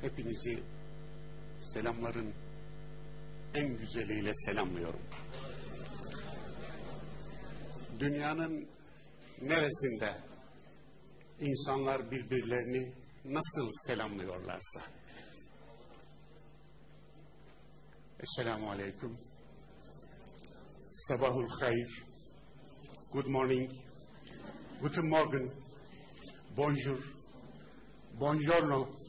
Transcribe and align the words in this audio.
Hepinizi 0.00 0.62
selamların 1.60 2.34
en 3.54 3.76
güzeliyle 3.78 4.32
selamlıyorum. 4.34 5.00
Dünyanın 7.98 8.68
neresinde 9.42 10.14
insanlar 11.40 12.10
birbirlerini 12.10 12.92
nasıl 13.24 13.70
selamlıyorlarsa. 13.86 14.80
Esselamu 18.20 18.70
Aleyküm. 18.70 19.18
Sabahul 20.92 21.48
Hayr. 21.48 22.04
Good 23.12 23.26
morning. 23.26 23.70
Guten 24.80 25.06
Morgen. 25.06 25.50
Bonjour. 26.56 26.98
Buongiorno. 28.20 28.99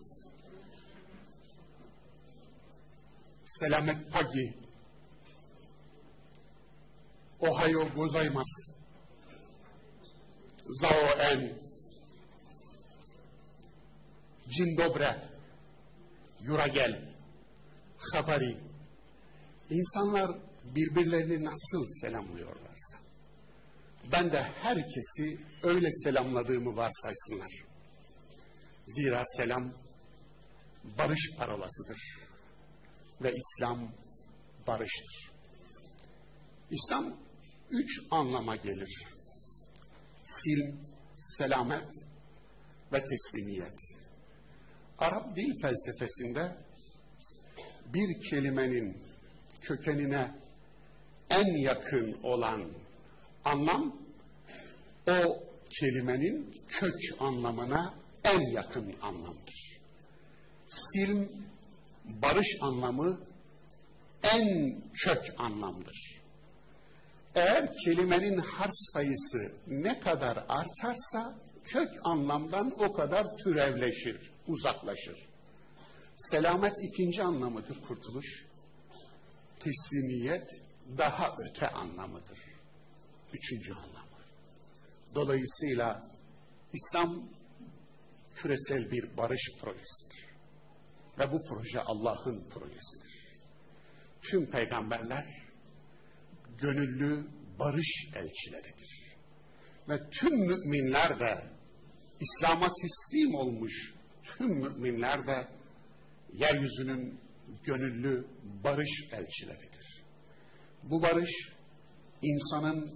Selamet 3.61 4.11
pagi. 4.11 4.53
Ohayo 7.39 7.85
gozaimasu. 7.95 8.63
Zao 10.81 11.07
en. 11.29 11.41
Dzień 14.51 14.77
dobre. 14.77 15.09
Yuragel. 16.41 16.93
Habari. 18.13 18.57
İnsanlar 19.69 20.31
birbirlerini 20.63 21.45
nasıl 21.45 21.85
selamlıyorlarsa. 22.01 22.97
Ben 24.11 24.31
de 24.31 24.41
herkesi 24.41 25.39
öyle 25.63 25.91
selamladığımı 25.91 26.75
varsaysınlar. 26.75 27.51
Zira 28.87 29.23
selam 29.37 29.73
barış 30.97 31.31
parolasıdır. 31.37 32.20
Ve 33.23 33.35
İslam 33.35 33.91
barıştır. 34.67 35.31
İslam 36.71 37.17
üç 37.71 38.01
anlama 38.11 38.55
gelir. 38.55 39.03
Silm, 40.25 40.75
selamet 41.13 41.89
ve 42.93 43.05
teslimiyet. 43.05 43.79
Arap 44.97 45.35
dil 45.35 45.61
felsefesinde 45.61 46.57
bir 47.93 48.29
kelimenin 48.29 48.97
kökenine 49.61 50.31
en 51.29 51.57
yakın 51.57 52.17
olan 52.23 52.63
anlam 53.45 53.95
o 55.07 55.43
kelimenin 55.79 56.53
kök 56.67 56.99
anlamına 57.19 57.93
en 58.23 58.39
yakın 58.39 58.95
anlamdır. 59.01 59.79
Silm 60.69 61.29
barış 62.21 62.57
anlamı 62.61 63.19
en 64.23 64.75
kök 64.93 65.33
anlamdır. 65.37 66.21
Eğer 67.35 67.73
kelimenin 67.85 68.37
harf 68.37 68.73
sayısı 68.93 69.51
ne 69.67 69.99
kadar 69.99 70.45
artarsa 70.49 71.39
kök 71.63 71.89
anlamdan 72.03 72.73
o 72.79 72.93
kadar 72.93 73.37
türevleşir, 73.37 74.31
uzaklaşır. 74.47 75.29
Selamet 76.17 76.73
ikinci 76.83 77.23
anlamıdır 77.23 77.81
kurtuluş. 77.87 78.45
Teslimiyet 79.59 80.49
daha 80.97 81.35
öte 81.49 81.67
anlamıdır. 81.69 82.39
Üçüncü 83.33 83.73
anlamı. 83.73 84.01
Dolayısıyla 85.15 86.11
İslam 86.73 87.29
küresel 88.35 88.91
bir 88.91 89.17
barış 89.17 89.51
projesidir. 89.61 90.30
Ve 91.19 91.31
bu 91.31 91.43
proje 91.43 91.81
Allah'ın 91.81 92.49
projesidir. 92.49 93.27
Tüm 94.21 94.45
peygamberler 94.45 95.25
gönüllü 96.57 97.27
barış 97.59 98.07
elçileridir. 98.15 99.15
Ve 99.89 100.09
tüm 100.09 100.39
müminler 100.39 101.19
de 101.19 101.43
İslam'a 102.19 102.67
teslim 102.73 103.35
olmuş 103.35 103.93
tüm 104.23 104.47
müminler 104.47 105.27
de 105.27 105.47
yeryüzünün 106.33 107.19
gönüllü 107.63 108.27
barış 108.63 109.09
elçileridir. 109.11 110.03
Bu 110.83 111.01
barış 111.01 111.31
insanın 112.21 112.91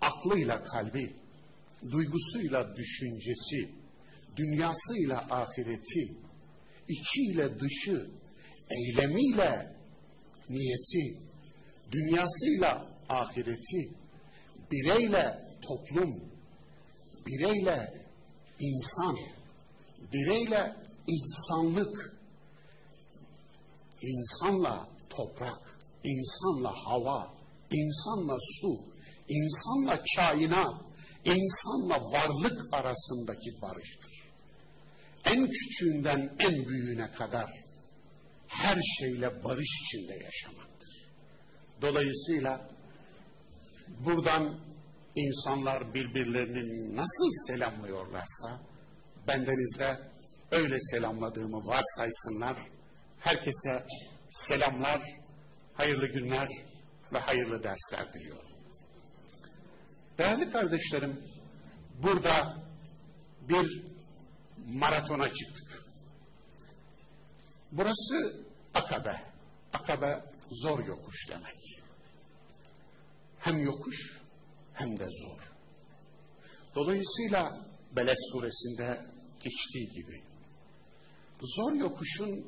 aklıyla 0.00 0.64
kalbi, 0.64 1.16
duygusuyla 1.90 2.76
düşüncesi, 2.76 3.70
dünyasıyla 4.36 5.26
ahireti, 5.30 6.16
içiyle 6.88 7.60
dışı, 7.60 8.10
eylemiyle 8.70 9.76
niyeti, 10.48 11.18
dünyasıyla 11.92 12.86
ahireti, 13.08 13.90
bireyle 14.72 15.46
toplum, 15.62 16.20
bireyle 17.26 18.06
insan, 18.60 19.16
bireyle 20.12 20.76
insanlık, 21.06 22.20
insanla 24.02 24.88
toprak, 25.10 25.78
insanla 26.04 26.72
hava, 26.84 27.34
insanla 27.70 28.38
su, 28.60 28.80
insanla 29.28 30.02
kainat, 30.16 30.74
insanla 31.24 32.12
varlık 32.12 32.74
arasındaki 32.74 33.62
barıştır. 33.62 34.15
En 35.26 35.50
küçüğünden 35.50 36.36
en 36.38 36.68
büyüğüne 36.68 37.12
kadar 37.12 37.50
her 38.46 38.78
şeyle 38.98 39.44
barış 39.44 39.68
içinde 39.82 40.12
yaşamaktır. 40.12 41.08
Dolayısıyla 41.82 42.70
buradan 43.88 44.60
insanlar 45.16 45.94
birbirlerini 45.94 46.96
nasıl 46.96 47.30
selamlıyorlarsa 47.46 48.60
bendenizde 49.28 49.98
öyle 50.50 50.80
selamladığımı 50.80 51.66
varsaysınlar. 51.66 52.56
Herkese 53.20 53.86
selamlar, 54.30 55.02
hayırlı 55.74 56.06
günler 56.06 56.48
ve 57.12 57.18
hayırlı 57.18 57.62
dersler 57.62 58.12
diliyorum. 58.12 58.50
Değerli 60.18 60.52
kardeşlerim, 60.52 61.20
burada 62.02 62.56
bir 63.48 63.95
maratona 64.66 65.34
çıktık. 65.34 65.84
Burası 67.72 68.46
Akabe. 68.74 69.22
Akabe 69.72 70.24
zor 70.50 70.86
yokuş 70.86 71.28
demek. 71.30 71.80
Hem 73.38 73.58
yokuş 73.58 74.20
hem 74.72 74.98
de 74.98 75.08
zor. 75.10 75.52
Dolayısıyla 76.74 77.66
Beled 77.96 78.16
suresinde 78.32 79.06
geçtiği 79.40 79.90
gibi 79.90 80.22
zor 81.40 81.72
yokuşun 81.72 82.46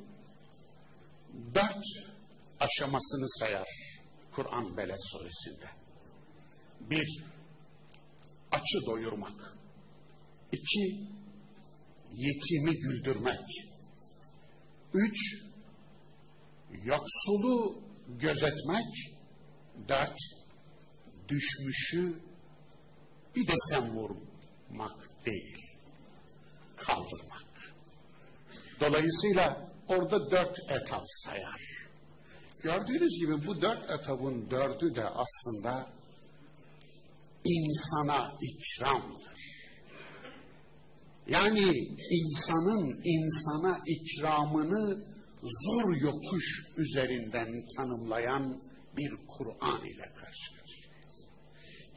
dört 1.54 1.84
aşamasını 2.60 3.28
sayar 3.28 3.68
Kur'an 4.32 4.76
Beled 4.76 4.98
suresinde. 5.12 5.68
Bir, 6.80 7.24
açı 8.52 8.86
doyurmak. 8.86 9.56
İki, 10.52 11.08
yetimi 12.12 12.78
güldürmek. 12.78 13.40
Üç, 14.94 15.44
yoksulu 16.84 17.82
gözetmek. 18.08 19.14
Dört, 19.88 20.18
düşmüşü 21.28 22.20
bir 23.36 23.46
de 23.46 23.52
sen 23.70 23.96
vurmak 23.96 25.26
değil, 25.26 25.56
kaldırmak. 26.76 27.74
Dolayısıyla 28.80 29.70
orada 29.88 30.30
dört 30.30 30.58
etap 30.70 31.04
sayar. 31.06 31.88
Gördüğünüz 32.62 33.18
gibi 33.20 33.46
bu 33.46 33.62
dört 33.62 33.90
etapın 33.90 34.50
dördü 34.50 34.94
de 34.94 35.04
aslında 35.04 35.90
insana 37.44 38.32
ikramdır. 38.42 39.47
Yani 41.28 41.88
insanın 42.10 43.00
insana 43.04 43.80
ikramını 43.86 45.04
zor 45.42 45.96
yokuş 45.96 46.66
üzerinden 46.76 47.48
tanımlayan 47.76 48.62
bir 48.96 49.10
Kur'an 49.28 49.84
ile 49.84 50.12
karşı. 50.14 50.58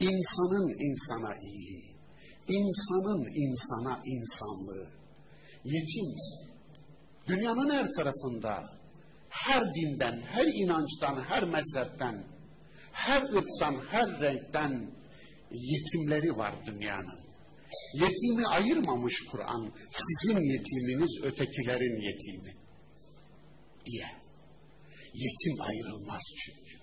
İnsanın 0.00 0.68
insana 0.68 1.34
iyiliği, 1.36 1.96
insanın 2.48 3.24
insana 3.34 4.02
insanlığı, 4.04 4.88
yetim, 5.64 6.16
dünyanın 7.28 7.70
her 7.70 7.92
tarafında, 7.92 8.70
her 9.28 9.74
dinden, 9.74 10.20
her 10.20 10.46
inançtan, 10.46 11.22
her 11.28 11.44
mezhepten, 11.44 12.24
her 12.92 13.22
ırktan, 13.22 13.74
her 13.90 14.20
renkten 14.20 14.90
yetimleri 15.50 16.36
var 16.36 16.54
dünyanın. 16.66 17.21
Yetimi 17.94 18.46
ayırmamış 18.46 19.24
Kur'an. 19.30 19.72
Sizin 19.90 20.40
yetiminiz 20.40 21.24
ötekilerin 21.24 22.00
yetimi. 22.00 22.56
Diye. 23.86 24.06
Yetim 25.14 25.60
ayrılmaz 25.60 26.22
çünkü. 26.36 26.82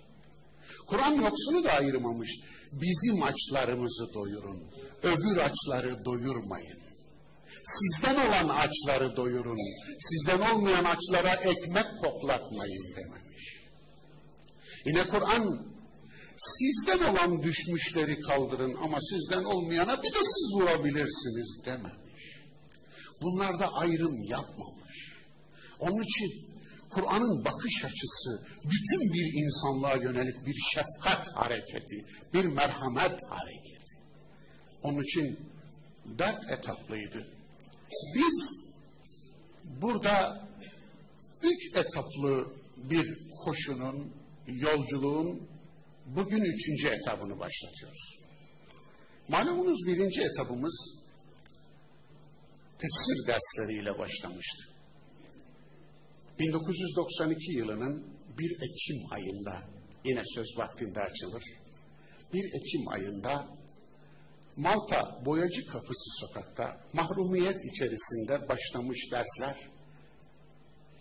Kur'an 0.87 1.11
yoksunu 1.11 1.63
da 1.63 1.71
ayırmamış. 1.71 2.29
Bizim 2.71 3.23
açlarımızı 3.23 4.13
doyurun. 4.13 4.63
Öbür 5.03 5.37
açları 5.37 6.05
doyurmayın. 6.05 6.79
Sizden 7.65 8.15
olan 8.15 8.49
açları 8.49 9.15
doyurun. 9.17 9.57
Sizden 9.99 10.55
olmayan 10.55 10.83
açlara 10.85 11.33
ekmek 11.33 11.85
koklatmayın 12.01 12.95
dememiş. 12.95 13.55
Yine 14.85 15.03
Kur'an 15.03 15.68
sizden 16.39 17.13
olan 17.13 17.43
düşmüşleri 17.43 18.19
kaldırın 18.19 18.75
ama 18.83 18.97
sizden 19.01 19.43
olmayana 19.43 20.03
bir 20.03 20.13
de 20.13 20.19
siz 20.19 20.53
vurabilirsiniz 20.55 21.65
dememiş. 21.65 22.39
Bunlarda 23.21 23.73
ayrım 23.73 24.23
yapmamış. 24.23 25.13
Onun 25.79 26.03
için 26.03 26.49
Kur'an'ın 26.89 27.45
bakış 27.45 27.85
açısı 27.85 28.47
bütün 28.63 29.13
bir 29.13 29.43
insanlığa 29.43 29.95
yönelik 29.95 30.45
bir 30.47 30.55
şefkat 30.73 31.27
hareketi, 31.35 32.05
bir 32.33 32.45
merhamet 32.45 33.23
hareketi. 33.29 33.97
Onun 34.83 35.03
için 35.03 35.39
dört 36.17 36.51
etaplıydı. 36.51 37.27
Biz 38.15 38.69
burada 39.81 40.47
üç 41.43 41.75
etaplı 41.75 42.53
bir 42.77 43.29
koşunun, 43.45 44.13
yolculuğun 44.47 45.48
bugün 46.15 46.43
üçüncü 46.43 46.87
etabını 46.87 47.39
başlatıyoruz. 47.39 48.19
Malumunuz 49.27 49.87
birinci 49.87 50.21
etabımız 50.21 50.99
tefsir 52.79 53.27
dersleriyle 53.27 53.99
başlamıştı. 53.99 54.63
1992 56.39 57.53
yılının 57.53 58.07
1 58.37 58.51
Ekim 58.51 59.05
ayında, 59.11 59.63
yine 60.05 60.21
söz 60.25 60.57
vaktinde 60.57 61.01
açılır, 61.01 61.43
1 62.33 62.39
Ekim 62.39 62.87
ayında 62.87 63.47
Malta 64.55 65.21
Boyacı 65.25 65.65
Kapısı 65.67 66.09
sokakta 66.19 66.81
mahrumiyet 66.93 67.65
içerisinde 67.65 68.49
başlamış 68.49 69.11
dersler, 69.11 69.69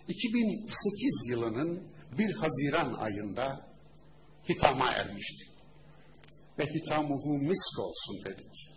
2008 0.07 1.29
yılının 1.29 1.83
1 2.17 2.33
Haziran 2.33 2.93
ayında 2.93 3.68
hitama 4.49 4.91
ermişti. 4.91 5.45
Ve 6.59 6.65
hitamuhu 6.65 7.37
misk 7.37 7.79
olsun 7.79 8.25
dedik. 8.25 8.69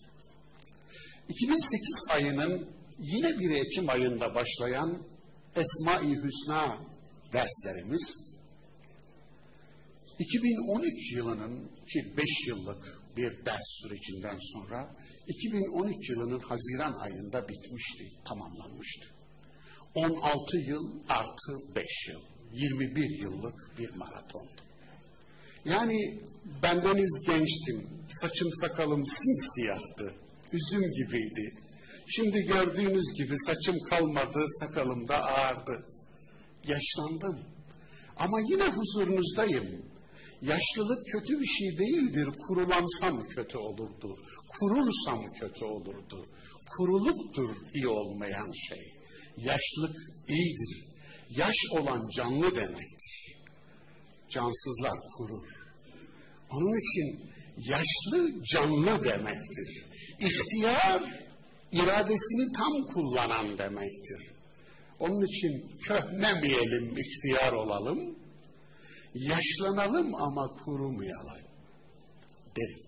2008 1.28 2.06
ayının 2.14 2.68
yine 2.98 3.38
1 3.38 3.50
Ekim 3.50 3.88
ayında 3.88 4.34
başlayan 4.34 5.02
Esma-i 5.56 6.22
Hüsna 6.22 6.78
derslerimiz 7.32 8.32
2013 10.18 11.12
yılının 11.12 11.70
ki 11.92 12.16
5 12.16 12.48
yıllık 12.48 13.02
bir 13.16 13.44
ders 13.44 13.82
sürecinden 13.82 14.38
sonra 14.52 14.96
2013 15.26 16.10
yılının 16.10 16.40
Haziran 16.40 16.92
ayında 16.92 17.48
bitmişti, 17.48 18.04
tamamlanmıştı. 18.24 19.06
16 19.94 20.56
yıl 20.56 21.02
artı 21.08 21.74
5 21.74 22.08
yıl, 22.08 22.20
21 22.52 23.22
yıllık 23.22 23.78
bir 23.78 23.90
maratondu. 23.90 24.61
Yani 25.64 26.20
bendeniz 26.62 27.26
gençtim, 27.26 27.86
saçım 28.20 28.48
sakalım 28.60 29.04
simsiyahtı, 29.06 30.14
üzüm 30.52 30.90
gibiydi. 30.90 31.54
Şimdi 32.06 32.44
gördüğünüz 32.44 33.14
gibi 33.18 33.34
saçım 33.46 33.78
kalmadı, 33.90 34.46
sakalım 34.60 35.08
da 35.08 35.24
ağardı. 35.24 35.86
Yaşlandım 36.66 37.40
ama 38.16 38.40
yine 38.40 38.64
huzurunuzdayım. 38.64 39.82
Yaşlılık 40.42 41.06
kötü 41.06 41.40
bir 41.40 41.46
şey 41.46 41.78
değildir. 41.78 42.28
Kurulansam 42.46 43.28
kötü 43.28 43.58
olurdu. 43.58 44.18
Kurursam 44.48 45.32
kötü 45.40 45.64
olurdu. 45.64 46.26
Kuruluktur 46.76 47.56
iyi 47.74 47.88
olmayan 47.88 48.52
şey. 48.68 48.92
Yaşlılık 49.36 49.96
iyidir. 50.28 50.84
Yaş 51.30 51.56
olan 51.72 52.08
canlı 52.08 52.56
demektir. 52.56 53.01
Cansızlar 54.32 55.00
kurur. 55.16 55.48
Onun 56.50 56.78
için 56.78 57.30
yaşlı 57.56 58.44
canlı 58.44 59.04
demektir. 59.04 59.86
İhtiyar 60.20 61.02
iradesini 61.72 62.52
tam 62.52 62.86
kullanan 62.94 63.58
demektir. 63.58 64.32
Onun 64.98 65.26
için 65.26 65.78
köhnemeyelim, 65.80 66.94
ihtiyar 66.98 67.52
olalım 67.52 68.16
yaşlanalım 69.14 70.14
ama 70.14 70.56
kurumayalım 70.64 71.42
derim. 72.56 72.82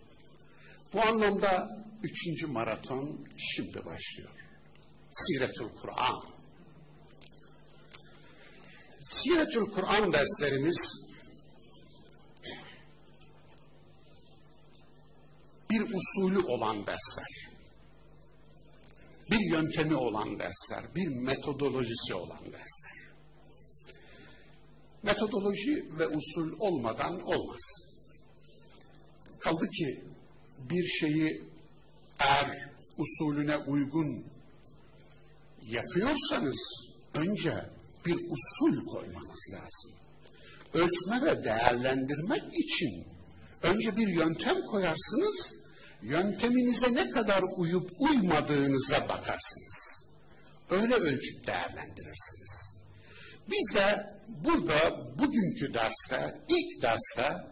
Bu 0.92 1.02
anlamda 1.02 1.84
üçüncü 2.02 2.46
maraton 2.46 3.26
şimdi 3.36 3.84
başlıyor. 3.84 4.30
Siretül 5.12 5.68
Kur'an. 5.80 6.22
Siretül 9.02 9.66
Kur'an 9.70 10.12
derslerimiz 10.12 11.03
bir 15.74 15.80
usulü 15.80 16.38
olan 16.38 16.86
dersler. 16.86 17.48
Bir 19.30 19.50
yöntemi 19.52 19.94
olan 19.94 20.38
dersler, 20.38 20.94
bir 20.94 21.08
metodolojisi 21.08 22.14
olan 22.14 22.44
dersler 22.44 23.04
metodoloji 25.04 25.84
ve 25.98 26.06
usul 26.06 26.52
olmadan 26.58 27.20
olmaz. 27.22 27.60
Kaldı 29.38 29.70
ki 29.70 30.04
bir 30.70 30.86
şeyi 30.86 31.42
eğer 32.18 32.68
usulüne 32.98 33.56
uygun 33.56 34.24
yapıyorsanız 35.66 36.86
önce 37.14 37.70
bir 38.06 38.14
usul 38.14 38.86
koymanız 38.86 39.50
lazım. 39.52 39.92
Ölçme 40.74 41.22
ve 41.22 41.44
değerlendirmek 41.44 42.42
için 42.54 43.04
önce 43.62 43.96
bir 43.96 44.08
yöntem 44.08 44.60
koyarsınız, 44.60 45.63
yönteminize 46.04 46.94
ne 46.94 47.10
kadar 47.10 47.42
uyup 47.56 47.90
uymadığınıza 47.98 49.08
bakarsınız. 49.08 50.04
Öyle 50.70 50.94
ölçüp 50.94 51.46
değerlendirirsiniz. 51.46 52.78
Biz 53.50 53.74
de 53.74 54.14
burada 54.28 55.08
bugünkü 55.18 55.74
derste, 55.74 56.40
ilk 56.48 56.82
derste 56.82 57.44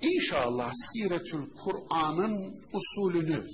inşallah 0.00 0.72
Siretül 0.74 1.50
Kur'an'ın 1.64 2.60
usulünü, 2.72 3.46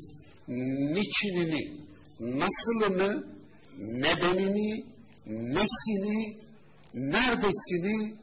niçinini, 0.95 1.81
nasılını, 2.21 3.27
nedenini, 3.79 4.85
nesini, 5.27 6.39
neredesini 6.95 8.15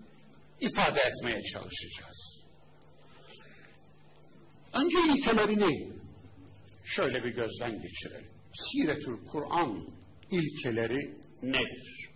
ifade 0.62 1.00
etmeye 1.00 1.42
çalışacağız. 1.42 2.40
Önce 4.74 4.98
ilkelerini 5.14 5.99
şöyle 6.90 7.24
bir 7.24 7.30
gözden 7.30 7.82
geçirelim. 7.82 8.32
Siretül 8.54 9.28
Kur'an 9.28 9.88
ilkeleri 10.32 11.14
nedir? 11.44 12.10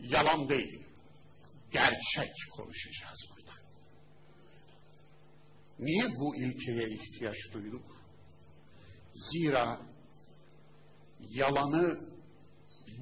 Yalan 0.00 0.48
değil. 0.48 0.80
Gerçek 1.72 2.32
konuşacağız 2.50 3.28
burada. 3.30 3.52
Niye 5.78 6.04
bu 6.18 6.36
ilkeye 6.36 6.88
ihtiyaç 6.88 7.36
duyduk? 7.52 8.04
Zira 9.14 9.80
yalanı 11.30 12.00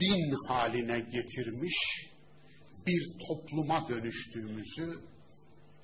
din 0.00 0.48
haline 0.48 1.00
getirmiş 1.00 2.08
bir 2.86 3.18
topluma 3.28 3.88
dönüştüğümüzü 3.88 5.11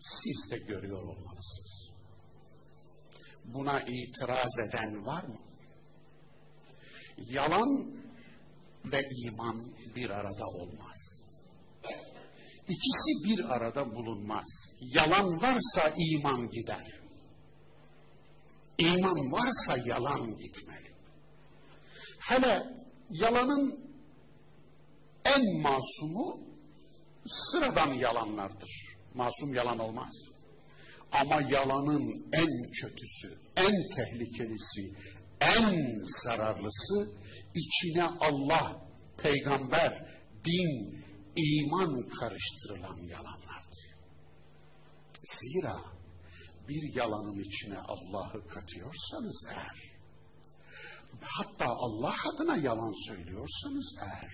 siz 0.01 0.51
de 0.51 0.59
görüyor 0.59 1.03
olmalısınız. 1.03 1.91
Buna 3.45 3.81
itiraz 3.81 4.59
eden 4.59 5.07
var 5.07 5.25
mı? 5.25 5.39
Yalan 7.17 7.93
ve 8.85 9.01
iman 9.27 9.75
bir 9.97 10.11
arada 10.11 10.47
olmaz. 10.47 11.23
İkisi 12.69 13.25
bir 13.25 13.45
arada 13.45 13.95
bulunmaz. 13.95 14.47
Yalan 14.81 15.43
varsa 15.43 15.95
iman 15.97 16.51
gider. 16.51 17.01
İman 18.79 19.33
varsa 19.33 19.77
yalan 19.85 20.37
gitmeli. 20.37 20.95
Hele 22.19 22.75
yalanın 23.11 23.91
en 25.25 25.61
masumu 25.61 26.41
sıradan 27.27 27.93
yalanlardır. 27.93 28.88
Masum 29.15 29.55
yalan 29.55 29.79
olmaz. 29.79 30.15
Ama 31.13 31.43
yalanın 31.51 32.29
en 32.33 32.71
kötüsü, 32.73 33.39
en 33.57 33.89
tehlikelisi, 33.97 34.95
en 35.41 36.03
zararlısı 36.25 37.11
içine 37.55 38.05
Allah, 38.05 38.89
peygamber, 39.23 40.09
din, 40.45 41.05
iman 41.37 42.09
karıştırılan 42.09 42.97
yalanlardır. 42.97 43.95
Zira 45.25 45.81
bir 46.69 46.95
yalanın 46.95 47.39
içine 47.39 47.79
Allah'ı 47.79 48.49
katıyorsanız 48.49 49.47
eğer, 49.51 49.93
hatta 51.23 51.67
Allah 51.67 52.15
adına 52.35 52.57
yalan 52.57 53.09
söylüyorsanız 53.09 53.95
eğer, 54.03 54.33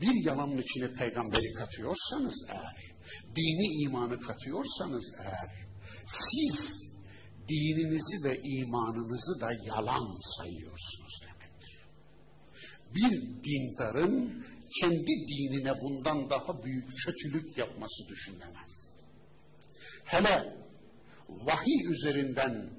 bir 0.00 0.24
yalanın 0.24 0.58
içine 0.58 0.94
peygamberi 0.94 1.52
katıyorsanız 1.52 2.46
eğer, 2.48 2.95
dini 3.36 3.82
imanı 3.82 4.20
katıyorsanız 4.20 5.12
eğer, 5.18 5.66
siz 6.06 6.86
dininizi 7.48 8.24
ve 8.24 8.40
imanınızı 8.42 9.40
da 9.40 9.52
yalan 9.52 10.20
sayıyorsunuz 10.38 11.20
demektir. 11.22 11.78
Bir 12.94 13.44
dindarın 13.44 14.46
kendi 14.80 15.06
dinine 15.06 15.80
bundan 15.80 16.30
daha 16.30 16.62
büyük 16.62 16.88
kötülük 17.04 17.58
yapması 17.58 18.08
düşünülemez. 18.08 18.88
Hele 20.04 20.56
vahiy 21.28 21.92
üzerinden 21.92 22.70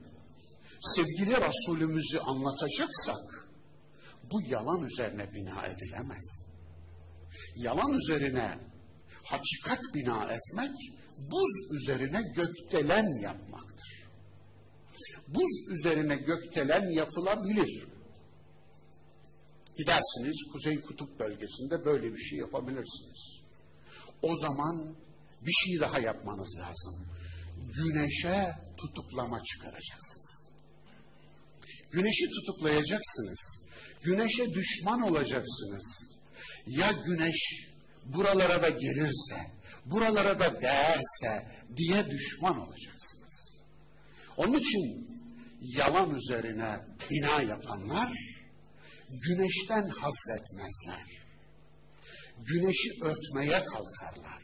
sevgili 0.81 1.31
Resulümüzü 1.31 2.19
anlatacaksak 2.19 3.49
bu 4.31 4.41
yalan 4.41 4.83
üzerine 4.83 5.33
bina 5.33 5.65
edilemez. 5.65 6.47
Yalan 7.55 7.93
üzerine 7.93 8.59
hakikat 9.29 9.79
bina 9.93 10.23
etmek 10.23 10.71
buz 11.17 11.71
üzerine 11.71 12.21
gökdelen 12.21 13.21
yapmaktır. 13.21 14.07
Buz 15.27 15.71
üzerine 15.71 16.15
gökdelen 16.15 16.89
yapılabilir. 16.89 17.87
Gidersiniz 19.77 20.43
Kuzey 20.51 20.81
Kutup 20.81 21.19
bölgesinde 21.19 21.85
böyle 21.85 22.13
bir 22.13 22.17
şey 22.17 22.39
yapabilirsiniz. 22.39 23.41
O 24.21 24.37
zaman 24.37 24.95
bir 25.41 25.51
şey 25.51 25.79
daha 25.79 25.99
yapmanız 25.99 26.57
lazım. 26.59 27.05
Güneşe 27.75 28.55
tutuklama 28.77 29.43
çıkaracaksınız. 29.43 30.47
Güneşi 31.91 32.29
tutuklayacaksınız. 32.29 33.63
Güneşe 34.03 34.53
düşman 34.53 35.01
olacaksınız. 35.01 36.17
Ya 36.67 36.91
güneş 37.05 37.66
buralara 38.13 38.61
da 38.61 38.69
gelirse, 38.69 39.51
buralara 39.85 40.39
da 40.39 40.61
değerse 40.61 41.51
diye 41.77 42.09
düşman 42.09 42.59
olacaksınız. 42.67 43.57
Onun 44.37 44.53
için 44.53 45.07
yalan 45.61 46.15
üzerine 46.15 46.79
bina 47.11 47.41
yapanlar 47.41 48.11
güneşten 49.09 49.89
haz 49.89 50.15
etmezler. 50.39 51.21
Güneşi 52.37 52.89
örtmeye 53.01 53.65
kalkarlar. 53.65 54.43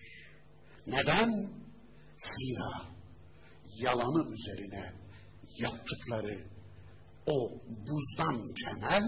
Neden? 0.88 1.50
Zira 2.18 2.94
yalanı 3.76 4.34
üzerine 4.34 4.94
yaptıkları 5.58 6.40
o 7.26 7.52
buzdan 7.68 8.54
temel 8.66 9.04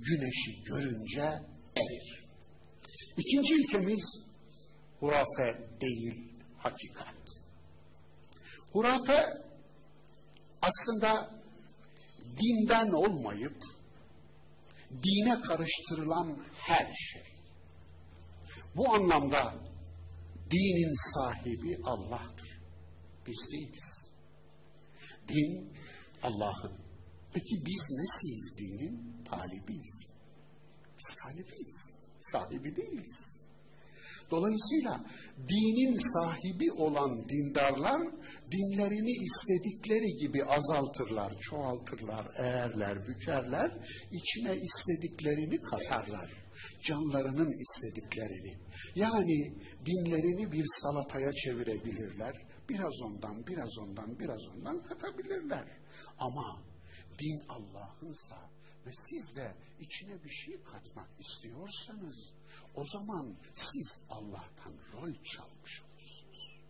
güneşi 0.00 0.64
görünce 0.64 1.22
erir. 1.76 2.09
İkinci 3.16 3.54
ilkemiz 3.54 4.22
hurafe 5.00 5.68
değil 5.80 6.32
hakikat. 6.58 7.14
Hurafe 8.72 9.32
aslında 10.62 11.40
dinden 12.40 12.92
olmayıp 12.92 13.56
dine 15.02 15.40
karıştırılan 15.40 16.38
her 16.54 16.94
şey. 16.94 17.22
Bu 18.76 18.94
anlamda 18.94 19.54
dinin 20.50 21.14
sahibi 21.14 21.78
Allah'tır. 21.84 22.60
Biz 23.26 23.48
değiliz. 23.52 24.10
Din 25.28 25.72
Allah'ın. 26.22 26.72
Peki 27.32 27.66
biz 27.66 27.86
nesiyiz 27.90 28.56
dinin? 28.58 29.24
Talibiyiz. 29.24 30.00
Biz 30.98 31.16
talibiyiz. 31.22 31.89
Sahibi 32.32 32.76
değiliz. 32.76 33.40
Dolayısıyla 34.30 35.04
dinin 35.48 35.96
sahibi 36.14 36.72
olan 36.72 37.28
dindarlar 37.28 38.02
dinlerini 38.50 39.10
istedikleri 39.10 40.16
gibi 40.20 40.44
azaltırlar, 40.44 41.32
çoğaltırlar, 41.40 42.26
eğerler, 42.36 43.08
bükerler, 43.08 43.70
içine 44.12 44.56
istediklerini 44.56 45.62
katarlar. 45.62 46.30
Canlarının 46.82 47.52
istediklerini. 47.52 48.58
Yani 48.94 49.54
dinlerini 49.86 50.52
bir 50.52 50.64
salataya 50.82 51.32
çevirebilirler. 51.32 52.46
Biraz 52.68 53.02
ondan, 53.02 53.46
biraz 53.46 53.78
ondan, 53.78 54.18
biraz 54.18 54.48
ondan 54.48 54.82
katabilirler. 54.82 55.64
Ama 56.18 56.62
din 57.18 57.42
Allah'ınsa 57.48 58.49
ve 58.90 58.94
siz 58.94 59.36
de 59.36 59.54
içine 59.80 60.24
bir 60.24 60.30
şey 60.30 60.62
katmak 60.62 61.08
istiyorsanız 61.20 62.32
o 62.74 62.84
zaman 62.86 63.36
siz 63.54 64.00
Allah'tan 64.08 64.74
rol 64.92 65.14
çalmış 65.24 65.82
olursunuz. 65.82 66.60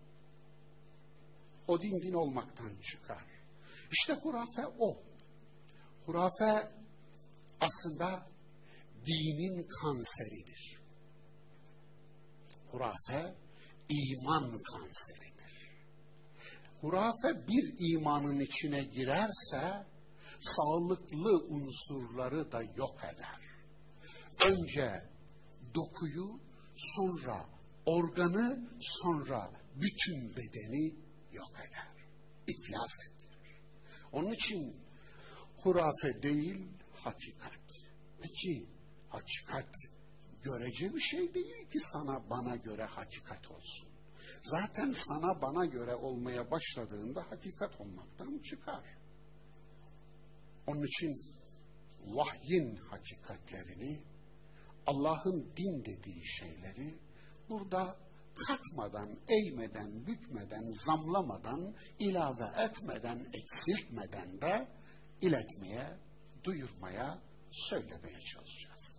O 1.69 1.81
din 1.81 2.03
din 2.03 2.12
olmaktan 2.12 2.77
çıkar. 2.81 3.25
İşte 3.93 4.12
hurafe 4.12 4.67
o. 4.79 5.03
Hurafe 6.07 6.69
aslında 7.61 8.29
dinin 9.07 9.69
kanseridir. 9.83 10.81
Hurafe 12.71 13.35
iman 13.89 14.62
kanseridir. 14.62 15.71
Hurafe 16.81 17.49
bir 17.49 17.93
imanın 17.93 18.41
içine 18.41 18.83
girerse 18.83 19.87
sağlıklı 20.40 21.38
unsurları 21.49 22.52
da 22.52 22.62
yok 22.62 22.99
eder. 23.14 23.40
Önce 24.49 25.04
dokuyu, 25.75 26.40
sonra 26.76 27.47
organı, 27.87 28.68
sonra 28.80 29.50
bütün 29.76 30.37
bedeni 30.37 30.94
yok 31.32 31.52
eder. 31.68 32.06
İflas 32.47 32.90
ettirir. 33.09 33.61
Onun 34.12 34.32
için 34.32 34.76
hurafe 35.62 36.23
değil, 36.23 36.66
hakikat. 36.94 37.61
Peki, 38.23 38.66
hakikat 39.09 39.75
görece 40.42 40.94
bir 40.94 41.00
şey 41.00 41.35
değil 41.35 41.70
ki 41.70 41.80
sana 41.80 42.30
bana 42.30 42.56
göre 42.56 42.85
hakikat 42.85 43.50
olsun. 43.50 43.88
Zaten 44.42 44.92
sana 44.92 45.42
bana 45.42 45.64
göre 45.64 45.94
olmaya 45.94 46.50
başladığında 46.50 47.30
hakikat 47.30 47.80
olmaktan 47.80 48.38
çıkar. 48.38 49.00
Onun 50.67 50.83
için 50.83 51.21
vahyin 52.07 52.76
hakikatlerini 52.76 54.02
Allah'ın 54.87 55.52
din 55.57 55.85
dediği 55.85 56.26
şeyleri 56.26 56.99
burada 57.49 57.97
katmadan, 58.35 59.19
eğmeden, 59.29 60.07
bükmeden, 60.07 60.73
zamlamadan, 60.87 61.75
ilave 61.99 62.62
etmeden, 62.64 63.26
eksiltmeden 63.33 64.40
de 64.40 64.69
iletmeye, 65.21 65.99
duyurmaya, 66.45 67.19
söylemeye 67.50 68.21
çalışacağız. 68.21 68.99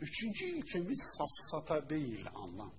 Üçüncü 0.00 0.44
ilkemiz 0.44 1.18
safsata 1.18 1.90
değil 1.90 2.26
anlam. 2.34 2.72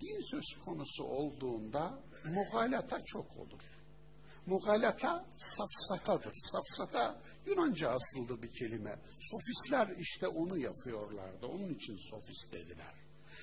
Din 0.00 0.30
söz 0.30 0.64
konusu 0.64 1.04
olduğunda 1.04 2.02
muhalata 2.24 3.00
çok 3.04 3.36
olur. 3.36 3.81
Mugalata 4.46 5.26
safsatadır. 5.36 6.34
Safsata 6.34 7.20
Yunanca 7.46 7.90
asıldı 7.90 8.42
bir 8.42 8.50
kelime. 8.50 8.98
Sofistler 9.20 9.96
işte 9.98 10.28
onu 10.28 10.58
yapıyorlardı. 10.58 11.46
Onun 11.46 11.74
için 11.74 11.96
sofist 11.96 12.52
dediler. 12.52 12.94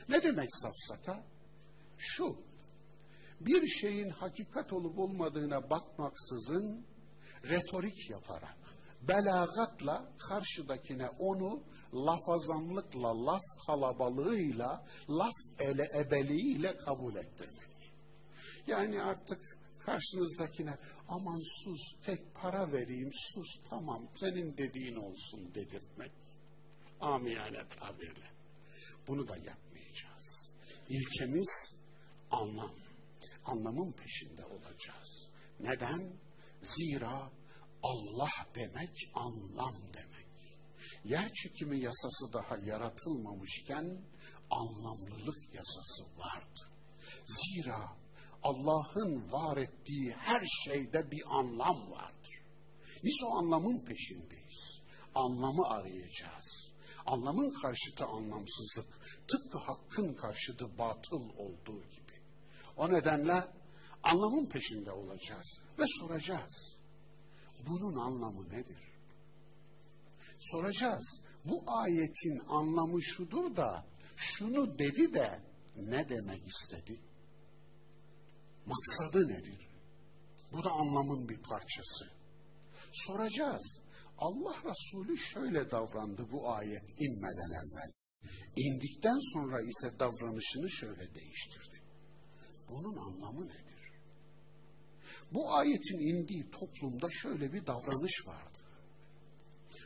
Ne 0.10 0.24
demek 0.24 0.50
safsata? 0.52 1.24
Şu, 1.98 2.38
bir 3.40 3.68
şeyin 3.68 4.10
hakikat 4.10 4.74
olup 4.74 5.00
olmadığına 5.00 5.70
bakmaksızın 5.70 6.86
retorik 7.44 8.10
yaparak, 8.10 8.58
belagatla 9.02 10.12
karşıdakine 10.30 11.10
onu 11.10 11.64
lafazanlıkla, 11.94 13.26
laf 13.26 13.42
kalabalığıyla, 13.68 14.86
laf 15.10 15.36
ele 15.60 15.88
ebeliğiyle 15.98 16.78
kabul 16.78 17.16
ettirmek. 17.16 17.94
Yani 18.68 19.02
artık 19.02 19.59
karşınızdakine 19.90 20.78
aman 21.08 21.42
sus 21.64 21.82
tek 22.06 22.36
para 22.36 22.72
vereyim 22.72 23.10
sus 23.14 23.48
tamam 23.70 24.08
senin 24.16 24.58
dediğin 24.58 24.96
olsun 24.96 25.56
dedirtmek. 25.56 26.12
Amiyane 27.00 27.68
tabirle. 27.68 28.32
Bunu 29.08 29.28
da 29.28 29.38
yapmayacağız. 29.38 30.52
İlkemiz 30.90 31.74
anlam. 32.32 32.76
anlamın 33.46 33.92
peşinde 33.92 34.46
olacağız. 34.46 35.30
Neden? 35.60 36.14
Zira 36.62 37.32
Allah 37.84 38.30
demek 38.56 38.96
anlam 39.14 39.76
demek. 39.94 40.28
Yer 41.04 41.34
çekimi 41.34 41.80
yasası 41.80 42.34
daha 42.34 42.58
yaratılmamışken 42.58 44.02
anlamlılık 44.52 45.54
yasası 45.54 46.04
vardı. 46.18 46.70
Zira 47.26 47.98
Allah'ın 48.44 49.32
var 49.32 49.58
ettiği 49.58 50.12
her 50.12 50.46
şeyde 50.66 51.12
bir 51.12 51.24
anlam 51.30 51.92
vardır. 51.92 52.42
Biz 53.04 53.24
o 53.24 53.38
anlamın 53.38 53.80
peşindeyiz. 53.80 54.82
Anlamı 55.16 55.68
arayacağız. 55.68 56.72
Anlamın 57.06 57.50
karşıtı 57.62 58.06
anlamsızlık, 58.06 58.88
tıpkı 59.28 59.58
hakkın 59.58 60.14
karşıtı 60.14 60.78
batıl 60.78 61.30
olduğu 61.38 61.82
gibi. 61.82 62.14
O 62.78 62.90
nedenle 62.90 63.44
anlamın 64.04 64.46
peşinde 64.46 64.92
olacağız 64.92 65.60
ve 65.80 65.84
soracağız. 65.88 66.78
Bunun 67.68 67.96
anlamı 67.96 68.50
nedir? 68.50 68.78
Soracağız. 70.40 71.22
Bu 71.46 71.64
ayetin 71.68 72.40
anlamı 72.48 73.04
şudur 73.04 73.56
da, 73.56 73.86
şunu 74.18 74.80
dedi 74.80 75.14
de 75.14 75.40
ne 75.76 76.10
demek 76.10 76.48
istedi? 76.48 77.00
Maksadı 78.70 79.28
nedir? 79.28 79.70
Bu 80.52 80.64
da 80.64 80.72
anlamın 80.72 81.30
bir 81.30 81.38
parçası. 81.38 82.10
Soracağız. 82.92 83.80
Allah 84.18 84.56
Resulü 84.66 85.18
şöyle 85.18 85.72
davrandı 85.72 86.32
bu 86.32 86.50
ayet 86.50 86.84
inmeden 87.02 87.52
evvel. 87.62 87.92
İndikten 88.58 89.20
sonra 89.34 89.62
ise 89.62 90.00
davranışını 90.00 90.70
şöyle 90.70 91.16
değiştirdi. 91.16 91.82
Bunun 92.70 92.98
anlamı 92.98 93.46
nedir? 93.46 93.92
Bu 95.32 95.54
ayetin 95.54 96.00
indiği 96.00 96.52
toplumda 96.52 97.08
şöyle 97.12 97.54
bir 97.54 97.68
davranış 97.68 98.28
vardı. 98.28 98.60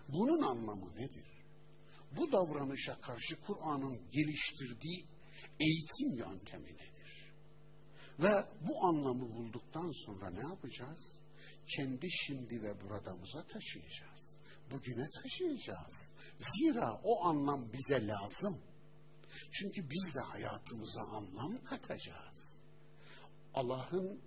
Bunun 0.09 0.41
anlamı 0.41 0.95
nedir? 0.95 1.45
Bu 2.17 2.31
davranışa 2.31 3.01
karşı 3.01 3.41
Kur'an'ın 3.41 4.11
geliştirdiği 4.11 5.05
eğitim 5.59 6.17
yöntemi? 6.17 6.82
Ve 8.19 8.45
bu 8.67 8.85
anlamı 8.85 9.35
bulduktan 9.35 9.91
sonra 10.05 10.29
ne 10.29 10.39
yapacağız? 10.39 11.19
Kendi 11.67 12.11
şimdi 12.11 12.63
ve 12.63 12.81
buradamıza 12.81 13.43
taşıyacağız. 13.47 14.35
Bugüne 14.71 15.09
taşıyacağız. 15.09 16.11
Zira 16.37 17.01
o 17.03 17.25
anlam 17.25 17.73
bize 17.73 18.07
lazım. 18.07 18.57
Çünkü 19.51 19.89
biz 19.89 20.15
de 20.15 20.19
hayatımıza 20.19 21.01
anlam 21.01 21.63
katacağız. 21.63 22.59
Allah'ın 23.53 24.21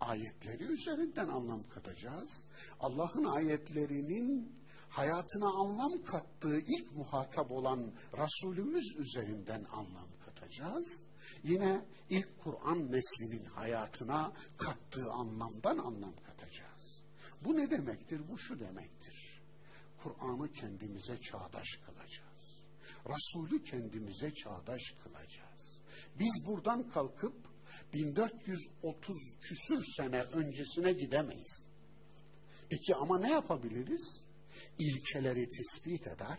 ayetleri 0.00 0.64
üzerinden 0.64 1.28
anlam 1.28 1.68
katacağız. 1.68 2.44
Allah'ın 2.80 3.24
ayetlerinin 3.24 4.52
hayatına 4.88 5.48
anlam 5.48 6.04
kattığı 6.04 6.58
ilk 6.58 6.92
muhatap 6.96 7.50
olan 7.50 7.92
Resulümüz 8.18 8.96
üzerinden 8.96 9.64
anlam 9.64 10.08
katacağız. 10.24 11.02
Yine 11.42 11.84
ilk 12.10 12.38
Kur'an 12.38 12.92
neslinin 12.92 13.44
hayatına 13.44 14.32
kattığı 14.58 15.10
anlamdan 15.10 15.78
anlam 15.78 16.14
katacağız. 16.26 17.02
Bu 17.44 17.56
ne 17.56 17.70
demektir? 17.70 18.20
Bu 18.28 18.38
şu 18.38 18.60
demektir. 18.60 19.42
Kur'an'ı 20.02 20.52
kendimize 20.52 21.16
çağdaş 21.16 21.68
kılacağız. 21.86 22.62
Resulü 23.08 23.64
kendimize 23.64 24.34
çağdaş 24.34 24.82
kılacağız. 25.02 25.80
Biz 26.18 26.46
buradan 26.46 26.88
kalkıp 26.88 27.34
1430 27.94 29.16
küsür 29.40 29.84
sene 29.96 30.22
öncesine 30.22 30.92
gidemeyiz. 30.92 31.66
Peki 32.68 32.94
ama 32.94 33.18
ne 33.18 33.30
yapabiliriz? 33.30 34.24
İlkeleri 34.78 35.48
tespit 35.48 36.06
eder, 36.06 36.38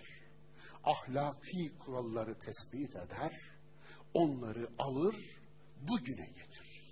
ahlaki 0.83 1.77
kuralları 1.79 2.39
tespit 2.39 2.95
eder, 2.95 3.31
onları 4.13 4.69
alır, 4.79 5.15
bugüne 5.81 6.25
getirir. 6.25 6.83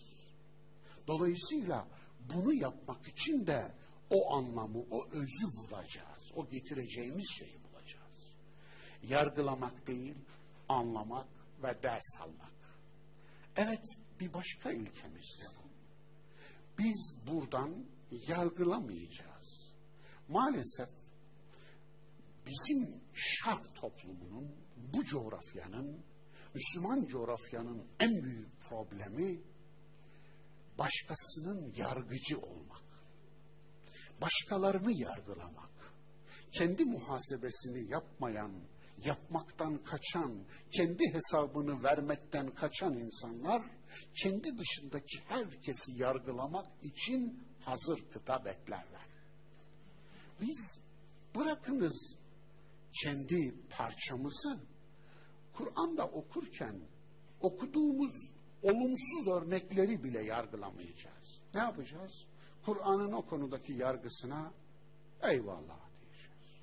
Dolayısıyla 1.07 1.88
bunu 2.34 2.53
yapmak 2.53 3.07
için 3.07 3.47
de 3.47 3.71
o 4.10 4.34
anlamı, 4.36 4.79
o 4.91 5.07
özü 5.12 5.55
bulacağız. 5.57 6.31
O 6.36 6.49
getireceğimiz 6.49 7.31
şeyi 7.39 7.63
bulacağız. 7.63 8.36
Yargılamak 9.03 9.88
değil, 9.88 10.15
anlamak 10.69 11.27
ve 11.63 11.84
ders 11.84 12.17
almak. 12.19 12.51
Evet, 13.55 13.86
bir 14.19 14.34
başka 14.34 14.71
ilkemiz 14.71 15.39
de 15.41 15.45
bu. 15.57 15.69
Biz 16.77 17.13
buradan 17.27 17.86
yargılamayacağız. 18.27 19.73
Maalesef 20.27 20.89
bizim 22.45 23.01
şark 23.13 23.75
toplumunun, 23.75 24.55
bu 24.93 25.05
coğrafyanın, 25.05 26.05
Müslüman 26.53 27.05
coğrafyanın 27.05 27.83
en 27.99 28.23
büyük 28.23 28.61
problemi 28.61 29.41
başkasının 30.77 31.73
yargıcı 31.77 32.39
olmak. 32.39 32.81
Başkalarını 34.21 34.91
yargılamak. 34.91 35.71
Kendi 36.51 36.85
muhasebesini 36.85 37.91
yapmayan, 37.91 38.51
yapmaktan 39.05 39.83
kaçan, 39.83 40.43
kendi 40.71 41.13
hesabını 41.13 41.83
vermekten 41.83 42.53
kaçan 42.53 42.93
insanlar 42.93 43.63
kendi 44.23 44.57
dışındaki 44.57 45.19
herkesi 45.27 45.93
yargılamak 45.95 46.67
için 46.83 47.47
hazır 47.59 48.09
kıta 48.13 48.45
beklerler. 48.45 49.07
Biz 50.41 50.79
bırakınız 51.35 52.15
kendi 53.03 53.55
parçamızı 53.69 54.59
Kur'an'da 55.53 56.07
okurken 56.07 56.81
okuduğumuz 57.41 58.33
olumsuz 58.63 59.27
örnekleri 59.27 60.03
bile 60.03 60.25
yargılamayacağız. 60.25 61.41
Ne 61.53 61.59
yapacağız? 61.59 62.25
Kur'an'ın 62.65 63.11
o 63.11 63.21
konudaki 63.21 63.73
yargısına 63.73 64.53
eyvallah 65.21 65.79
diyeceğiz. 66.01 66.61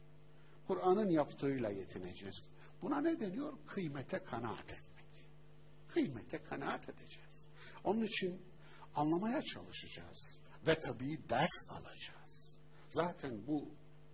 Kur'an'ın 0.66 1.10
yaptığıyla 1.10 1.70
yetineceğiz. 1.70 2.44
Buna 2.82 3.00
ne 3.00 3.20
deniyor? 3.20 3.52
Kıymete 3.66 4.18
kanaat 4.18 4.64
etmek. 4.64 5.06
Kıymete 5.88 6.42
kanaat 6.42 6.88
edeceğiz. 6.88 7.46
Onun 7.84 8.04
için 8.04 8.42
anlamaya 8.94 9.42
çalışacağız. 9.42 10.38
Ve 10.66 10.80
tabii 10.80 11.18
ders 11.28 11.70
alacağız. 11.70 12.56
Zaten 12.90 13.46
bu 13.46 13.68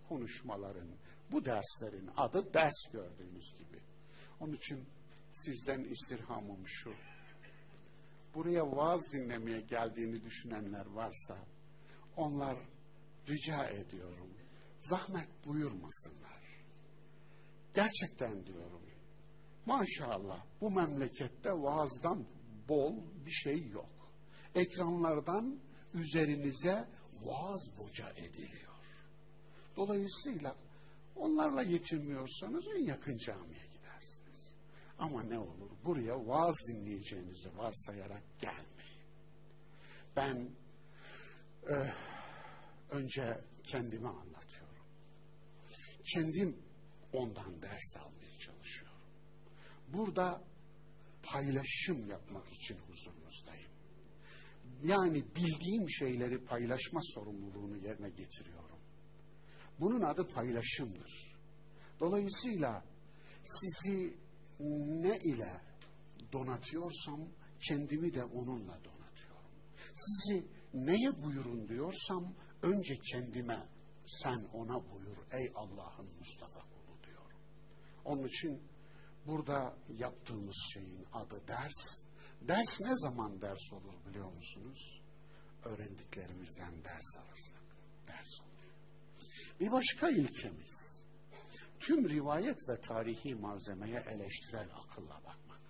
konuşmaların, 0.09 0.87
bu 1.31 1.45
derslerin 1.45 2.09
adı 2.17 2.53
ders 2.53 2.91
gördüğünüz 2.93 3.53
gibi. 3.57 3.81
Onun 4.39 4.53
için 4.53 4.85
sizden 5.33 5.83
istirhamım 5.83 6.67
şu. 6.67 6.93
Buraya 8.35 8.71
vaaz 8.71 9.13
dinlemeye 9.13 9.61
geldiğini 9.61 10.23
düşünenler 10.25 10.85
varsa 10.85 11.37
onlar 12.17 12.57
rica 13.29 13.65
ediyorum. 13.65 14.29
Zahmet 14.81 15.29
buyurmasınlar. 15.45 16.35
Gerçekten 17.73 18.45
diyorum. 18.45 18.81
Maşallah 19.65 20.45
bu 20.61 20.71
memlekette 20.71 21.51
vaazdan 21.51 22.25
bol 22.69 22.93
bir 23.25 23.31
şey 23.31 23.67
yok. 23.67 24.11
Ekranlardan 24.55 25.59
üzerinize 25.93 26.87
vaaz 27.23 27.69
boca 27.77 28.09
ediliyor. 28.09 28.75
Dolayısıyla 29.75 30.55
onlarla 31.15 31.61
yetinmiyorsanız 31.61 32.65
en 32.75 32.83
yakın 32.85 33.17
camiye. 33.17 33.64
Ama 34.99 35.23
ne 35.23 35.39
olur 35.39 35.71
buraya 35.85 36.27
vaaz 36.27 36.55
dinleyeceğinizi 36.67 37.57
varsayarak 37.57 38.23
gelmeyin. 38.39 39.05
Ben 40.15 40.49
e, 41.69 41.93
önce 42.89 43.41
kendimi 43.63 44.07
anlatıyorum. 44.07 44.85
Kendim 46.13 46.57
ondan 47.13 47.61
ders 47.61 47.97
almaya 47.97 48.39
çalışıyorum. 48.39 49.01
Burada 49.87 50.41
paylaşım 51.23 52.09
yapmak 52.09 52.53
için 52.53 52.77
huzurunuzdayım. 52.77 53.71
Yani 54.83 55.23
bildiğim 55.35 55.89
şeyleri 55.89 56.45
paylaşma 56.45 56.99
sorumluluğunu 57.03 57.77
yerine 57.77 58.09
getiriyorum. 58.09 58.79
Bunun 59.79 60.01
adı 60.01 60.27
paylaşımdır. 60.27 61.35
Dolayısıyla 61.99 62.83
sizi 63.43 64.17
ne 64.59 65.17
ile 65.17 65.61
donatıyorsam 66.33 67.19
kendimi 67.67 68.13
de 68.13 68.23
onunla 68.23 68.79
donatıyorum. 68.83 69.51
Sizi 69.95 70.47
neye 70.73 71.23
buyurun 71.23 71.67
diyorsam 71.67 72.33
önce 72.61 72.99
kendime 72.99 73.67
sen 74.07 74.45
ona 74.53 74.91
buyur 74.91 75.17
ey 75.31 75.51
Allah'ın 75.55 76.07
Mustafa 76.19 76.59
kulu 76.59 77.03
diyorum. 77.03 77.39
Onun 78.05 78.23
için 78.23 78.61
burada 79.27 79.77
yaptığımız 79.89 80.55
şeyin 80.73 81.05
adı 81.13 81.47
ders 81.47 82.05
Ders 82.47 82.81
ne 82.81 82.95
zaman 82.95 83.41
ders 83.41 83.73
olur 83.73 83.93
biliyor 84.09 84.33
musunuz? 84.33 85.01
Öğrendiklerimizden 85.63 86.83
ders 86.83 87.17
alırsak 87.17 87.63
ders 88.07 88.41
olur. 88.41 88.55
Bir 89.59 89.71
başka 89.71 90.09
ilkemiz, 90.09 90.94
tüm 91.85 92.09
rivayet 92.09 92.69
ve 92.69 92.81
tarihi 92.81 93.35
malzemeye 93.35 93.99
eleştirel 93.99 94.69
akılla 94.75 95.15
bakmak. 95.15 95.61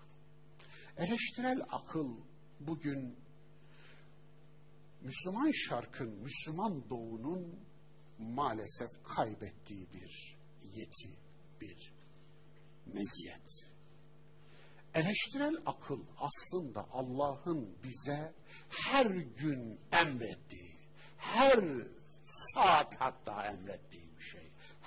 Eleştirel 0.98 1.62
akıl 1.70 2.18
bugün 2.60 3.20
Müslüman 5.02 5.52
şarkın, 5.52 6.10
Müslüman 6.10 6.90
doğunun 6.90 7.60
maalesef 8.18 8.90
kaybettiği 9.04 9.88
bir 9.94 10.38
yeti, 10.62 11.20
bir 11.62 11.94
meziyet. 12.86 13.66
Eleştirel 14.94 15.56
akıl 15.66 16.04
aslında 16.18 16.88
Allah'ın 16.92 17.78
bize 17.84 18.34
her 18.70 19.06
gün 19.16 19.80
emrettiği, 19.92 20.76
her 21.18 21.88
saat 22.24 23.02
hatta 23.02 23.46
emrettiği. 23.46 23.95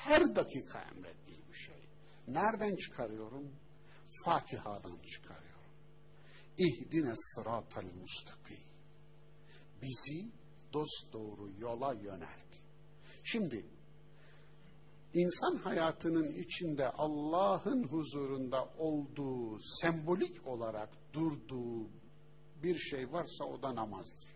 Her 0.08 0.36
dakika 0.36 0.80
emrettiği 0.80 1.48
bir 1.48 1.54
şey. 1.54 1.88
Nereden 2.28 2.76
çıkarıyorum? 2.76 3.52
Fatiha'dan 4.24 4.98
çıkarıyorum. 4.98 5.72
İhdine 6.58 7.12
sıratel 7.16 7.84
mustakim. 8.00 8.58
Bizi 9.82 10.30
dost 10.72 11.12
doğru 11.12 11.50
yola 11.58 11.92
yönelt. 11.92 12.54
Şimdi 13.24 13.66
insan 15.14 15.56
hayatının 15.56 16.34
içinde 16.34 16.90
Allah'ın 16.90 17.84
huzurunda 17.84 18.64
olduğu, 18.78 19.58
sembolik 19.60 20.46
olarak 20.46 20.90
durduğu 21.12 21.90
bir 22.62 22.78
şey 22.78 23.12
varsa 23.12 23.44
o 23.44 23.62
da 23.62 23.74
namazdır. 23.74 24.28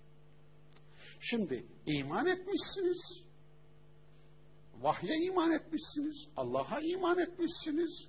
Şimdi 1.20 1.66
iman 1.86 2.26
etmişsiniz, 2.26 3.24
vahye 4.82 5.16
iman 5.16 5.52
etmişsiniz, 5.52 6.28
Allah'a 6.36 6.80
iman 6.80 7.18
etmişsiniz, 7.18 8.08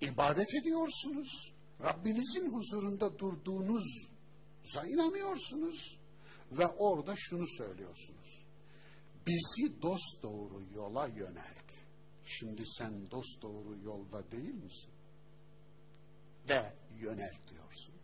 ibadet 0.00 0.54
ediyorsunuz, 0.54 1.54
Rabbinizin 1.80 2.52
huzurunda 2.52 3.18
durduğunuza 3.18 4.86
inanıyorsunuz 4.86 5.98
ve 6.52 6.66
orada 6.66 7.14
şunu 7.16 7.46
söylüyorsunuz. 7.46 8.46
Bizi 9.26 9.82
dost 9.82 10.22
doğru 10.22 10.62
yola 10.74 11.06
yönelt. 11.06 11.66
Şimdi 12.24 12.62
sen 12.78 13.10
dost 13.10 13.42
doğru 13.42 13.78
yolda 13.84 14.30
değil 14.30 14.54
misin? 14.54 14.90
De 16.48 16.74
yönelt 16.98 17.50
diyorsun. 17.50 17.94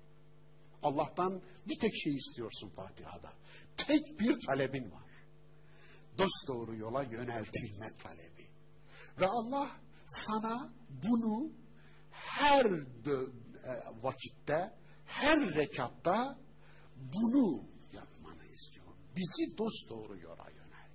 Allah'tan 0.83 1.43
bir 1.69 1.79
tek 1.79 1.93
şey 1.95 2.15
istiyorsun 2.15 2.69
Fatiha'da. 2.69 3.33
Tek 3.77 4.21
bir 4.21 4.41
talebin 4.47 4.91
var. 4.91 5.03
Dost 6.19 6.49
doğru 6.49 6.77
yola 6.77 7.03
yöneltilme 7.03 7.97
talebi. 7.97 8.51
Ve 9.21 9.27
Allah 9.27 9.71
sana 10.07 10.73
bunu 10.89 11.53
her 12.11 12.67
e, 12.67 13.83
vakitte, 14.03 14.75
her 15.07 15.55
rekatta 15.55 16.39
bunu 16.97 17.65
yapmanı 17.93 18.45
istiyor. 18.47 18.87
Bizi 19.17 19.59
dost 19.59 19.91
doğru 19.91 20.19
yola 20.19 20.51
yönelt. 20.51 20.93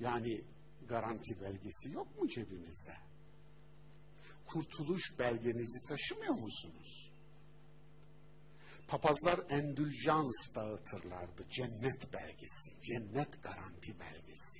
Yani 0.00 0.44
garanti 0.88 1.40
belgesi 1.40 1.90
yok 1.90 2.20
mu 2.20 2.28
cebinizde? 2.28 2.96
Kurtuluş 4.46 5.18
belgenizi 5.18 5.82
taşımıyor 5.82 6.34
musunuz? 6.34 7.11
Papazlar 8.92 9.40
endüljans 9.50 10.54
dağıtırlardı. 10.54 11.48
Cennet 11.50 12.12
belgesi, 12.12 12.70
cennet 12.82 13.42
garanti 13.42 14.00
belgesi. 14.00 14.58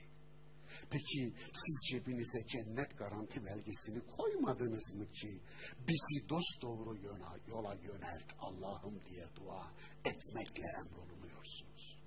Peki 0.90 1.32
siz 1.52 1.84
cebinize 1.90 2.46
cennet 2.46 2.98
garanti 2.98 3.44
belgesini 3.44 4.00
koymadınız 4.16 4.94
mı 4.94 5.12
ki 5.12 5.40
bizi 5.88 6.28
dost 6.28 6.62
doğru 6.62 6.96
yola, 6.96 7.38
yola 7.48 7.74
yönelt 7.74 8.24
Allah'ım 8.38 9.00
diye 9.10 9.26
dua 9.36 9.72
etmekle 10.04 10.66
emrolunuyorsunuz. 10.80 11.98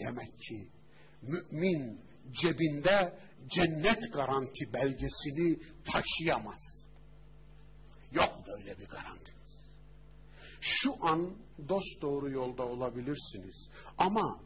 Demek 0.00 0.38
ki 0.38 0.68
mümin 1.22 2.00
cebinde 2.30 3.18
cennet 3.48 4.12
garanti 4.12 4.72
belgesini 4.72 5.58
taşıyamaz. 5.84 6.84
Yok 8.12 8.42
böyle 8.46 8.78
bir 8.78 8.86
garantimiz. 8.86 9.37
Şu 10.60 11.06
an 11.06 11.30
dost 11.68 12.02
doğru 12.02 12.30
yolda 12.30 12.66
olabilirsiniz 12.66 13.68
ama 13.98 14.40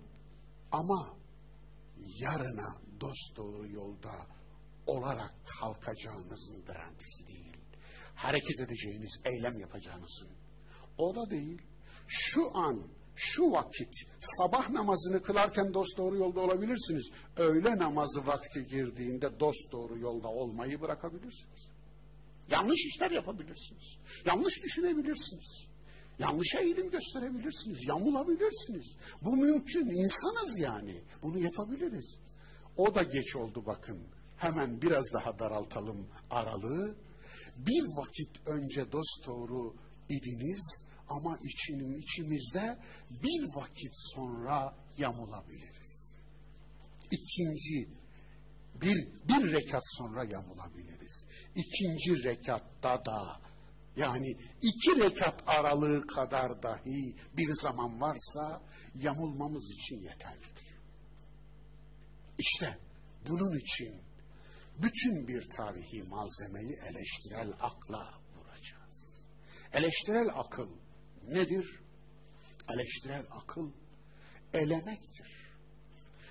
ama 0.72 1.16
yarına 2.18 2.76
dost 3.00 3.36
doğru 3.36 3.68
yolda 3.68 4.26
olarak 4.86 5.34
kalkacağınızın 5.60 6.64
garantisi 6.64 7.26
değil. 7.26 7.56
Hareket 8.14 8.60
edeceğiniz, 8.60 9.20
eylem 9.24 9.58
yapacağınızın. 9.58 10.28
O 10.98 11.14
da 11.14 11.30
değil. 11.30 11.62
Şu 12.08 12.56
an 12.56 12.82
şu 13.16 13.50
vakit 13.50 13.94
sabah 14.20 14.70
namazını 14.70 15.22
kılarken 15.22 15.74
dost 15.74 15.98
doğru 15.98 16.16
yolda 16.16 16.40
olabilirsiniz. 16.40 17.10
Öğle 17.36 17.78
namazı 17.78 18.26
vakti 18.26 18.66
girdiğinde 18.66 19.40
dost 19.40 19.72
doğru 19.72 19.98
yolda 19.98 20.28
olmayı 20.28 20.80
bırakabilirsiniz. 20.80 21.68
Yanlış 22.50 22.86
işler 22.86 23.10
yapabilirsiniz. 23.10 23.96
Yanlış 24.26 24.62
düşünebilirsiniz. 24.62 25.71
Yanlışa 26.18 26.60
eğilim 26.60 26.90
gösterebilirsiniz. 26.90 27.88
Yamulabilirsiniz. 27.88 28.96
Bu 29.22 29.36
mümkün. 29.36 29.90
İnsanız 29.90 30.58
yani. 30.58 31.02
Bunu 31.22 31.38
yapabiliriz. 31.38 32.16
O 32.76 32.94
da 32.94 33.02
geç 33.02 33.36
oldu 33.36 33.62
bakın. 33.66 33.98
Hemen 34.36 34.82
biraz 34.82 35.04
daha 35.14 35.38
daraltalım 35.38 36.08
aralığı. 36.30 36.94
Bir 37.56 37.84
vakit 37.96 38.46
önce 38.46 38.92
dost 38.92 39.26
doğru 39.26 39.76
idiniz 40.08 40.84
ama 41.08 41.38
içinin 41.44 41.98
içimizde 41.98 42.78
bir 43.10 43.56
vakit 43.56 43.92
sonra 43.94 44.76
yamulabiliriz. 44.98 46.12
İkinci 47.10 47.88
bir, 48.74 49.08
bir 49.28 49.52
rekat 49.52 49.82
sonra 49.84 50.24
yamulabiliriz. 50.24 51.24
İkinci 51.54 52.24
rekatta 52.24 53.04
da 53.04 53.40
yani 53.96 54.36
iki 54.62 55.00
rekat 55.00 55.42
aralığı 55.46 56.06
kadar 56.06 56.62
dahi 56.62 57.14
bir 57.36 57.54
zaman 57.54 58.00
varsa 58.00 58.62
yamulmamız 58.94 59.70
için 59.70 59.96
yeterlidir. 59.96 60.76
İşte 62.38 62.78
bunun 63.28 63.58
için 63.58 64.02
bütün 64.78 65.28
bir 65.28 65.48
tarihi 65.48 66.02
malzemeyi 66.02 66.78
eleştirel 66.90 67.52
akla 67.60 68.14
vuracağız. 68.36 69.26
Eleştirel 69.72 70.28
akıl 70.34 70.68
nedir? 71.28 71.80
Eleştirel 72.74 73.26
akıl 73.30 73.70
elemektir. 74.54 75.42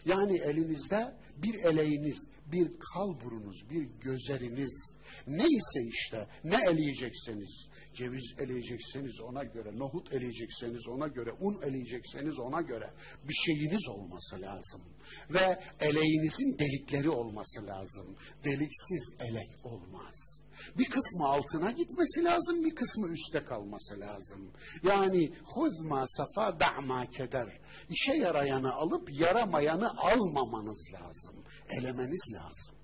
Yani 0.06 0.38
elinizde 0.38 1.16
bir 1.38 1.64
eleğiniz, 1.64 2.30
bir 2.52 2.72
kalburunuz, 2.94 3.70
bir 3.70 3.84
gözeriniz 4.02 4.94
neyse 5.28 5.84
işte 5.90 6.28
ne 6.44 6.58
eleyecekseniz, 6.70 7.68
ceviz 7.94 8.34
eleyecekseniz 8.38 9.22
ona 9.22 9.44
göre, 9.44 9.78
nohut 9.78 10.14
eleyecekseniz 10.14 10.88
ona 10.88 11.08
göre, 11.08 11.32
un 11.40 11.62
eleyecekseniz 11.62 12.40
ona 12.40 12.62
göre 12.62 12.94
bir 13.24 13.34
şeyiniz 13.34 13.90
olması 13.90 14.42
lazım. 14.42 14.82
Ve 15.30 15.60
eleğinizin 15.80 16.58
delikleri 16.60 17.10
olması 17.10 17.68
lazım. 17.68 18.16
Deliksiz 18.46 19.14
elek 19.20 19.50
olmaz. 19.64 20.42
Bir 20.78 20.86
kısmı 20.86 21.26
altına 21.26 21.72
gitmesi 21.72 22.24
lazım, 22.24 22.66
bir 22.66 22.76
kısmı 22.76 23.08
üstte 23.08 23.46
kalması 23.46 24.00
lazım. 24.00 24.52
Yani 24.84 25.32
huzma 25.44 26.08
safa 26.08 26.60
da'ma 26.60 27.06
keder. 27.10 27.60
İşe 27.90 28.14
yarayanı 28.14 28.74
alıp 28.74 29.20
yaramayanı 29.20 29.98
almamanız 29.98 30.88
lazım. 30.94 31.41
Elemeniz 31.72 32.34
lazım. 32.34 32.76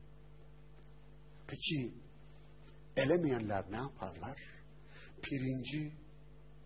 Peki 1.48 1.94
elemeyenler 2.96 3.72
ne 3.72 3.76
yaparlar? 3.76 4.42
Pirinci 5.22 5.92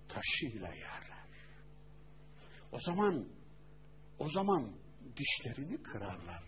taşıyla 0.08 0.68
yerler. 0.68 1.28
O 2.72 2.80
zaman 2.80 3.28
o 4.20 4.30
zaman 4.30 4.72
dişlerini 5.18 5.84
kırarlar. 5.84 6.44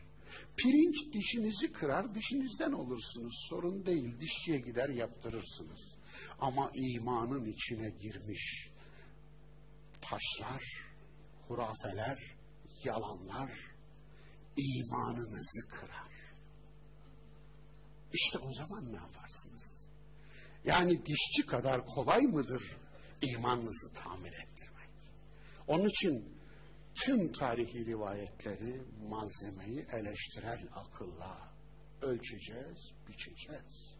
Pirinç 0.57 1.13
dişinizi 1.13 1.71
kırar, 1.71 2.15
dişinizden 2.15 2.71
olursunuz. 2.71 3.45
Sorun 3.49 3.85
değil, 3.85 4.19
dişçiye 4.19 4.59
gider 4.59 4.89
yaptırırsınız. 4.89 5.81
Ama 6.39 6.71
imanın 6.73 7.45
içine 7.45 7.89
girmiş 7.89 8.69
taşlar, 10.01 10.63
hurafeler, 11.47 12.35
yalanlar 12.83 13.72
imanınızı 14.57 15.67
kırar. 15.67 16.13
İşte 18.13 18.37
o 18.37 18.53
zaman 18.53 18.93
ne 18.93 18.95
yaparsınız? 18.95 19.85
Yani 20.65 21.05
dişçi 21.05 21.45
kadar 21.45 21.85
kolay 21.87 22.21
mıdır 22.21 22.77
imanınızı 23.21 23.93
tamir 23.93 24.33
ettirmek. 24.33 24.89
Onun 25.67 25.89
için 25.89 26.37
tüm 26.95 27.31
tarihi 27.31 27.85
rivayetleri, 27.85 28.81
malzemeyi 29.09 29.85
eleştirel 29.91 30.67
akılla 30.75 31.53
ölçeceğiz, 32.01 32.91
biçeceğiz. 33.07 33.93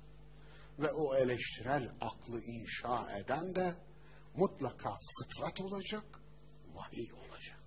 Ve 0.80 0.92
o 0.92 1.16
eleştirel 1.16 1.92
aklı 2.02 2.42
inşa 2.42 3.18
eden 3.18 3.56
de 3.56 3.76
mutlaka 4.36 4.96
fıtrat 5.20 5.62
olacak, 5.62 6.06
vahiy 6.74 7.14
olacak. 7.14 7.64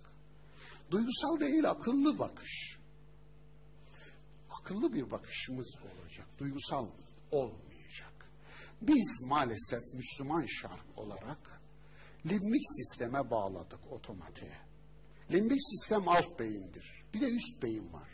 Duygusal 0.90 1.40
değil, 1.40 1.70
akıllı 1.70 2.18
bakış. 2.18 2.75
Akıllı 4.66 4.92
bir 4.92 5.10
bakışımız 5.10 5.74
olacak, 5.76 6.26
duygusal 6.38 6.86
olmayacak. 7.30 8.30
Biz 8.80 9.20
maalesef 9.22 9.94
Müslüman 9.94 10.46
şark 10.46 10.84
olarak 10.96 11.60
limbik 12.26 12.62
sisteme 12.76 13.30
bağladık 13.30 13.92
otomatiğe. 13.92 14.58
Limbik 15.32 15.60
sistem 15.70 16.08
alt 16.08 16.38
beyindir. 16.38 17.04
Bir 17.14 17.20
de 17.20 17.26
üst 17.26 17.62
beyin 17.62 17.92
var. 17.92 18.08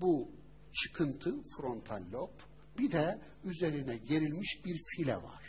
Bu 0.00 0.30
çıkıntı 0.72 1.34
frontal 1.56 2.02
lob, 2.12 2.34
bir 2.78 2.92
de 2.92 3.20
üzerine 3.44 3.96
gerilmiş 3.96 4.64
bir 4.64 4.80
file 4.96 5.16
var. 5.16 5.44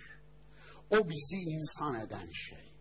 O 0.89 1.10
bizi 1.10 1.38
insan 1.38 2.00
eden 2.00 2.32
şey. 2.32 2.72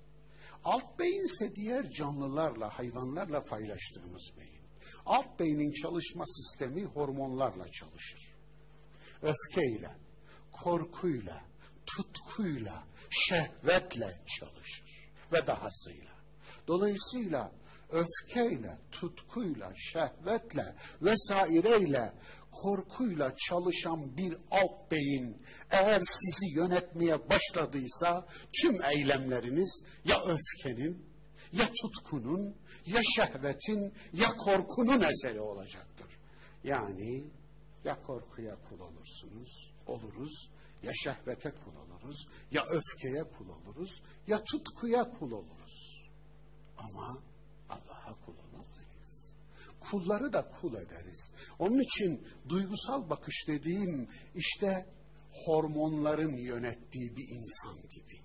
Alt 0.65 0.99
beyin 0.99 1.25
ise 1.25 1.57
diğer 1.57 1.91
canlılarla, 1.91 2.79
hayvanlarla 2.79 3.45
paylaştığımız 3.45 4.33
beyin. 4.39 4.50
Alt 5.11 5.41
beynin 5.41 5.73
çalışma 5.73 6.25
sistemi 6.27 6.85
hormonlarla 6.85 7.73
çalışır. 7.73 8.35
Öfkeyle, 9.23 9.91
korkuyla, 10.53 11.45
tutkuyla, 11.87 12.85
şehvetle 13.11 14.21
çalışır 14.27 15.11
ve 15.33 15.47
dahasıyla. 15.47 16.13
Dolayısıyla 16.67 17.53
öfkeyle, 17.91 18.79
tutkuyla, 18.93 19.73
şehvetle 19.77 20.75
vesaireyle, 21.03 22.13
korkuyla 22.53 23.37
çalışan 23.37 24.17
bir 24.17 24.37
alt 24.51 24.91
beyin 24.91 25.43
eğer 25.71 26.03
sizi 26.05 26.55
yönetmeye 26.55 27.31
başladıysa 27.31 28.27
tüm 28.63 28.85
eylemleriniz 28.85 29.83
ya 30.05 30.17
öfkenin, 30.25 31.07
ya 31.53 31.73
tutkunun, 31.83 32.57
ya 32.87 33.01
şehvetin, 33.17 33.95
ya 34.13 34.29
korkunun 34.37 35.01
eseri 35.01 35.41
olacaktır. 35.41 36.07
Yani 36.65 37.25
ya 37.85 38.03
korkuya 38.03 38.57
kul 38.69 38.81
olursunuz, 38.81 39.73
oluruz, 39.87 40.51
ya 40.83 40.93
şehvete 40.95 41.51
kul 41.51 41.77
oluruz, 41.77 42.29
ya 42.51 42.65
öfkeye 42.65 43.25
kul 43.25 43.49
oluruz, 43.49 44.03
ya 44.27 44.45
tutkuya 44.45 45.11
kul 45.11 45.31
oluruz. 45.31 46.05
Ama 46.79 47.19
Allah'a 47.69 48.15
kul 48.25 48.35
olamayız. 48.35 49.35
Kulları 49.81 50.33
da 50.33 50.49
kul 50.61 50.75
ederiz. 50.75 51.33
Onun 51.59 51.79
için 51.79 52.27
duygusal 52.49 53.11
bakış 53.11 53.49
dediğim 53.49 54.09
işte 54.35 54.87
hormonların 55.45 56.37
yönettiği 56.37 57.17
bir 57.17 57.29
insan 57.29 57.77
tipi. 57.89 58.20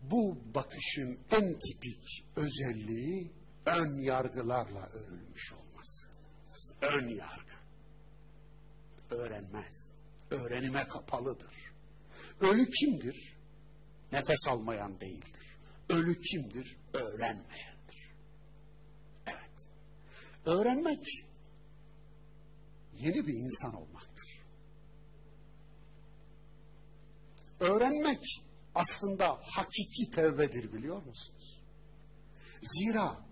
Bu 0.00 0.38
bakışın 0.54 1.18
en 1.30 1.58
tipik 1.58 2.24
özelliği 2.36 3.32
ön 3.66 4.00
yargılarla 4.00 4.86
örülmüş 4.86 5.52
olması. 5.52 6.08
Ön 6.82 7.08
yargı. 7.08 7.50
Öğrenmez. 9.10 9.92
Öğrenime 10.30 10.88
kapalıdır. 10.88 11.54
Ölü 12.40 12.70
kimdir? 12.70 13.36
Nefes 14.12 14.48
almayan 14.48 15.00
değildir. 15.00 15.56
Ölü 15.88 16.20
kimdir? 16.20 16.76
Öğrenmeyendir. 16.92 18.14
Evet. 19.26 19.68
Öğrenmek 20.46 21.04
yeni 22.94 23.26
bir 23.26 23.34
insan 23.34 23.74
olmaktır. 23.74 24.40
Öğrenmek 27.60 28.22
aslında 28.74 29.40
hakiki 29.42 30.10
tevbedir 30.10 30.72
biliyor 30.72 31.02
musunuz? 31.02 31.62
Zira 32.62 33.24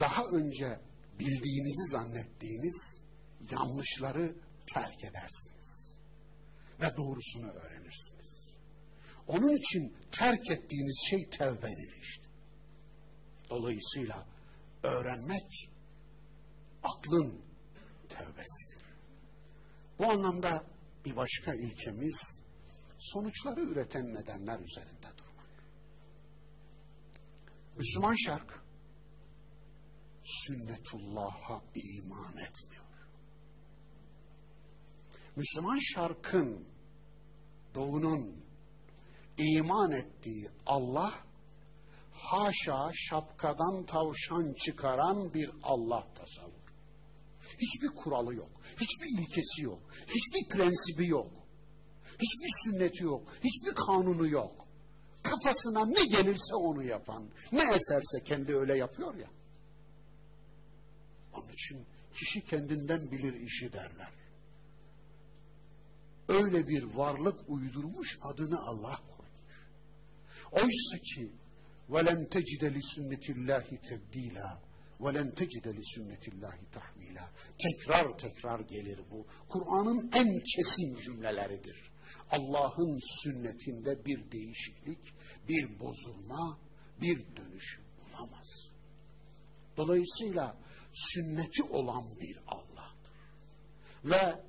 daha 0.00 0.24
önce 0.24 0.80
bildiğinizi 1.18 1.90
zannettiğiniz 1.90 3.02
yanlışları 3.50 4.36
terk 4.74 5.04
edersiniz. 5.04 5.98
Ve 6.80 6.96
doğrusunu 6.96 7.50
öğrenirsiniz. 7.50 8.58
Onun 9.26 9.56
için 9.56 9.96
terk 10.12 10.50
ettiğiniz 10.50 11.06
şey 11.10 11.30
tevbedir 11.30 11.94
işte. 12.02 12.24
Dolayısıyla 13.50 14.26
öğrenmek 14.82 15.70
aklın 16.82 17.40
tevbesidir. 18.08 18.88
Bu 19.98 20.10
anlamda 20.10 20.64
bir 21.04 21.16
başka 21.16 21.54
ilkemiz 21.54 22.37
sonuçları 22.98 23.60
üreten 23.60 24.14
nedenler 24.14 24.60
üzerinde 24.60 25.08
durmak. 25.18 25.64
Müslüman 27.76 28.14
şark 28.14 28.62
sünnetullah'a 30.24 31.62
iman 31.74 32.36
etmiyor. 32.36 32.84
Müslüman 35.36 35.78
şarkın 35.78 36.68
doğunun 37.74 38.44
iman 39.38 39.92
ettiği 39.92 40.50
Allah 40.66 41.14
haşa 42.12 42.90
şapkadan 42.94 43.86
tavşan 43.86 44.52
çıkaran 44.52 45.34
bir 45.34 45.50
Allah 45.62 46.06
tasavvur. 46.14 46.68
Hiçbir 47.58 47.88
kuralı 47.88 48.34
yok. 48.34 48.50
Hiçbir 48.80 49.20
ilkesi 49.20 49.62
yok. 49.62 49.82
Hiçbir 50.06 50.48
prensibi 50.48 51.08
yok. 51.08 51.37
Hiçbir 52.17 52.49
sünneti 52.63 53.03
yok. 53.03 53.33
Hiçbir 53.43 53.75
kanunu 53.75 54.27
yok. 54.27 54.67
Kafasına 55.23 55.85
ne 55.85 56.05
gelirse 56.05 56.55
onu 56.55 56.83
yapan, 56.83 57.29
ne 57.51 57.61
eserse 57.61 58.23
kendi 58.25 58.55
öyle 58.55 58.77
yapıyor 58.77 59.15
ya. 59.15 59.29
Onun 61.33 61.49
için 61.49 61.85
kişi 62.13 62.45
kendinden 62.45 63.11
bilir 63.11 63.33
işi 63.33 63.73
derler. 63.73 64.11
Öyle 66.27 66.67
bir 66.67 66.83
varlık 66.83 67.49
uydurmuş 67.49 68.19
adını 68.21 68.61
Allah 68.61 68.99
Oysa 70.53 70.97
ki 71.03 71.31
وَلَنْ 71.89 72.19
تَجِدَ 72.35 72.63
لِسُنَّةِ 72.77 73.25
اللّٰهِ 73.35 73.67
تَبْد۪يلًا 73.89 74.49
وَلَنْ 75.03 75.27
تَجِدَ 75.39 75.65
لِسُنَّةِ 75.79 76.23
اللّٰهِ 76.31 76.57
تَحْو۪يلًا 76.75 77.25
Tekrar 77.57 78.17
tekrar 78.17 78.59
gelir 78.59 78.99
bu. 79.11 79.25
Kur'an'ın 79.49 80.11
en 80.15 80.39
kesin 80.55 80.95
cümleleridir. 80.95 81.86
Allah'ın 82.30 82.98
sünnetinde 83.22 84.04
bir 84.04 84.32
değişiklik, 84.32 85.14
bir 85.48 85.80
bozulma, 85.80 86.58
bir 87.00 87.36
dönüşüm 87.36 87.84
olamaz. 88.08 88.68
Dolayısıyla 89.76 90.56
sünneti 90.92 91.62
olan 91.62 92.20
bir 92.20 92.38
Allah'tır. 92.46 93.12
Ve 94.04 94.40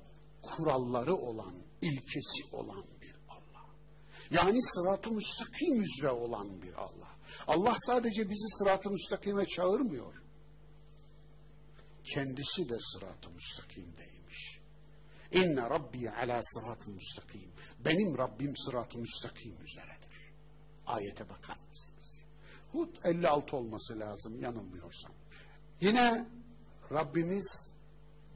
kuralları 0.42 1.14
olan, 1.14 1.54
ilkesi 1.82 2.56
olan 2.56 2.84
yani 4.30 4.62
sırat-ı 4.62 5.10
müstakim 5.10 5.82
üzere 5.82 6.10
olan 6.10 6.62
bir 6.62 6.74
Allah. 6.74 7.16
Allah 7.46 7.76
sadece 7.86 8.30
bizi 8.30 8.48
sırat-ı 8.58 8.90
müstakime 8.90 9.46
çağırmıyor. 9.46 10.14
Kendisi 12.04 12.68
de 12.68 12.76
sırat-ı 12.80 13.30
müstakimdeymiş. 13.30 14.09
İnne 15.32 15.70
Rabbi 15.70 16.10
ala 16.10 16.40
sırat-ı 16.42 16.90
müstakim. 16.90 17.52
Benim 17.84 18.18
Rabbim 18.18 18.56
sırat-ı 18.56 18.98
müstakim 18.98 19.56
üzeredir. 19.64 20.32
Ayete 20.86 21.28
bakar 21.28 21.58
mısınız? 21.70 22.24
Hud 22.72 23.04
56 23.04 23.56
olması 23.56 23.98
lazım 23.98 24.40
yanılmıyorsam. 24.40 25.12
Yine 25.80 26.26
Rabbimiz 26.92 27.70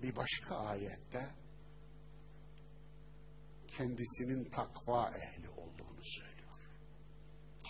bir 0.03 0.17
başka 0.17 0.57
ayette 0.57 1.31
kendisinin 3.69 4.45
takva 4.45 5.11
ehli 5.11 5.45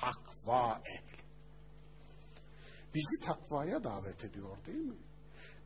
takva 0.05 0.83
ehli. 0.87 1.25
Bizi 2.95 3.21
takvaya 3.21 3.85
davet 3.85 4.25
ediyor 4.25 4.57
değil 4.67 4.85
mi? 4.85 4.97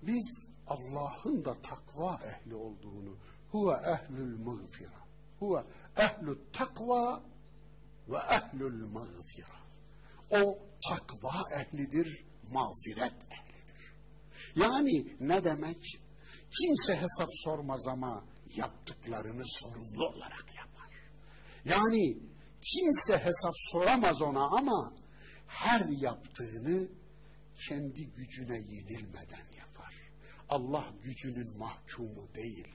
Biz 0.03 0.49
Allah'ın 0.67 1.45
da 1.45 1.55
takva 1.63 2.21
ehli 2.25 2.55
olduğunu 2.55 3.17
huve 3.53 3.73
ehlül 3.75 4.39
mağfira. 4.39 4.99
Huve 5.39 5.65
ehlü 5.97 6.39
takva 6.53 7.23
ve 8.09 8.17
ehlül 8.17 8.87
mağfira. 8.87 9.59
O 10.31 10.59
takva 10.89 11.35
ehlidir, 11.61 12.25
mağfiret 12.53 13.15
ehlidir. 13.31 13.95
Yani 14.57 15.17
ne 15.21 15.45
demek? 15.45 15.99
Kimse 16.61 16.97
hesap 16.97 17.29
sormaz 17.45 17.87
ama 17.87 18.25
yaptıklarını 18.57 19.43
sorumlu 19.47 20.07
olarak 20.07 20.55
yapar. 20.57 20.91
Yani 21.65 22.19
Kimse 22.61 23.19
hesap 23.19 23.55
soramaz 23.57 24.23
ona 24.23 24.45
ama 24.45 24.95
her 25.47 25.89
yaptığını 25.89 26.89
kendi 27.69 28.07
gücüne 28.07 28.59
yenilmeden 28.59 29.47
yapar. 29.59 29.95
Allah 30.49 30.85
gücünün 31.03 31.59
mahkumu 31.59 32.35
değil, 32.35 32.69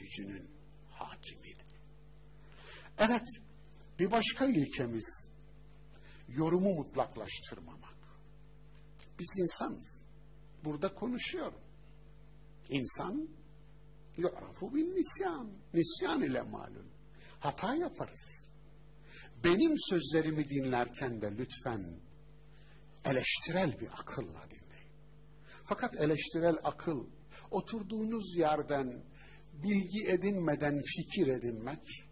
gücünün 0.00 0.50
hakimidir. 0.90 1.66
Evet, 2.98 3.28
bir 3.98 4.10
başka 4.10 4.46
ilkemiz 4.46 5.28
yorumu 6.28 6.74
mutlaklaştırmamak. 6.74 7.94
Biz 9.18 9.38
insanız. 9.38 10.04
Burada 10.64 10.94
konuşuyorum. 10.94 11.60
İnsan 12.68 13.28
yu'rafu 14.16 14.74
bin 14.74 14.96
nisyan. 14.96 15.52
Nisyan 15.74 16.22
ile 16.22 16.42
malum. 16.42 16.90
Hata 17.40 17.74
yaparız. 17.74 18.48
Benim 19.44 19.74
sözlerimi 19.78 20.48
dinlerken 20.48 21.22
de 21.22 21.36
lütfen 21.38 22.00
eleştirel 23.04 23.80
bir 23.80 23.88
akılla 24.00 24.50
dinleyin. 24.50 24.92
Fakat 25.64 25.96
eleştirel 25.96 26.56
akıl 26.64 27.06
oturduğunuz 27.50 28.36
yerden 28.36 29.04
bilgi 29.62 30.06
edinmeden 30.08 30.80
fikir 30.96 31.26
edinmek, 31.26 32.04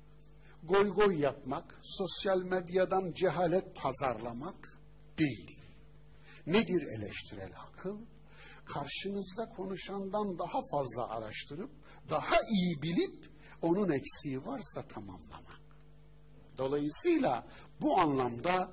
goy 0.62 0.88
goy 0.88 1.20
yapmak, 1.20 1.80
sosyal 1.82 2.42
medyadan 2.42 3.12
cehalet 3.12 3.76
pazarlamak 3.76 4.78
değil. 5.18 5.58
Nedir 6.46 6.82
eleştirel 6.82 7.52
akıl? 7.68 7.98
Karşınızda 8.64 9.48
konuşandan 9.56 10.38
daha 10.38 10.61
fazla 10.70 11.08
araştırıp, 11.08 11.70
daha 12.11 12.37
iyi 12.50 12.82
bilip, 12.82 13.28
onun 13.62 13.88
eksiği 13.90 14.46
varsa 14.46 14.82
tamamlamak. 14.82 15.61
Dolayısıyla 16.58 17.46
bu 17.80 18.00
anlamda 18.00 18.72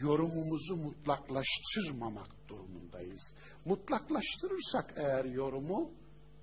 yorumumuzu 0.00 0.76
mutlaklaştırmamak 0.76 2.48
durumundayız. 2.48 3.34
Mutlaklaştırırsak 3.64 4.94
eğer 4.96 5.24
yorumu, 5.24 5.90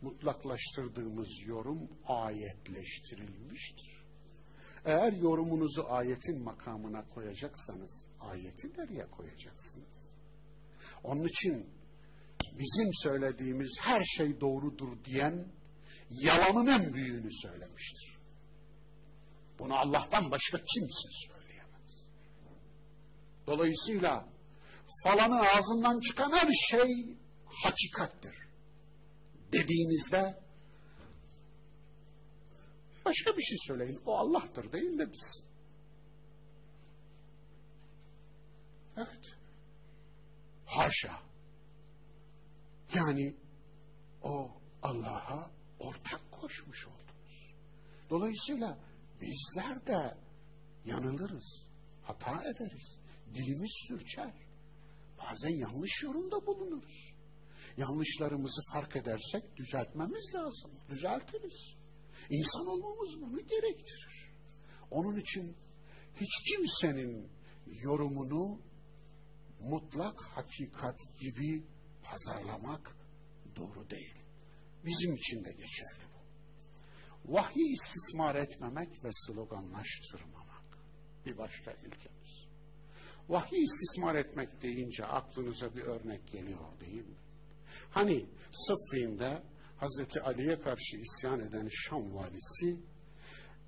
mutlaklaştırdığımız 0.01 1.29
yorum 1.45 1.89
ayetleştirilmiştir. 2.07 4.01
Eğer 4.85 5.13
yorumunuzu 5.13 5.85
ayetin 5.89 6.43
makamına 6.43 7.05
koyacaksanız, 7.09 8.05
ayeti 8.19 8.67
nereye 8.77 9.07
koyacaksınız? 9.07 10.11
Onun 11.03 11.27
için 11.27 11.69
bizim 12.59 12.89
söylediğimiz 12.93 13.77
her 13.81 14.03
şey 14.03 14.41
doğrudur 14.41 15.03
diyen 15.05 15.47
yalanın 16.09 16.67
en 16.67 16.93
büyüğünü 16.93 17.33
söylemiştir. 17.33 18.17
Bunu 19.59 19.77
Allah'tan 19.77 20.31
başka 20.31 20.57
kimse 20.57 21.09
söyleyemez. 21.27 22.03
Dolayısıyla 23.47 24.25
falanın 25.03 25.45
ağzından 25.55 25.99
çıkan 25.99 26.31
her 26.31 26.49
şey 26.51 27.17
hakikattir. 27.45 28.50
Dediğinizde 29.53 30.41
başka 33.05 33.37
bir 33.37 33.43
şey 33.43 33.57
söyleyin. 33.67 34.01
O 34.05 34.17
Allah'tır 34.17 34.71
değil 34.71 34.99
de 34.99 35.11
biz. 35.11 35.43
Evet. 38.97 39.35
Haşa. 40.65 41.19
Yani 42.95 43.35
o 44.23 44.51
Allah'a 44.81 45.51
ortak 45.79 46.31
koşmuş 46.31 46.87
oldunuz. 46.87 47.53
Dolayısıyla 48.09 48.77
bizler 49.21 49.87
de 49.87 50.17
yanılırız, 50.85 51.65
hata 52.03 52.43
ederiz, 52.43 52.99
dilimiz 53.33 53.71
sürçer. 53.87 54.33
Bazen 55.17 55.55
yanlış 55.55 56.03
yorumda 56.03 56.45
bulunuruz. 56.45 57.10
Yanlışlarımızı 57.77 58.61
fark 58.73 58.95
edersek 58.95 59.55
düzeltmemiz 59.57 60.31
lazım, 60.35 60.71
düzeltiriz. 60.89 61.75
İnsan 62.29 62.67
olmamız 62.67 63.21
bunu 63.21 63.37
gerektirir. 63.37 64.31
Onun 64.91 65.19
için 65.19 65.55
hiç 66.15 66.55
kimsenin 66.55 67.31
yorumunu 67.67 68.59
mutlak 69.59 70.23
hakikat 70.23 70.99
gibi 71.19 71.63
pazarlamak 72.03 72.95
doğru 73.55 73.89
değil. 73.89 74.15
Bizim 74.85 75.15
için 75.15 75.45
de 75.45 75.51
geçerli 75.51 76.03
bu. 76.13 77.33
Vahyi 77.33 77.73
istismar 77.73 78.35
etmemek 78.35 79.03
ve 79.03 79.09
sloganlaştırmamak 79.11 80.63
bir 81.25 81.37
başka 81.37 81.71
ilkemiz. 81.71 82.45
Vahyi 83.29 83.63
istismar 83.63 84.15
etmek 84.15 84.61
deyince 84.61 85.05
aklınıza 85.05 85.75
bir 85.75 85.81
örnek 85.81 86.27
geliyor 86.27 86.79
değil 86.79 87.05
mi? 87.07 87.15
Hani 87.89 88.25
Sıffin'de 88.51 89.43
Hazreti 89.77 90.21
Ali'ye 90.21 90.61
karşı 90.61 90.97
isyan 90.97 91.39
eden 91.39 91.67
Şam 91.71 92.15
valisi 92.15 92.79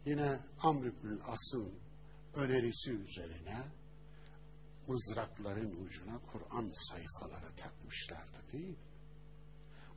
yine 0.06 0.40
Amr 0.60 0.86
ibn 0.86 1.20
As'ın 1.28 1.74
önerisi 2.36 2.92
üzerine 2.92 3.64
mızrakların 4.88 5.86
ucuna 5.86 6.20
Kur'an 6.32 6.72
sayfaları 6.90 7.56
takmışlardı 7.56 8.52
değil 8.52 8.68
mi? 8.70 8.76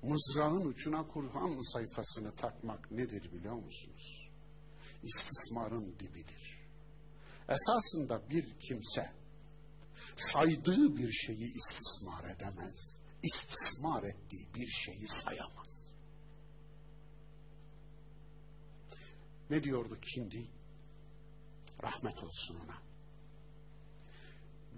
Mızrağın 0.02 0.64
ucuna 0.64 1.06
Kur'an 1.06 1.72
sayfasını 1.72 2.36
takmak 2.36 2.90
nedir 2.90 3.32
biliyor 3.32 3.54
musunuz? 3.54 4.30
İstismarın 5.02 5.94
dibidir. 5.98 6.56
Esasında 7.48 8.30
bir 8.30 8.58
kimse 8.60 9.12
saydığı 10.16 10.96
bir 10.96 11.12
şeyi 11.12 11.54
istismar 11.54 12.24
edemez. 12.24 13.00
İstismar 13.26 14.02
ettiği 14.02 14.54
bir 14.54 14.66
şeyi 14.66 15.08
sayamaz. 15.08 15.92
Ne 19.50 19.62
diyordu 19.62 19.98
Kindi? 20.00 20.50
Rahmet 21.82 22.24
olsun 22.24 22.60
ona. 22.64 22.82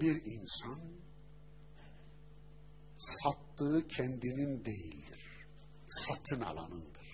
Bir 0.00 0.22
insan 0.24 0.80
sattığı 2.98 3.88
kendinin 3.88 4.64
değildir. 4.64 5.46
Satın 5.88 6.40
alanındır. 6.40 7.08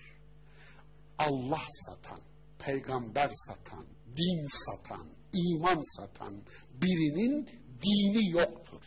Allah 1.17 1.63
satan, 1.85 2.19
peygamber 2.59 3.31
satan, 3.47 3.85
din 4.17 4.47
satan, 4.47 5.07
iman 5.33 5.97
satan 5.97 6.43
birinin 6.73 7.49
dini 7.81 8.29
yoktur. 8.29 8.81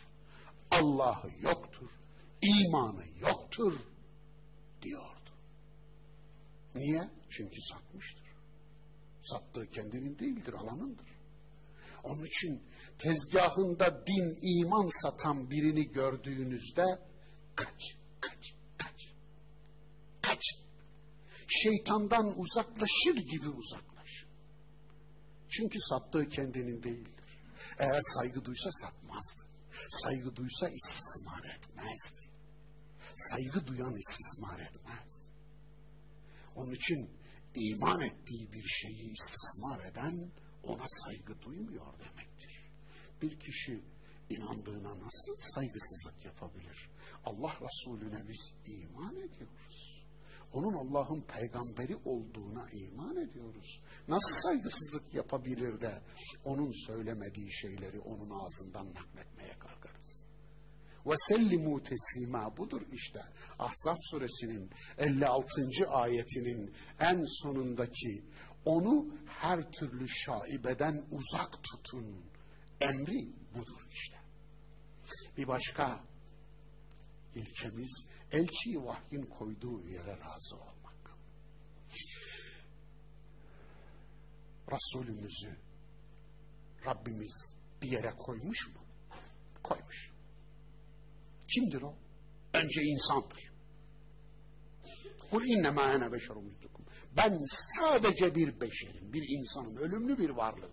Allah'ı 0.71 1.31
yoktur. 1.41 1.68
İmanı 2.41 3.03
yoktur 3.21 3.73
diyordu. 4.81 5.29
Niye? 6.75 7.09
Çünkü 7.29 7.61
satmıştır. 7.61 8.29
Sattığı 9.23 9.71
kendinin 9.71 10.19
değildir, 10.19 10.53
alanındır. 10.53 11.09
Onun 12.03 12.25
için 12.25 12.63
tezgahında 12.97 14.07
din, 14.07 14.39
iman 14.41 15.01
satan 15.01 15.51
birini 15.51 15.91
gördüğünüzde 15.91 16.83
kaç, 17.55 17.95
kaç, 18.21 18.53
kaç, 18.77 19.13
kaç. 20.21 20.41
Şeytandan 21.47 22.39
uzaklaşır 22.39 23.15
gibi 23.15 23.49
uzaklaşın. 23.49 24.29
Çünkü 25.49 25.79
sattığı 25.81 26.29
kendinin 26.29 26.83
değildir. 26.83 27.13
Eğer 27.79 28.01
saygı 28.01 28.45
duysa 28.45 28.69
satmazdı. 28.71 29.43
Saygı 29.89 30.35
duysa 30.35 30.69
istismar 30.69 31.43
etmezdi. 31.57 32.28
Saygı 33.19 33.67
duyan 33.67 33.95
istismar 33.97 34.59
etmez. 34.59 35.27
Onun 36.55 36.71
için 36.71 37.09
iman 37.55 38.01
ettiği 38.01 38.51
bir 38.51 38.63
şeyi 38.63 39.13
istismar 39.13 39.85
eden 39.85 40.31
ona 40.63 40.85
saygı 40.87 41.41
duymuyor 41.41 41.99
demektir. 41.99 42.71
Bir 43.21 43.39
kişi 43.39 43.83
inandığına 44.29 44.89
nasıl 44.89 45.35
saygısızlık 45.37 46.25
yapabilir? 46.25 46.89
Allah 47.25 47.53
Resulüne 47.61 48.27
biz 48.29 48.51
iman 48.65 49.15
ediyoruz. 49.15 49.99
Onun 50.53 50.73
Allah'ın 50.73 51.21
peygamberi 51.21 51.95
olduğuna 52.05 52.69
iman 52.69 53.17
ediyoruz. 53.17 53.81
Nasıl 54.07 54.33
saygısızlık 54.33 55.13
yapabilir 55.13 55.81
de 55.81 56.01
onun 56.45 56.87
söylemediği 56.87 57.53
şeyleri 57.53 57.99
onun 57.99 58.29
ağzından 58.29 58.93
nakletmeye 58.93 59.29
kalkarız? 59.29 59.38
Ve 61.05 61.15
sellimu 61.17 61.83
teslima 61.83 62.57
budur 62.57 62.81
işte. 62.93 63.21
Ahzab 63.59 63.97
suresinin 64.01 64.69
56. 64.97 65.89
ayetinin 65.89 66.73
en 66.99 67.25
sonundaki 67.41 68.23
onu 68.65 69.05
her 69.27 69.71
türlü 69.71 70.09
şaibeden 70.09 71.05
uzak 71.11 71.63
tutun 71.63 72.25
emri 72.81 73.29
budur 73.55 73.87
işte. 73.93 74.17
Bir 75.37 75.47
başka 75.47 76.03
ilkemiz 77.35 78.05
elçi 78.31 78.85
vahyin 78.85 79.23
koyduğu 79.23 79.87
yere 79.87 80.19
razı 80.19 80.55
olmak. 80.55 81.15
Resulümüzü 84.71 85.57
Rabbimiz 86.85 87.53
bir 87.81 87.91
yere 87.91 88.11
koymuş 88.11 88.67
mu? 88.67 88.81
Koymuş. 89.63 90.18
Kimdir 91.55 91.81
o? 91.81 91.95
Önce 92.53 92.81
insandır. 92.81 93.51
Kul 95.31 95.45
innema 95.45 95.93
ene 95.93 96.11
beşerum 96.11 96.45
mitlukum. 96.45 96.85
Ben 97.17 97.45
sadece 97.79 98.35
bir 98.35 98.61
beşerim, 98.61 99.13
bir 99.13 99.23
insanım, 99.29 99.77
ölümlü 99.77 100.17
bir 100.17 100.29
varlığım. 100.29 100.71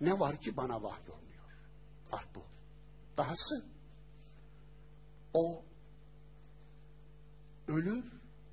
Ne 0.00 0.20
var 0.20 0.40
ki 0.40 0.56
bana 0.56 0.82
vahyolmuyor? 0.82 1.44
Var 2.12 2.26
bu. 2.34 2.42
Dahası 3.16 3.66
o 5.34 5.64
ölür 7.68 8.04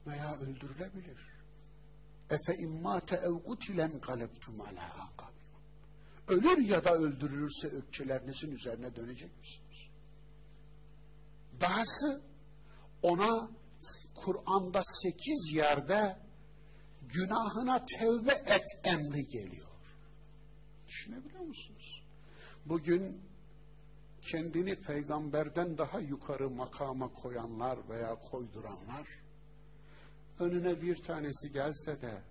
veya 0.08 0.40
öldürülebilir. 0.40 1.30
Efe 2.30 2.62
immate 2.62 3.16
ev 3.16 3.44
kutilen 3.44 4.02
galebtum 4.02 4.62
ala. 4.62 5.10
Ölür 6.28 6.58
ya 6.58 6.84
da 6.84 6.96
öldürülürse 6.96 7.68
ökçelerinizin 7.68 8.52
üzerine 8.52 8.96
dönecek 8.96 9.40
misiniz? 9.40 9.69
Dahası 11.62 12.22
ona 13.02 13.50
Kur'an'da 14.16 14.82
sekiz 14.84 15.52
yerde 15.54 16.18
günahına 17.02 17.86
tevbe 18.00 18.32
et 18.32 18.66
emri 18.84 19.28
geliyor. 19.28 19.68
Düşünebiliyor 20.88 21.44
musunuz? 21.44 22.04
Bugün 22.66 23.22
kendini 24.22 24.76
peygamberden 24.76 25.78
daha 25.78 26.00
yukarı 26.00 26.50
makama 26.50 27.14
koyanlar 27.14 27.90
veya 27.90 28.16
koyduranlar 28.16 29.08
önüne 30.40 30.82
bir 30.82 31.04
tanesi 31.04 31.52
gelse 31.52 32.02
de 32.02 32.22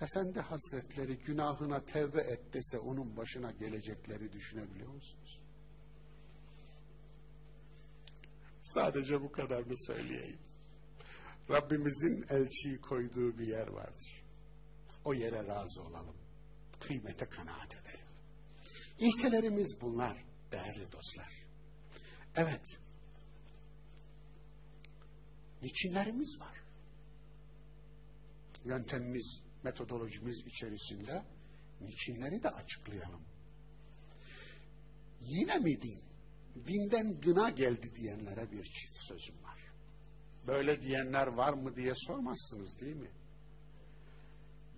Efendi 0.00 0.40
Hazretleri 0.40 1.16
günahına 1.16 1.84
tevbe 1.84 2.20
et 2.20 2.54
dese 2.54 2.78
onun 2.78 3.16
başına 3.16 3.50
gelecekleri 3.50 4.32
düşünebiliyor 4.32 4.92
musunuz? 4.92 5.40
Sadece 8.66 9.22
bu 9.22 9.32
kadarını 9.32 9.78
söyleyeyim. 9.86 10.38
Rabbimizin 11.50 12.24
elçiyi 12.28 12.80
koyduğu 12.80 13.38
bir 13.38 13.46
yer 13.46 13.66
vardır. 13.66 14.24
O 15.04 15.14
yere 15.14 15.46
razı 15.46 15.82
olalım. 15.82 16.16
Kıymete 16.80 17.26
kanaat 17.26 17.76
edelim. 17.76 18.06
İlkelerimiz 18.98 19.76
bunlar 19.80 20.24
değerli 20.52 20.92
dostlar. 20.92 21.32
Evet. 22.36 22.78
Niçinlerimiz 25.62 26.40
var. 26.40 26.62
Yöntemimiz, 28.64 29.42
metodolojimiz 29.62 30.46
içerisinde 30.46 31.24
niçinleri 31.80 32.42
de 32.42 32.50
açıklayalım. 32.50 33.22
Yine 35.20 35.58
mi 35.58 35.82
din? 35.82 36.05
Dinden 36.66 37.20
gına 37.20 37.50
geldi 37.50 37.94
diyenlere 37.94 38.52
bir 38.52 38.64
çift 38.64 38.96
sözüm 39.08 39.44
var. 39.44 39.72
Böyle 40.46 40.82
diyenler 40.82 41.26
var 41.26 41.52
mı 41.52 41.76
diye 41.76 41.92
sormazsınız 41.94 42.80
değil 42.80 42.96
mi? 42.96 43.10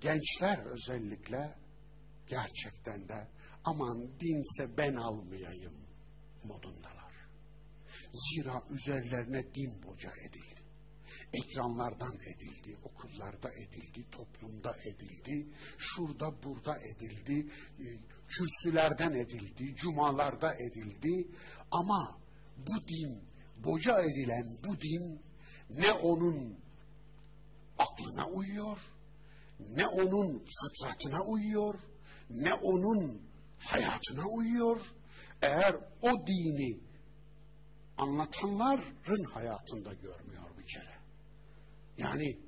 Gençler 0.01 0.59
özellikle 0.59 1.55
gerçekten 2.27 3.09
de 3.09 3.29
aman 3.65 4.21
dinse 4.21 4.79
ben 4.79 4.95
almayayım 4.95 5.75
modundalar. 6.45 7.15
Zira 8.13 8.63
üzerlerine 8.71 9.55
din 9.55 9.83
boca 9.83 10.11
edildi. 10.11 10.59
Ekranlardan 11.33 12.17
edildi, 12.17 12.77
okullarda 12.83 13.51
edildi, 13.53 14.11
toplumda 14.11 14.77
edildi, 14.77 15.47
şurada 15.79 16.43
burada 16.43 16.79
edildi, 16.79 17.47
e, 17.81 17.87
kürsülerden 18.29 19.13
edildi, 19.13 19.75
cumalarda 19.77 20.55
edildi. 20.55 21.29
Ama 21.71 22.19
bu 22.57 22.89
din, 22.89 23.23
boca 23.65 24.03
edilen 24.03 24.59
bu 24.65 24.81
din 24.81 25.23
ne 25.71 25.93
onun 25.93 26.59
aklına 27.79 28.27
uyuyor, 28.29 28.79
ne 29.61 29.87
onun 29.87 30.45
fıtratına 30.61 31.23
uyuyor, 31.23 31.75
ne 32.31 32.55
onun 32.55 33.23
hayatına 33.59 34.27
uyuyor. 34.27 34.81
Eğer 35.43 35.77
o 36.03 36.27
dini 36.27 36.81
anlatanların 37.99 39.25
hayatında 39.25 39.93
görmüyor 39.93 40.59
bir 40.59 40.67
kere. 40.67 40.99
Yani 41.99 42.39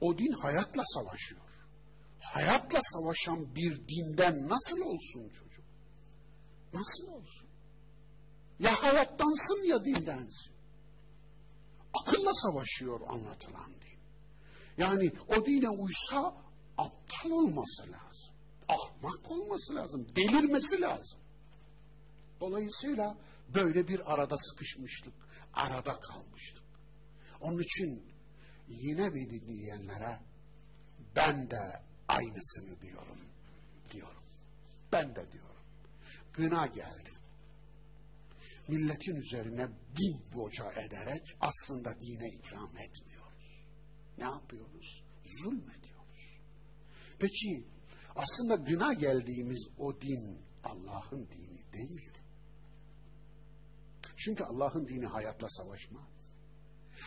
o 0.00 0.18
din 0.18 0.32
hayatla 0.32 0.82
savaşıyor. 0.86 1.40
Hayatla 2.20 2.80
savaşan 2.82 3.54
bir 3.54 3.88
dinden 3.88 4.48
nasıl 4.48 4.80
olsun 4.80 5.28
çocuk? 5.28 5.64
Nasıl 6.72 7.12
olsun? 7.12 7.48
Ya 8.58 8.82
hayattansın 8.82 9.64
ya 9.64 9.84
dindensin. 9.84 10.52
Akılla 11.94 12.34
savaşıyor 12.34 13.00
anlatılan 13.08 13.70
din. 13.70 13.98
Yani 14.78 15.12
o 15.28 15.46
dine 15.46 15.68
uysa 15.68 16.34
aptal 16.78 17.30
olması 17.30 17.82
lazım. 17.82 18.34
Ahmak 18.68 19.30
olması 19.30 19.74
lazım. 19.74 20.06
Delirmesi 20.16 20.80
lazım. 20.80 21.20
Dolayısıyla 22.40 23.16
böyle 23.54 23.88
bir 23.88 24.12
arada 24.14 24.36
sıkışmıştık. 24.38 25.14
Arada 25.54 26.00
kalmıştık. 26.00 26.64
Onun 27.40 27.58
için 27.58 28.06
yine 28.68 29.14
beni 29.14 29.30
dinleyenlere 29.30 30.20
ben 31.16 31.50
de 31.50 31.82
aynısını 32.08 32.80
diyorum. 32.80 33.18
Diyorum. 33.92 34.22
Ben 34.92 35.16
de 35.16 35.32
diyorum. 35.32 35.62
Gına 36.32 36.66
geldi. 36.66 37.13
Milletin 38.68 39.16
üzerine 39.16 39.68
din 39.96 40.22
boca 40.34 40.72
ederek 40.72 41.36
aslında 41.40 42.00
dine 42.00 42.28
ikram 42.28 42.76
etmiyoruz. 42.78 43.66
Ne 44.18 44.24
yapıyoruz? 44.24 45.04
Zulmediyoruz. 45.24 46.38
Peki 47.18 47.66
aslında 48.16 48.54
gına 48.54 48.92
geldiğimiz 48.92 49.68
o 49.78 50.00
din 50.00 50.38
Allah'ın 50.64 51.28
dini 51.30 51.72
değildi. 51.72 52.18
Çünkü 54.16 54.44
Allah'ın 54.44 54.88
dini 54.88 55.06
hayatla 55.06 55.48
savaşmaz. 55.50 56.14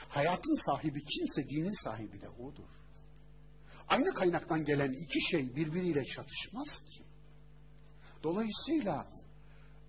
Hayatın 0.09 0.65
sahibi 0.65 1.03
kimse 1.03 1.49
dinin 1.49 1.83
sahibi 1.83 2.21
de 2.21 2.29
odur. 2.29 2.69
Aynı 3.87 4.13
kaynaktan 4.13 4.65
gelen 4.65 4.93
iki 4.93 5.21
şey 5.21 5.55
birbiriyle 5.55 6.05
çatışmaz 6.05 6.81
ki. 6.81 7.03
Dolayısıyla 8.23 9.11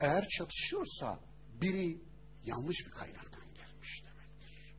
eğer 0.00 0.28
çatışıyorsa 0.28 1.20
biri 1.60 2.00
yanlış 2.44 2.86
bir 2.86 2.90
kaynaktan 2.90 3.54
gelmiş 3.54 4.02
demektir. 4.04 4.74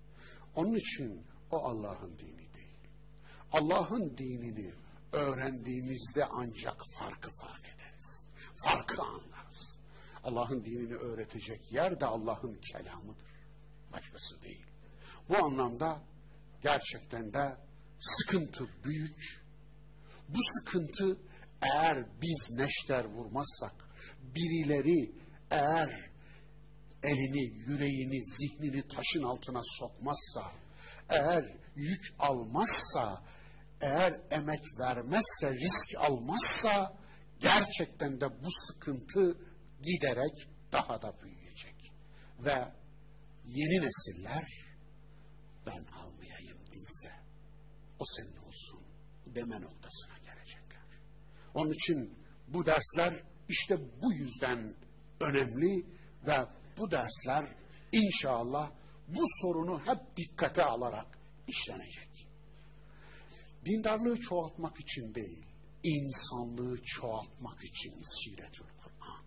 Onun 0.56 0.76
için 0.76 1.26
o 1.52 1.58
Allah'ın 1.58 2.20
dini 2.20 2.54
değil. 2.54 2.80
Allah'ın 3.52 4.18
dinini 4.18 4.74
öğrendiğimizde 5.12 6.26
ancak 6.26 6.82
farkı 7.00 7.30
fark 7.42 7.66
ederiz. 7.66 8.26
Farkı 8.66 9.02
anlarız. 9.02 9.80
Allah'ın 10.24 10.66
dinini 10.66 10.96
öğretecek 10.96 11.72
yer 11.72 12.00
de 12.00 12.06
Allah'ın 12.06 12.62
kelamıdır. 12.72 13.30
Başkası 13.92 14.42
değil. 14.42 14.66
Bu 15.30 15.38
anlamda 15.38 16.02
gerçekten 16.62 17.34
de 17.34 17.58
sıkıntı 18.00 18.70
büyük. 18.84 19.46
Bu 20.30 20.40
sıkıntı 20.44 21.18
eğer 21.62 22.06
biz 22.22 22.50
neşter 22.52 23.06
vurmazsak, 23.06 23.74
birileri 24.36 25.12
eğer 25.52 26.09
elini, 27.04 27.44
yüreğini, 27.44 28.24
zihnini 28.26 28.88
taşın 28.88 29.24
altına 29.24 29.62
sokmazsa, 29.64 30.52
eğer 31.10 31.56
yük 31.76 32.14
almazsa, 32.20 33.24
eğer 33.82 34.22
emek 34.32 34.80
vermezse, 34.80 35.54
risk 35.54 35.98
almazsa, 35.98 36.98
gerçekten 37.40 38.22
de 38.22 38.44
bu 38.44 38.48
sıkıntı 38.68 39.38
giderek 39.82 40.48
daha 40.72 41.02
da 41.02 41.14
büyüyecek. 41.24 41.92
Ve 42.40 42.72
yeni 43.46 43.86
nesiller 43.86 44.46
ben 45.66 45.86
almayayım 45.86 46.58
dinse 46.72 47.12
o 48.00 48.04
senin 48.06 48.38
olsun 48.38 48.82
deme 49.26 49.62
noktasına 49.62 50.18
gelecekler. 50.18 50.84
Onun 51.54 51.72
için 51.72 52.14
bu 52.48 52.66
dersler 52.66 53.24
işte 53.50 53.78
bu 54.02 54.14
yüzden 54.14 54.76
önemli 55.20 55.86
ve 56.28 56.46
bu 56.80 56.92
dersler 56.92 57.56
inşallah 57.92 58.72
bu 59.08 59.24
sorunu 59.42 59.82
hep 59.86 60.18
dikkate 60.18 60.64
alarak 60.64 61.20
işlenecek. 61.48 62.28
Dindarlığı 63.66 64.20
çoğaltmak 64.20 64.80
için 64.80 65.16
değil, 65.16 65.46
insanlığı 65.84 66.78
çoğaltmak 66.84 67.64
için 67.64 67.94
Siretül 68.04 68.66
Kur'an. 68.66 69.24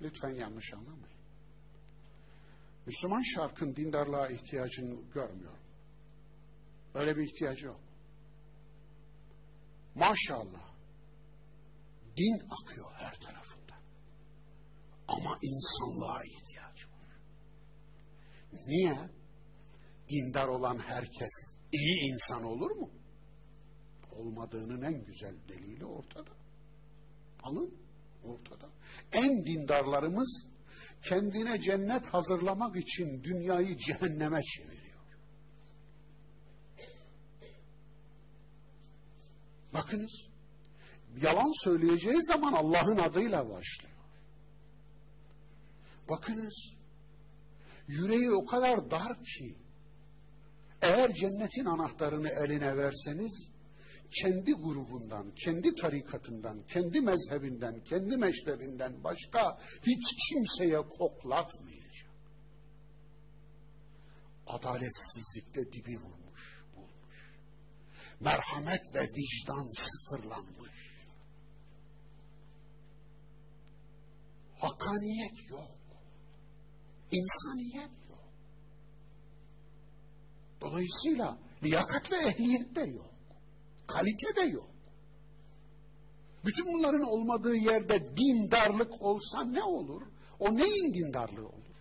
Lütfen 0.00 0.34
yanlış 0.34 0.74
anlamayın. 0.74 1.18
Müslüman 2.86 3.22
şarkın 3.22 3.76
dindarlığa 3.76 4.28
ihtiyacını 4.28 5.10
görmüyor. 5.14 5.58
Öyle 6.94 7.16
bir 7.16 7.22
ihtiyacı 7.22 7.66
yok. 7.66 7.80
Maşallah. 9.94 10.68
Din 12.16 12.48
akıyor 12.50 12.92
her 12.92 13.20
tarafında. 13.20 13.47
Ama 15.08 15.38
insanlığa 15.42 16.24
ihtiyacı 16.24 16.86
var. 16.86 17.20
Niye? 18.66 18.98
Dindar 20.08 20.48
olan 20.48 20.78
herkes 20.78 21.54
iyi 21.72 22.12
insan 22.12 22.44
olur 22.44 22.70
mu? 22.70 22.90
Olmadığının 24.12 24.82
en 24.82 25.04
güzel 25.04 25.34
delili 25.48 25.84
ortada. 25.84 26.30
Alın 27.42 27.74
ortada. 28.24 28.68
En 29.12 29.46
dindarlarımız 29.46 30.46
kendine 31.02 31.60
cennet 31.60 32.06
hazırlamak 32.06 32.76
için 32.76 33.24
dünyayı 33.24 33.76
cehenneme 33.78 34.42
çeviriyor. 34.42 34.78
Bakınız, 39.74 40.26
yalan 41.22 41.64
söyleyeceği 41.64 42.22
zaman 42.22 42.52
Allah'ın 42.52 42.96
adıyla 42.96 43.50
başlıyor. 43.50 43.97
Bakınız, 46.08 46.72
yüreği 47.88 48.30
o 48.30 48.46
kadar 48.46 48.90
dar 48.90 49.24
ki, 49.24 49.58
eğer 50.82 51.14
cennetin 51.14 51.64
anahtarını 51.64 52.28
eline 52.28 52.76
verseniz, 52.76 53.48
kendi 54.10 54.52
grubundan, 54.52 55.34
kendi 55.34 55.74
tarikatından, 55.74 56.60
kendi 56.60 57.00
mezhebinden, 57.00 57.80
kendi 57.84 58.16
meşrebinden 58.16 59.04
başka 59.04 59.58
hiç 59.86 60.28
kimseye 60.28 60.82
koklatmayacak. 60.82 62.08
Adaletsizlikte 64.46 65.72
dibi 65.72 65.96
vurmuş, 65.96 66.64
bulmuş. 66.76 67.38
Merhamet 68.20 68.94
ve 68.94 69.02
vicdan 69.02 69.72
sıfırlanmış. 69.72 70.78
Hakkaniyet 74.58 75.50
yok. 75.50 75.77
İnsaniyet 77.12 77.90
yok. 78.10 78.32
Dolayısıyla 80.60 81.38
liyakat 81.62 82.12
ve 82.12 82.16
ehliyet 82.16 82.76
de 82.76 82.80
yok. 82.80 83.14
Kalite 83.86 84.36
de 84.36 84.40
yok. 84.40 84.70
Bütün 86.44 86.74
bunların 86.74 87.02
olmadığı 87.02 87.56
yerde 87.56 88.16
dindarlık 88.16 89.02
olsa 89.02 89.44
ne 89.44 89.62
olur? 89.62 90.02
O 90.38 90.56
neyin 90.56 90.94
dindarlığı 90.94 91.48
olur? 91.48 91.76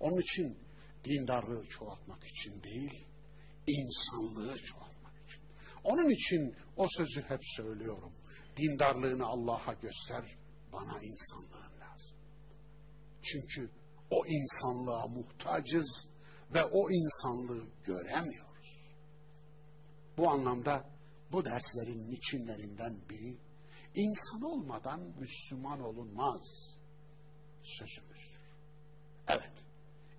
Onun 0.00 0.18
için 0.18 0.58
dindarlığı 1.04 1.68
çoğaltmak 1.68 2.24
için 2.24 2.62
değil, 2.62 3.04
insanlığı 3.66 4.58
çoğaltmak 4.58 5.12
için. 5.26 5.40
Onun 5.84 6.10
için 6.10 6.54
o 6.76 6.86
sözü 6.88 7.22
hep 7.22 7.40
söylüyorum. 7.42 8.12
Dindarlığını 8.56 9.26
Allah'a 9.26 9.72
göster, 9.72 10.36
bana 10.72 11.02
insanlığın 11.02 11.80
lazım. 11.80 12.16
Çünkü 13.22 13.70
o 14.10 14.26
insanlığa 14.26 15.06
muhtacız 15.06 16.06
ve 16.54 16.64
o 16.64 16.90
insanlığı 16.90 17.64
göremiyoruz. 17.84 18.94
Bu 20.18 20.30
anlamda 20.30 20.84
bu 21.32 21.44
derslerin 21.44 22.10
içinlerinden 22.10 22.96
biri 23.10 23.38
insan 23.94 24.42
olmadan 24.42 25.00
Müslüman 25.20 25.80
olunmaz 25.80 26.76
sözümüzdür. 27.62 28.38
Evet, 29.28 29.52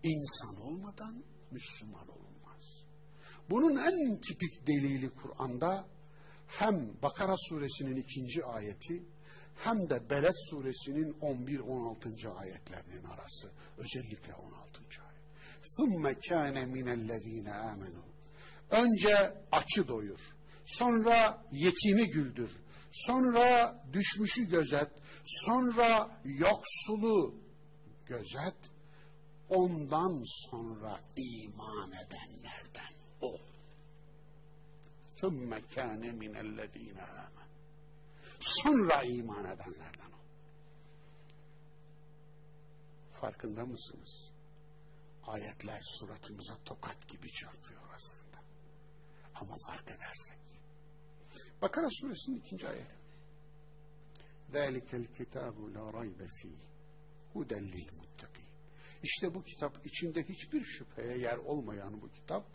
insan 0.04 0.62
olmadan 0.62 1.24
Müslüman 1.52 2.08
olunmaz. 2.08 2.84
Bunun 3.50 3.78
en 3.78 4.22
tipik 4.22 4.68
delili 4.68 5.10
Kur'an'da 5.10 5.88
hem 6.48 7.02
Bakara 7.02 7.36
suresinin 7.38 7.96
ikinci 7.96 8.46
ayeti 8.46 9.04
hem 9.56 9.90
de 9.90 10.10
Beled 10.10 10.34
suresinin 10.50 11.12
11-16. 11.12 12.30
ayetlerinin 12.30 13.04
arası. 13.04 13.52
Özellikle 13.79 14.35
16. 14.35 14.81
ayet. 15.03 15.25
ثُمَّ 15.77 16.13
كَانَ 16.13 16.57
مِنَ 16.75 16.89
الَّذ۪ينَ 16.89 17.49
آمَنُوا 17.49 18.15
Önce 18.71 19.35
açı 19.53 19.89
doyur 19.89 20.21
sonra 20.65 21.45
yetimi 21.53 22.11
güldür, 22.11 22.51
sonra 22.93 23.83
düşmüşü 23.93 24.51
gözet, 24.51 24.91
sonra 25.25 26.21
yoksulu 26.25 27.35
gözet, 28.07 28.57
ondan 29.49 30.23
sonra 30.27 31.01
iman 31.17 31.93
edenlerden 31.93 32.95
ol. 33.21 33.39
ثُمَّ 35.17 35.61
كَانَ 35.75 36.03
مِنَ 36.23 36.35
الَّذ۪ينَ 36.37 36.99
آمَنُوا 36.99 37.45
Sonra 38.39 39.03
iman 39.03 39.45
edenlerden 39.45 40.11
ol. 40.13 40.18
Farkında 43.19 43.67
mısınız? 43.67 44.31
Ayetler 45.27 45.81
suratımıza 45.85 46.59
tokat 46.65 47.09
gibi 47.09 47.33
çarpıyor 47.33 47.83
aslında. 47.97 48.39
Ama 49.35 49.57
fark 49.67 49.91
edersek. 49.91 50.39
Bakara 51.63 51.89
suresinin 51.91 52.37
ikinci 52.37 52.69
ayeti. 52.69 52.95
ذَٰلِكَ 54.53 54.91
الْكِتَابُ 55.05 55.57
لَا 55.75 55.85
رَيْبَ 55.99 56.29
ف۪يهِ 56.39 56.59
هُدًا 57.35 57.59
لِلْمُتَّقِينَ 57.59 58.51
İşte 59.03 59.35
bu 59.35 59.43
kitap 59.43 59.87
içinde 59.87 60.23
hiçbir 60.29 60.65
şüpheye 60.65 61.19
yer 61.19 61.37
olmayan 61.37 62.03
bu 62.03 62.13
kitap 62.13 62.47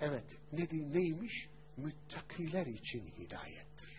evet 0.00 0.24
ne, 0.52 0.66
neymiş? 0.92 1.48
Müttakiler 1.76 2.66
için 2.66 3.06
hidayettir. 3.18 3.90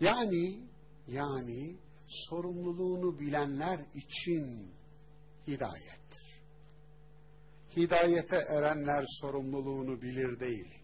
Yani 0.00 0.60
yani 1.08 1.76
sorumluluğunu 2.09 3.19
bilenler 3.19 3.79
için 3.95 4.71
hidayettir. 5.47 6.41
Hidayete 7.75 8.37
erenler 8.37 9.05
sorumluluğunu 9.07 10.01
bilir 10.01 10.39
değil 10.39 10.79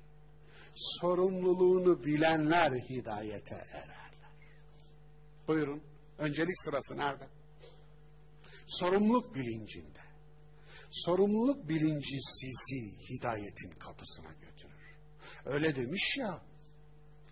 sorumluluğunu 0.76 2.04
bilenler 2.04 2.72
hidayete 2.72 3.56
ererler. 3.56 4.12
Buyurun. 5.48 5.84
Öncelik 6.18 6.62
sırası 6.62 6.98
nerede? 6.98 7.28
Sorumluluk 8.68 9.36
bilincinde. 9.36 10.00
Sorumluluk 10.92 11.70
bilinci 11.70 12.18
sizi 12.22 12.98
hidayetin 13.10 13.72
kapısına 13.72 14.32
götürür. 14.32 14.98
Öyle 15.46 15.76
demiş 15.76 16.18
ya 16.18 16.42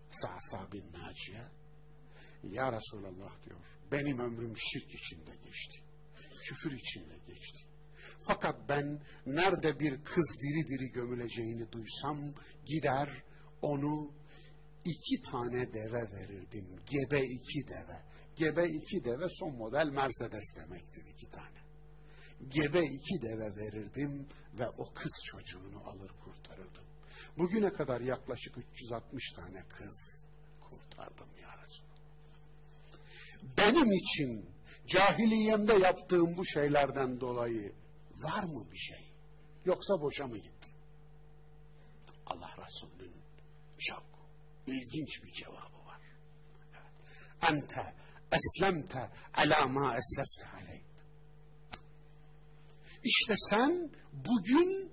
Sa'sa 0.09 0.71
bin 0.71 0.93
Naciye. 0.93 1.45
Ya 2.43 2.71
Resulallah 2.71 3.45
diyor. 3.45 3.59
Benim 3.93 4.19
ömrüm 4.19 4.53
şirk 4.57 4.95
içinde 4.95 5.35
geçti. 5.45 5.79
Küfür 6.41 6.71
içinde 6.71 7.17
geçti. 7.27 7.63
Fakat 8.27 8.69
ben 8.69 9.01
nerede 9.25 9.79
bir 9.79 10.03
kız 10.03 10.37
diri 10.41 10.67
diri 10.67 10.91
gömüleceğini 10.91 11.71
duysam 11.71 12.33
gider 12.65 13.23
onu 13.61 14.11
iki 14.85 15.21
tane 15.31 15.73
deve 15.73 16.11
verirdim. 16.11 16.79
Gebe 16.85 17.23
iki 17.23 17.67
deve. 17.67 18.01
Gebe 18.35 18.65
iki 18.69 19.03
deve 19.03 19.27
son 19.29 19.55
model 19.55 19.87
Mercedes 19.87 20.55
demektir 20.55 21.05
iki 21.05 21.31
tane. 21.31 21.63
Gebe 22.47 22.81
iki 22.83 23.21
deve 23.21 23.55
verirdim 23.55 24.27
ve 24.59 24.69
o 24.69 24.93
kız 24.93 25.23
çocuğunu 25.25 25.89
alır 25.89 26.11
kurtarırdım. 26.23 26.83
Bugüne 27.37 27.73
kadar 27.73 28.01
yaklaşık 28.01 28.57
360 28.57 29.31
tane 29.31 29.63
kız 29.69 30.23
kurtardım 30.61 31.27
ya 31.41 31.49
Resulallah. 31.61 31.93
Benim 33.57 33.91
için 33.91 34.49
cahiliyemde 34.87 35.73
yaptığım 35.73 36.37
bu 36.37 36.45
şeylerden 36.45 37.19
dolayı 37.19 37.73
var 38.11 38.43
mı 38.43 38.71
bir 38.71 38.77
şey? 38.77 39.11
Yoksa 39.65 40.01
boşa 40.01 40.27
mı 40.27 40.37
gitti? 40.37 40.71
Allah 42.25 42.49
Resulü'nün 42.65 43.23
çok 43.79 44.03
ilginç 44.67 45.23
bir 45.23 45.31
cevabı 45.31 45.85
var. 45.85 46.01
Evet. 46.73 47.51
Ente 47.51 47.93
eslemte 48.31 49.09
ala 49.33 49.67
ma 49.67 49.97
eslefte 49.97 50.57
aleyh. 50.57 50.83
İşte 53.03 53.33
sen 53.49 53.91
bugün 54.13 54.91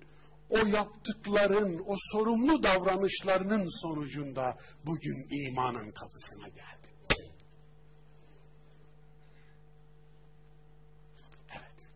o 0.49 0.57
yaptıkların, 0.57 1.83
o 1.87 1.95
sorumlu 2.11 2.63
davranışlarının 2.63 3.81
sonucunda 3.81 4.57
bugün 4.85 5.27
imanın 5.29 5.91
kapısına 5.91 6.47
geldin. 6.47 6.91
Evet. 11.51 11.87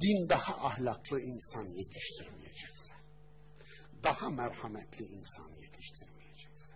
Din 0.00 0.28
daha 0.28 0.66
ahlaklı 0.66 1.20
insan 1.20 1.68
yetiştirmeyeceksin 1.68 2.94
daha 4.04 4.30
merhametli 4.30 5.04
insan 5.04 5.50
yetiştirmeyecekse, 5.62 6.74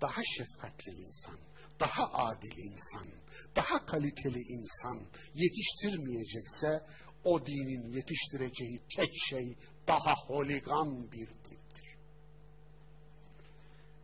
daha 0.00 0.22
şefkatli 0.24 0.92
insan, 0.92 1.38
daha 1.80 2.12
adil 2.12 2.56
insan, 2.58 3.06
daha 3.56 3.86
kaliteli 3.86 4.40
insan 4.40 5.00
yetiştirmeyecekse 5.34 6.86
o 7.24 7.46
dinin 7.46 7.92
yetiştireceği 7.92 8.80
tek 8.96 9.12
şey 9.28 9.56
daha 9.86 10.14
holigan 10.14 11.12
bir 11.12 11.26
tiptir. 11.26 11.88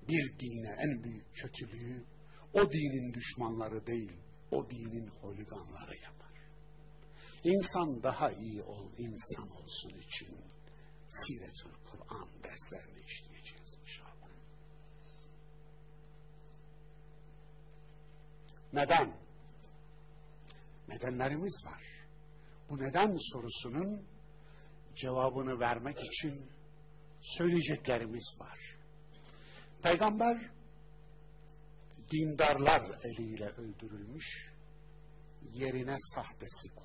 bir 0.09 0.38
dine 0.38 0.76
en 0.84 1.05
büyük 1.05 1.34
kötülüğü 1.34 2.05
o 2.53 2.72
dinin 2.72 3.14
düşmanları 3.14 3.86
değil, 3.86 4.12
o 4.51 4.70
dinin 4.70 5.07
holiganları 5.07 5.97
yapar. 5.97 6.24
İnsan 7.45 8.03
daha 8.03 8.30
iyi 8.30 8.62
ol, 8.62 8.90
insan 8.99 9.51
olsun 9.51 9.90
için 9.90 10.28
Siretül 11.09 11.70
Kur'an 11.90 12.28
derslerini 12.42 13.05
işleyeceğiz 13.07 13.76
inşallah. 13.82 14.28
Neden? 18.72 19.12
Nedenlerimiz 20.88 21.62
var. 21.66 21.82
Bu 22.70 22.78
neden 22.78 23.16
sorusunun 23.32 24.03
cevabını 24.97 25.61
vermek 25.61 25.99
için 26.05 26.51
söyleyeceklerimiz 27.22 28.34
var. 28.40 28.76
Peygamber 29.82 30.51
dindarlar 32.11 32.82
eliyle 33.05 33.49
öldürülmüş, 33.49 34.55
yerine 35.53 35.97
sahtesi. 36.14 36.84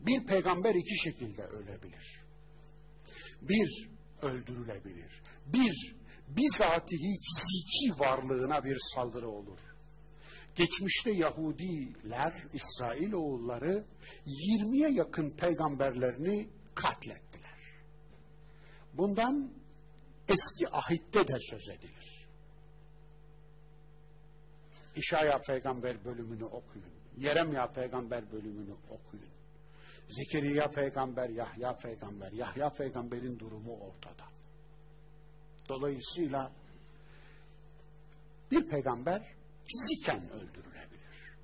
Bir 0.00 0.26
peygamber 0.26 0.74
iki 0.74 0.98
şekilde 0.98 1.42
ölebilir. 1.42 2.20
Bir, 3.42 3.88
öldürülebilir. 4.22 5.22
Bir, 5.46 5.96
bizatihi 6.28 7.16
fiziki 7.16 8.00
varlığına 8.00 8.64
bir 8.64 8.78
saldırı 8.94 9.28
olur. 9.28 9.58
Geçmişte 10.54 11.10
Yahudiler, 11.10 12.44
İsrailoğulları 12.52 13.84
20'ye 14.26 14.90
yakın 14.90 15.30
peygamberlerini 15.30 16.48
katlettiler. 16.74 17.58
Bundan 18.94 19.52
eski 20.28 20.68
ahitte 20.68 21.28
de 21.28 21.36
söz 21.50 21.68
edilir. 21.68 22.28
İşaya 24.96 25.42
peygamber 25.42 26.04
bölümünü 26.04 26.44
okuyun. 26.44 26.88
Yeremya 27.16 27.72
peygamber 27.72 28.32
bölümünü 28.32 28.74
okuyun. 28.90 29.37
Zekeriya 30.08 30.70
peygamber, 30.70 31.28
Yahya 31.28 31.76
peygamber. 31.76 32.32
Yahya 32.32 32.70
peygamberin 32.70 33.38
durumu 33.38 33.76
ortada. 33.76 34.24
Dolayısıyla 35.68 36.52
bir 38.50 38.68
peygamber 38.68 39.34
fiziken 39.66 40.30
öldürülebilir. 40.30 41.36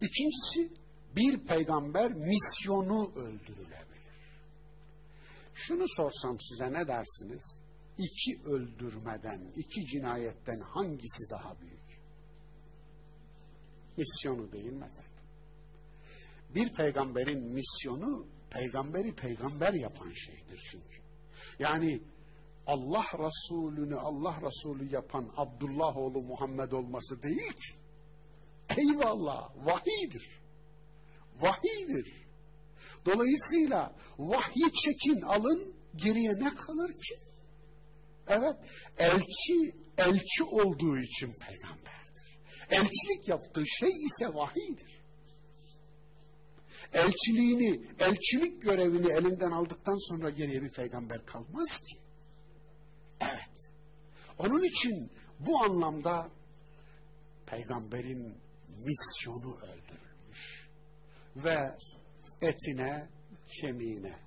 İkincisi 0.00 0.72
bir 1.16 1.46
peygamber 1.46 2.12
misyonu 2.12 3.12
öldürülebilir. 3.14 3.80
Şunu 5.54 5.84
sorsam 5.88 6.40
size 6.40 6.72
ne 6.72 6.88
dersiniz? 6.88 7.60
İki 7.98 8.42
öldürmeden, 8.44 9.52
iki 9.56 9.86
cinayetten 9.86 10.60
hangisi 10.60 11.30
daha 11.30 11.60
büyük? 11.60 12.00
Misyonu 13.96 14.52
değil 14.52 14.72
mi? 14.72 14.88
Bir 16.54 16.72
peygamberin 16.72 17.40
misyonu 17.40 18.26
peygamberi 18.50 19.14
peygamber 19.14 19.72
yapan 19.74 20.12
şeydir 20.12 20.60
çünkü. 20.70 21.00
Yani 21.58 22.02
Allah 22.66 23.06
Resulü'nü 23.18 23.96
Allah 23.96 24.40
Resulü 24.42 24.92
yapan 24.92 25.30
Abdullah 25.36 25.96
oğlu 25.96 26.22
Muhammed 26.22 26.72
olması 26.72 27.22
değil 27.22 27.52
ki. 27.52 27.74
Eyvallah 28.76 29.50
vahidir. 29.66 30.40
Vahidir. 31.40 32.26
Dolayısıyla 33.06 33.96
vahyi 34.18 34.72
çekin 34.72 35.20
alın 35.20 35.74
geriye 35.96 36.34
ne 36.34 36.54
kalır 36.54 36.92
ki? 36.92 37.18
Evet 38.28 38.56
elçi 38.98 39.74
elçi 39.98 40.44
olduğu 40.44 40.98
için 40.98 41.32
peygamberdir. 41.32 42.38
Elçilik 42.70 43.28
yaptığı 43.28 43.64
şey 43.66 43.88
ise 43.88 44.34
vahidir. 44.34 44.89
Elçiliğini, 46.92 47.80
elçilik 47.98 48.62
görevini 48.62 49.12
elinden 49.12 49.50
aldıktan 49.50 50.08
sonra 50.08 50.30
geriye 50.30 50.62
bir 50.62 50.70
peygamber 50.70 51.26
kalmaz 51.26 51.78
ki. 51.78 51.98
Evet. 53.20 53.70
Onun 54.38 54.64
için 54.64 55.10
bu 55.38 55.62
anlamda 55.62 56.28
peygamberin 57.46 58.34
misyonu 58.84 59.56
öldürülmüş. 59.56 60.68
Ve 61.36 61.78
etine, 62.42 63.08
kemiğine, 63.60 64.18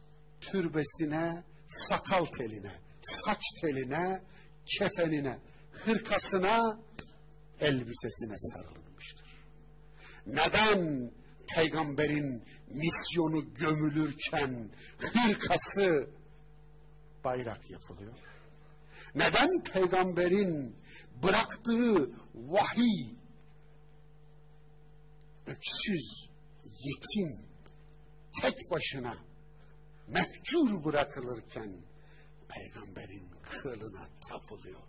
türbesine, 0.42 1.44
sakal 1.68 2.26
teline, 2.26 2.72
saç 3.04 3.42
teline, 3.62 4.22
kefenine, 4.66 5.40
hırkasına, 5.72 6.80
elbisesine 7.62 8.36
sarılmıştır. 8.38 9.28
Neden 10.28 11.12
peygamberin 11.56 12.44
misyonu 12.68 13.54
gömülürken 13.54 14.70
hırkası 15.00 16.10
bayrak 17.24 17.70
yapılıyor? 17.70 18.14
Neden 19.16 19.64
peygamberin 19.64 20.76
bıraktığı 21.24 22.12
vahiy 22.36 23.06
öksüz, 25.48 26.30
yetim, 26.64 27.46
tek 28.42 28.72
başına 28.72 29.18
mehcur 30.08 30.84
bırakılırken 30.84 31.72
peygamberin 32.48 33.30
kılına 33.42 34.08
tapılıyor. 34.30 34.84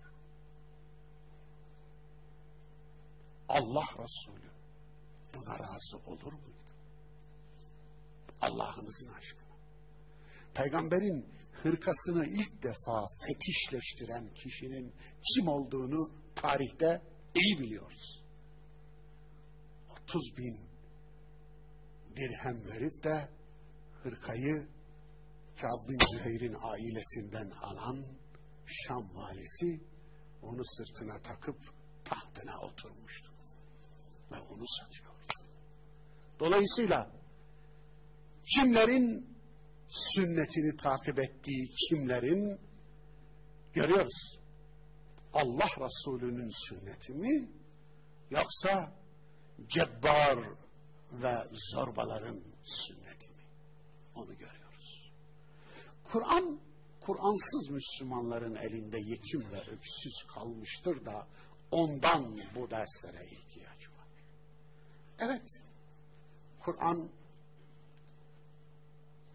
Allah 3.49 3.85
Resulü 3.99 4.44
buna 5.35 5.59
razı 5.59 5.99
olur 6.07 6.33
muydu? 6.33 6.71
Allah'ınızın 8.41 9.13
aşkına. 9.13 9.55
Peygamberin 10.55 11.35
hırkasını 11.63 12.27
ilk 12.27 12.63
defa 12.63 13.07
fetişleştiren 13.27 14.35
kişinin 14.35 14.95
kim 15.35 15.49
olduğunu 15.49 16.11
tarihte 16.35 17.03
iyi 17.35 17.59
biliyoruz. 17.59 18.25
30 20.03 20.37
bin 20.37 20.61
dirhem 22.17 22.67
verip 22.67 23.05
de 23.05 23.29
hırkayı 24.03 24.69
Kâb 25.61 25.89
bin 25.89 25.99
Züheyr'in 26.13 26.57
ailesinden 26.63 27.51
alan 27.51 28.05
Şam 28.67 29.15
valisi 29.15 29.81
onu 30.43 30.63
sırtına 30.65 31.23
takıp 31.23 31.57
tahtına 32.05 32.61
oturmuştu. 32.61 33.33
Ve 34.33 34.41
onu 34.41 34.65
satıyor. 34.67 35.04
Dolayısıyla 36.41 37.11
kimlerin 38.55 39.37
sünnetini 39.89 40.77
takip 40.77 41.19
ettiği 41.19 41.71
kimlerin 41.89 42.61
görüyoruz. 43.73 44.39
Allah 45.33 45.69
Resulü'nün 45.79 46.51
sünneti 46.69 47.13
mi 47.13 47.49
yoksa 48.31 48.93
cebbar 49.69 50.39
ve 51.13 51.49
zorbaların 51.73 52.41
sünneti 52.63 53.29
mi? 53.29 53.43
Onu 54.15 54.39
görüyoruz. 54.39 55.13
Kur'an, 56.13 56.61
Kur'ansız 57.01 57.71
Müslümanların 57.71 58.55
elinde 58.55 58.99
yetim 58.99 59.53
ve 59.53 59.61
öksüz 59.61 60.23
kalmıştır 60.35 61.05
da 61.05 61.27
ondan 61.71 62.41
bu 62.55 62.71
derslere 62.71 63.25
ihtiyaç 63.25 63.89
var. 63.91 64.09
Evet, 65.19 65.64
Kur'an 66.65 67.09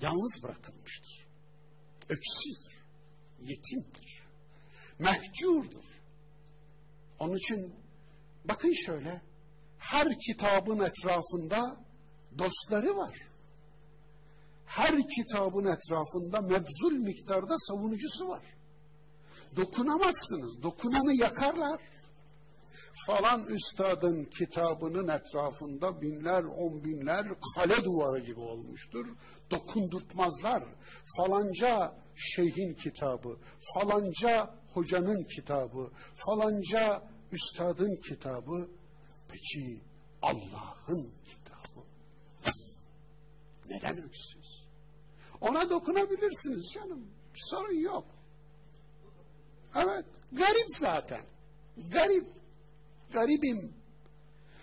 yalnız 0.02 0.44
bırakılmıştır. 0.44 1.28
Öksüzdür, 2.10 2.84
yetimdir, 3.40 4.24
mehcurdur. 5.00 6.02
Onun 7.20 7.36
için 7.36 7.76
bakın 8.46 8.74
şöyle, 8.74 9.22
her 9.78 10.20
kitabın 10.20 10.80
etrafında 10.80 11.86
dostları 12.38 12.98
var. 12.98 13.20
Her 14.66 15.08
kitabın 15.08 15.66
etrafında 15.66 16.42
mebzul 16.42 16.92
miktarda 16.92 17.56
savunucusu 17.58 18.28
var. 18.28 18.44
Dokunamazsınız, 19.56 20.64
dokunanı 20.64 21.14
yakarlar 21.14 21.82
falan 23.08 23.46
üstadın 23.46 24.26
kitabının 24.26 25.08
etrafında 25.08 26.02
binler, 26.02 26.44
on 26.44 26.84
binler 26.84 27.28
kale 27.56 27.84
duvarı 27.84 28.20
gibi 28.20 28.40
olmuştur. 28.40 29.08
Dokundurtmazlar. 29.52 30.64
Falanca 31.18 31.96
şeyhin 32.16 32.74
kitabı, 32.74 33.38
falanca 33.74 34.56
hocanın 34.74 35.24
kitabı, 35.24 35.92
falanca 36.16 37.04
üstadın 37.32 37.96
kitabı. 37.96 38.70
Peki 39.28 39.82
Allah'ın 40.22 41.12
kitabı 41.26 41.86
neden 43.70 44.04
öksüz? 44.04 44.68
Ona 45.42 45.70
dokunabilirsiniz 45.70 46.72
canım. 46.74 47.08
Sorun 47.36 47.82
yok. 47.82 48.06
Evet, 49.76 50.06
garip 50.32 50.68
zaten. 50.80 51.22
Garip. 51.78 52.39
Garibim. 53.12 53.74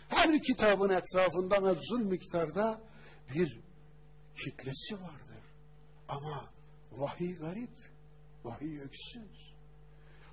Her 0.08 0.42
kitabın 0.42 0.90
etrafında 0.90 1.60
mevzul 1.60 2.00
miktarda 2.00 2.80
bir 3.34 3.60
kitlesi 4.44 4.94
vardır. 4.94 5.44
Ama 6.08 6.50
vahiy 6.92 7.38
garip, 7.38 7.78
vahiy 8.44 8.80
öksüz. 8.80 9.54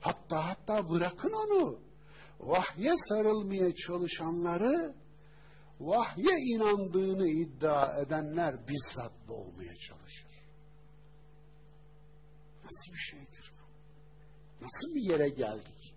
Hatta 0.02 0.50
hatta 0.50 0.90
bırakın 0.90 1.32
onu. 1.32 1.80
Vahye 2.40 2.94
sarılmaya 2.98 3.76
çalışanları 3.76 4.96
vahye 5.80 6.38
inandığını 6.54 7.28
iddia 7.28 8.00
edenler 8.00 8.68
bizzat 8.68 9.14
boğmaya 9.28 9.76
çalışır. 9.76 10.34
Nasıl 12.64 12.94
bir 12.94 12.98
şeydir 12.98 13.54
bu? 13.58 14.66
Nasıl 14.66 14.96
bir 14.96 15.02
yere 15.02 15.30
geldik? 15.30 15.96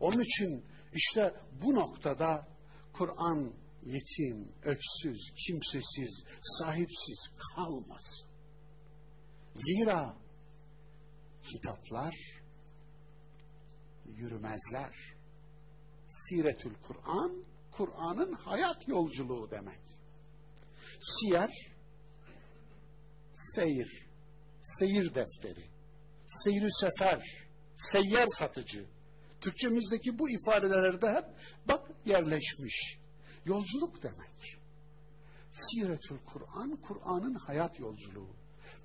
Onun 0.00 0.20
için 0.20 0.64
işte 0.92 1.34
bu 1.62 1.74
noktada 1.74 2.48
Kur'an 2.92 3.52
yetim, 3.86 4.52
öksüz, 4.62 5.32
kimsesiz, 5.46 6.24
sahipsiz 6.42 7.30
kalmaz. 7.56 8.24
Zira 9.54 10.16
kitaplar 11.42 12.14
yürümezler. 14.06 15.14
Siretül 16.08 16.74
Kur'an, 16.74 17.44
Kur'an'ın 17.72 18.32
hayat 18.32 18.88
yolculuğu 18.88 19.50
demek. 19.50 19.80
Siyer, 21.00 21.50
seyir, 23.34 24.06
seyir 24.62 25.14
defteri, 25.14 25.64
seyir 26.28 26.70
sefer, 26.80 27.46
seyyar 27.76 28.26
satıcı. 28.38 28.86
Türkçemizdeki 29.40 30.18
bu 30.18 30.30
ifadelerde 30.30 31.12
hep 31.12 31.24
bak 31.68 31.90
yerleşmiş. 32.06 32.98
Yolculuk 33.44 34.02
demek. 34.02 34.58
Siretül 35.52 36.18
Kur'an, 36.26 36.76
Kur'an'ın 36.76 37.34
hayat 37.34 37.80
yolculuğu. 37.80 38.36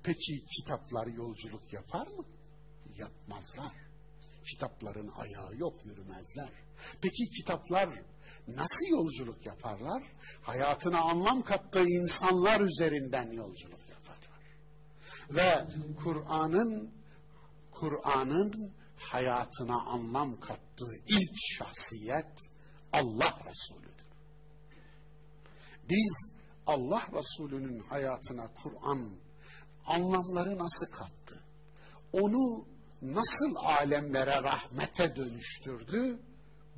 Peki 0.02 0.44
kitaplar 0.46 1.06
yolculuk 1.06 1.72
yapar 1.72 2.06
mı? 2.06 2.24
Yapmazlar. 2.96 3.72
Kitapların 4.50 5.08
ayağı 5.16 5.56
yok, 5.56 5.84
yürümezler. 5.84 6.48
Peki 7.00 7.28
kitaplar 7.28 7.88
nasıl 8.48 8.86
yolculuk 8.90 9.46
yaparlar? 9.46 10.02
Hayatına 10.42 11.00
anlam 11.00 11.42
kattığı 11.42 11.88
insanlar 11.88 12.60
üzerinden 12.60 13.32
yolculuk 13.32 13.80
yaparlar. 13.88 14.40
Ve 15.30 15.66
Kur'an'ın 16.04 16.90
Kur'an'ın 17.70 18.72
hayatına 18.98 19.82
anlam 19.82 20.40
kattığı 20.40 20.94
ilk 21.08 21.34
şahsiyet 21.58 22.48
Allah 22.92 23.38
Resulüdür. 23.46 24.06
Biz 25.88 26.32
Allah 26.66 27.02
Resulü'nün 27.12 27.78
hayatına 27.78 28.48
Kur'an 28.62 29.10
anlamları 29.86 30.58
nasıl 30.58 30.86
kattı? 30.86 31.42
Onu 32.12 32.64
nasıl 33.02 33.54
alemlere 33.56 34.42
rahmete 34.42 35.16
dönüştürdü? 35.16 36.18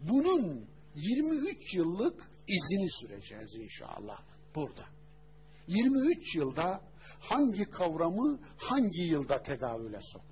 Bunun 0.03 0.67
23 0.95 1.75
yıllık 1.75 2.31
izini 2.49 2.91
süreceğiz 2.91 3.55
inşallah 3.55 4.23
burada. 4.55 4.85
23 5.67 6.37
yılda 6.37 6.81
hangi 7.21 7.65
kavramı 7.65 8.41
hangi 8.57 9.03
yılda 9.03 9.43
tedavüle 9.43 10.01
soktu? 10.03 10.28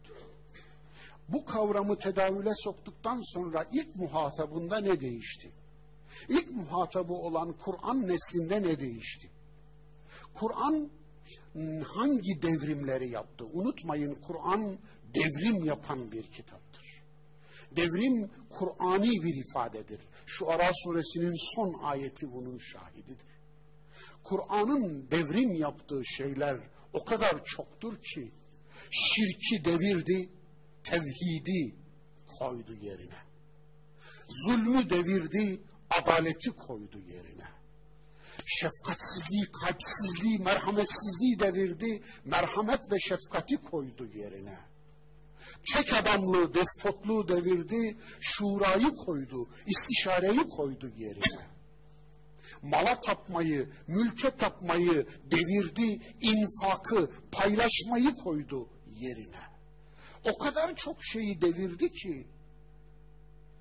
Bu 1.28 1.44
kavramı 1.44 1.98
tedavüle 1.98 2.52
soktuktan 2.54 3.20
sonra 3.24 3.66
ilk 3.72 3.96
muhatabında 3.96 4.78
ne 4.78 5.00
değişti? 5.00 5.50
İlk 6.28 6.50
muhatabı 6.50 7.12
olan 7.12 7.52
Kur'an 7.52 8.08
neslinde 8.08 8.62
ne 8.62 8.80
değişti? 8.80 9.30
Kur'an 10.34 10.90
hangi 11.84 12.42
devrimleri 12.42 13.08
yaptı? 13.08 13.46
Unutmayın 13.52 14.14
Kur'an 14.14 14.78
devrim 15.14 15.64
yapan 15.64 16.12
bir 16.12 16.22
kitaptır. 16.22 17.02
Devrim 17.76 18.30
Kur'ani 18.50 19.22
bir 19.22 19.34
ifadedir. 19.34 20.00
Şu 20.26 20.50
Ara 20.50 20.70
suresinin 20.74 21.54
son 21.54 21.72
ayeti 21.82 22.32
bunun 22.32 22.58
şahididir. 22.58 23.36
Kur'an'ın 24.24 25.10
devrim 25.10 25.54
yaptığı 25.54 26.02
şeyler 26.04 26.56
o 26.92 27.04
kadar 27.04 27.44
çoktur 27.44 27.94
ki 27.94 28.30
şirki 28.90 29.64
devirdi, 29.64 30.28
tevhidi 30.90 31.74
koydu 32.38 32.74
yerine. 32.74 33.18
Zulmü 34.28 34.90
devirdi, 34.90 35.60
adaleti 35.90 36.50
koydu 36.50 37.00
yerine. 37.00 37.46
Şefkatsizliği, 38.46 39.44
kalpsizliği, 39.44 40.38
merhametsizliği 40.38 41.38
devirdi, 41.38 42.02
merhamet 42.24 42.92
ve 42.92 42.98
şefkati 42.98 43.56
koydu 43.56 44.06
yerine. 44.14 44.58
Tek 45.74 45.92
adamlığı, 45.92 46.54
despotluğu 46.54 47.28
devirdi, 47.28 47.96
şurayı 48.20 48.88
koydu, 48.88 49.48
istişareyi 49.66 50.48
koydu 50.48 50.92
yerine. 50.98 51.46
Mala 52.62 53.00
tapmayı, 53.00 53.68
mülke 53.86 54.30
tapmayı 54.30 55.06
devirdi, 55.30 56.00
infakı, 56.20 57.10
paylaşmayı 57.32 58.14
koydu 58.14 58.68
yerine. 58.96 59.45
O 60.26 60.38
kadar 60.38 60.76
çok 60.76 61.04
şeyi 61.04 61.40
devirdi 61.40 61.92
ki, 61.92 62.26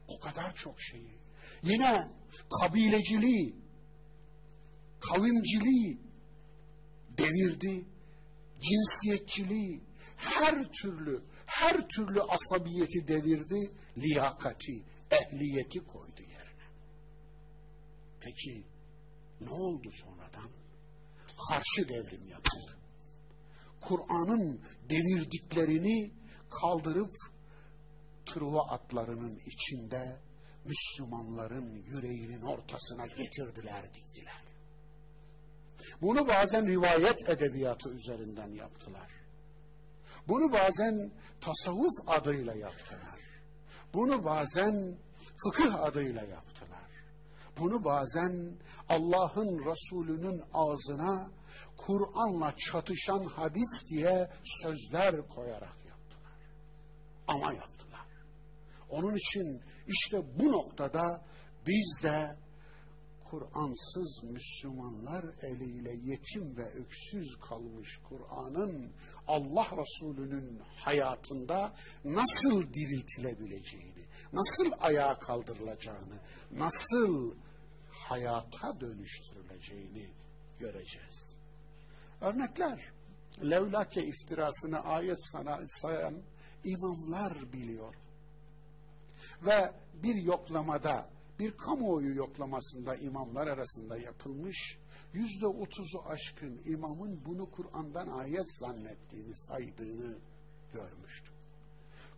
o 0.08 0.20
kadar 0.20 0.56
çok 0.56 0.82
şeyi. 0.82 1.16
Yine 1.64 2.08
kabileciliği, 2.62 3.56
kavimciliği 5.00 5.98
devirdi, 7.18 7.86
cinsiyetçiliği, 8.62 9.82
her 10.18 10.72
türlü, 10.72 11.24
her 11.46 11.88
türlü 11.88 12.22
asabiyeti 12.22 13.08
devirdi, 13.08 13.72
liyakati, 13.98 14.84
ehliyeti 15.12 15.80
koydu 15.80 16.22
yerine. 16.22 16.66
Peki 18.20 18.64
ne 19.42 19.50
oldu 19.50 19.92
sonradan? 19.92 20.50
Karşı 21.50 21.90
devrim 21.90 22.28
yapıldı. 22.28 22.78
Kur'an'ın 23.82 24.62
devirdiklerini 24.90 26.12
kaldırıp 26.50 27.16
Truva 28.26 28.62
atlarının 28.62 29.40
içinde 29.46 30.16
Müslümanların 30.66 31.84
yüreğinin 31.88 32.42
ortasına 32.42 33.06
getirdiler, 33.06 33.94
diktiler. 33.94 34.44
Bunu 36.02 36.28
bazen 36.28 36.68
rivayet 36.68 37.30
edebiyatı 37.30 37.90
üzerinden 37.90 38.48
yaptılar. 38.48 39.12
Bunu 40.28 40.54
bazen 40.54 41.12
tasavvuf 41.42 41.94
adıyla 42.08 42.56
yaptılar. 42.56 43.20
Bunu 43.94 44.26
bazen 44.26 44.96
fıkıh 45.44 45.82
adıyla 45.82 46.22
yaptılar. 46.22 46.90
Bunu 47.60 47.84
bazen 47.84 48.52
Allah'ın 48.90 49.66
Resulü'nün 49.66 50.44
ağzına 50.54 51.30
Kur'an'la 51.78 52.54
çatışan 52.58 53.24
hadis 53.24 53.88
diye 53.90 54.30
sözler 54.44 55.28
koyarak. 55.28 55.85
Ama 57.28 57.54
yaptılar. 57.54 58.08
Onun 58.90 59.16
için 59.16 59.62
işte 59.88 60.40
bu 60.40 60.52
noktada 60.52 61.26
biz 61.68 62.00
de 62.04 62.36
Kur'ansız 63.30 64.24
Müslümanlar 64.24 65.26
eliyle 65.42 65.96
yetim 66.04 66.58
ve 66.58 66.74
öksüz 66.74 67.38
kalmış 67.40 68.00
Kur'an'ın 68.10 68.92
Allah 69.28 69.68
Resulü'nün 69.78 70.62
hayatında 70.78 71.74
nasıl 72.06 72.74
diriltilebileceğini, 72.74 74.06
nasıl 74.34 74.72
ayağa 74.80 75.20
kaldırılacağını, 75.20 76.20
nasıl 76.52 77.36
hayata 77.92 78.80
dönüştürüleceğini 78.80 80.10
göreceğiz. 80.60 81.38
Örnekler, 82.22 82.92
Levlake 83.44 84.06
iftirasını 84.06 84.80
ayet 84.80 85.18
sana 85.32 85.62
sayan 85.68 86.22
imamlar 86.66 87.54
biliyor. 87.54 87.96
Ve 89.46 89.72
bir 90.04 90.16
yoklamada 90.16 91.10
bir 91.40 91.58
kamuoyu 91.58 92.16
yoklamasında 92.16 92.96
imamlar 92.96 93.48
arasında 93.48 93.98
yapılmış 93.98 94.78
yüzde 95.14 95.48
otuzu 95.48 96.04
aşkın 96.06 96.62
imamın 96.66 97.22
bunu 97.26 97.52
Kur'an'dan 97.52 98.08
ayet 98.08 98.58
zannettiğini, 98.60 99.36
saydığını 99.36 100.18
görmüştüm. 100.74 101.34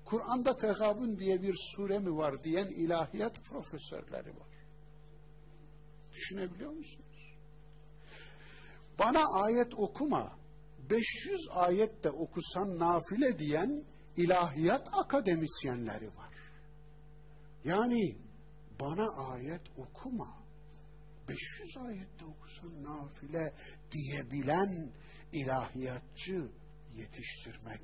Kur'an'da 0.05 0.57
tegabün 0.57 1.19
diye 1.19 1.41
bir 1.41 1.55
sure 1.75 1.99
mi 1.99 2.17
var 2.17 2.43
diyen 2.43 2.67
ilahiyat 2.67 3.43
profesörleri 3.43 4.29
var. 4.29 4.47
Düşünebiliyor 6.13 6.71
musunuz? 6.71 7.33
Bana 8.99 9.43
ayet 9.43 9.73
okuma, 9.73 10.37
500 10.89 11.47
ayet 11.51 12.03
de 12.03 12.09
okusan 12.11 12.79
nafile 12.79 13.39
diyen 13.39 13.83
ilahiyat 14.17 14.89
akademisyenleri 14.93 16.07
var. 16.07 16.33
Yani 17.63 18.17
bana 18.79 19.09
ayet 19.09 19.61
okuma. 19.77 20.37
500 21.29 21.77
ayette 21.77 22.25
okusan 22.25 22.83
nafile 22.83 23.53
diyebilen 23.91 24.91
ilahiyatçı 25.33 26.51
yetiştirmek 26.95 27.81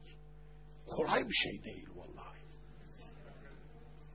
kolay 0.88 1.30
bir 1.30 1.34
şey 1.34 1.64
değil 1.64 1.90
vallahi. 1.96 2.40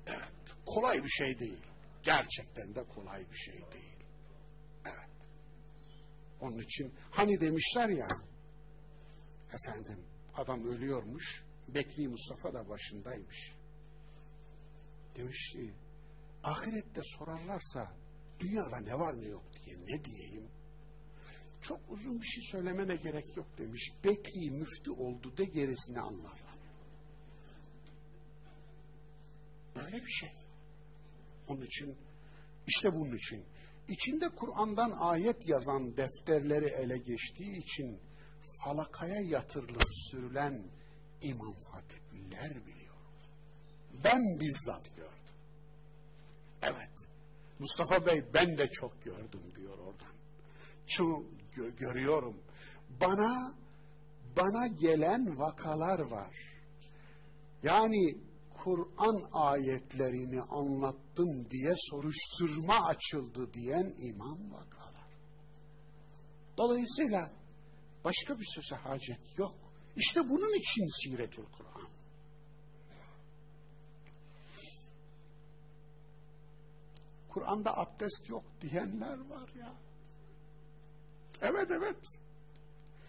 Evet, 0.07 0.57
kolay 0.67 1.05
bir 1.05 1.09
şey 1.09 1.39
değil. 1.39 1.63
Gerçekten 2.03 2.75
de 2.75 2.85
kolay 2.85 3.31
bir 3.31 3.37
şey 3.37 3.55
değil. 3.55 3.97
Evet. 4.85 5.11
Onun 6.41 6.59
için 6.59 6.95
hani 7.11 7.41
demişler 7.41 7.89
ya 7.89 8.09
efendim 9.53 10.05
adam 10.35 10.65
ölüyormuş 10.65 11.45
Bekri 11.75 12.09
Mustafa 12.09 12.55
da 12.55 12.69
başındaymış. 12.69 13.55
Demiş 15.17 15.51
ki 15.53 15.75
ahirette 16.43 17.01
sorarlarsa 17.05 17.93
dünyada 18.41 18.77
ne 18.77 18.99
var 18.99 19.21
ne 19.21 19.27
yok 19.27 19.45
diye 19.65 19.77
ne 19.77 20.05
diyeyim? 20.05 20.49
Çok 21.63 21.81
uzun 21.89 22.21
bir 22.21 22.27
şey 22.27 22.43
söylemene 22.43 22.97
gerek 22.97 23.37
yok 23.37 23.47
demiş. 23.59 23.93
Bekri 24.05 24.51
müftü 24.51 24.91
oldu 24.91 25.37
de 25.37 25.45
gerisini 25.45 26.01
anlarlar. 26.01 26.59
Böyle 29.77 29.97
bir 30.07 30.11
şey. 30.11 30.33
Onun 31.49 31.63
için 31.63 31.97
işte 32.67 32.95
bunun 32.95 33.17
için 33.17 33.45
içinde 33.89 34.29
Kur'an'dan 34.29 34.91
ayet 34.91 35.49
yazan 35.49 35.97
defterleri 35.97 36.67
ele 36.67 36.99
geçtiği 36.99 37.59
için 37.59 38.01
falakaya 38.65 39.21
yatırılıp 39.21 39.95
sürülen 40.11 40.78
imam 41.23 41.55
hatipliler 41.71 42.67
biliyor. 42.67 42.95
Ben 44.05 44.41
bizzat 44.41 44.97
gördüm. 44.97 45.09
Evet. 46.63 47.09
Mustafa 47.59 48.07
Bey 48.07 48.25
ben 48.35 48.59
de 48.59 48.71
çok 48.71 49.05
gördüm 49.05 49.43
diyor 49.57 49.79
oradan. 49.79 50.15
Şu 50.87 51.25
gö 51.55 51.71
görüyorum. 51.71 52.37
Bana 53.01 53.55
bana 54.37 54.67
gelen 54.67 55.39
vakalar 55.39 56.01
var. 56.01 56.35
Yani 57.63 58.19
Kur'an 58.65 59.23
ayetlerini 59.33 60.43
anlattım 60.43 61.51
diye 61.51 61.75
soruşturma 61.91 62.87
açıldı 62.87 63.53
diyen 63.55 63.95
imam 63.99 64.53
vakalar. 64.53 65.09
Dolayısıyla 66.57 67.31
başka 68.05 68.39
bir 68.39 68.47
söze 68.55 68.77
hacet 68.77 69.39
yok. 69.39 69.68
İşte 69.99 70.29
bunun 70.29 70.59
için 70.59 70.89
Siretül 71.03 71.45
Kur'an. 71.45 71.89
Kur'an'da 77.29 77.79
abdest 77.79 78.29
yok 78.29 78.45
diyenler 78.61 79.19
var 79.19 79.49
ya. 79.61 79.75
Evet 81.41 81.71
evet. 81.71 81.97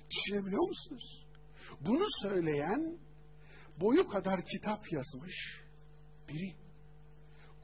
Düşünebiliyor 0.09 0.67
musunuz? 0.67 1.25
Bunu 1.81 2.05
söyleyen 2.21 2.97
boyu 3.77 4.07
kadar 4.07 4.45
kitap 4.45 4.91
yazmış 4.91 5.63
biri. 6.27 6.55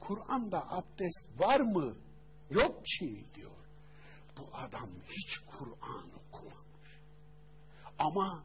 Kur'an'da 0.00 0.70
abdest 0.70 1.28
var 1.38 1.60
mı? 1.60 1.96
Yok 2.50 2.84
ki 2.84 3.24
diyor. 3.34 3.50
Bu 4.36 4.56
adam 4.56 4.90
hiç 5.08 5.38
Kur'an 5.38 6.10
okumamış. 6.28 7.00
Ama 7.98 8.44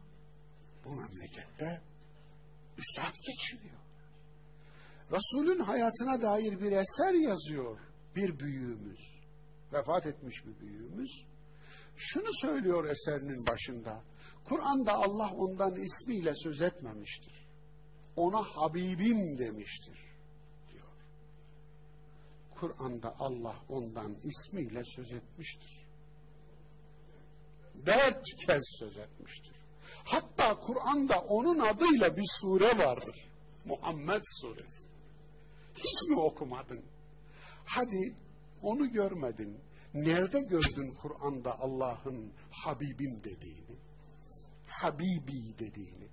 bu 0.84 0.90
memlekette 0.90 1.80
üstad 2.78 3.14
geçiriyor. 3.26 3.82
Resulün 5.12 5.58
hayatına 5.58 6.22
dair 6.22 6.60
bir 6.60 6.72
eser 6.72 7.14
yazıyor 7.14 7.78
bir 8.16 8.38
büyüğümüz. 8.38 9.12
Vefat 9.72 10.06
etmiş 10.06 10.46
bir 10.46 10.60
büyüğümüz. 10.60 11.24
Şunu 11.96 12.28
söylüyor 12.32 12.84
eserinin 12.84 13.46
başında. 13.46 14.02
Kur'an'da 14.44 14.92
Allah 14.92 15.30
ondan 15.32 15.74
ismiyle 15.74 16.32
söz 16.36 16.62
etmemiştir. 16.62 17.46
Ona 18.16 18.42
Habibim 18.42 19.38
demiştir 19.38 19.98
diyor. 20.72 20.92
Kur'an'da 22.54 23.14
Allah 23.18 23.56
ondan 23.68 24.16
ismiyle 24.24 24.82
söz 24.84 25.12
etmiştir. 25.12 25.86
Dört 27.86 28.24
kez 28.46 28.62
söz 28.78 28.96
etmiştir. 28.96 29.61
Hatta 30.04 30.60
Kur'an'da 30.60 31.20
onun 31.20 31.58
adıyla 31.58 32.16
bir 32.16 32.26
sure 32.40 32.78
vardır. 32.78 33.28
Muhammed 33.64 34.22
suresi. 34.40 34.88
Hiç 35.74 36.08
mi 36.08 36.20
okumadın? 36.20 36.84
Hadi 37.64 38.14
onu 38.62 38.92
görmedin. 38.92 39.60
Nerede 39.94 40.40
gördün 40.40 40.94
Kur'an'da 40.94 41.60
Allah'ın 41.60 42.32
Habibim 42.50 43.24
dediğini? 43.24 43.76
Habibi 44.66 45.58
dediğini? 45.58 46.08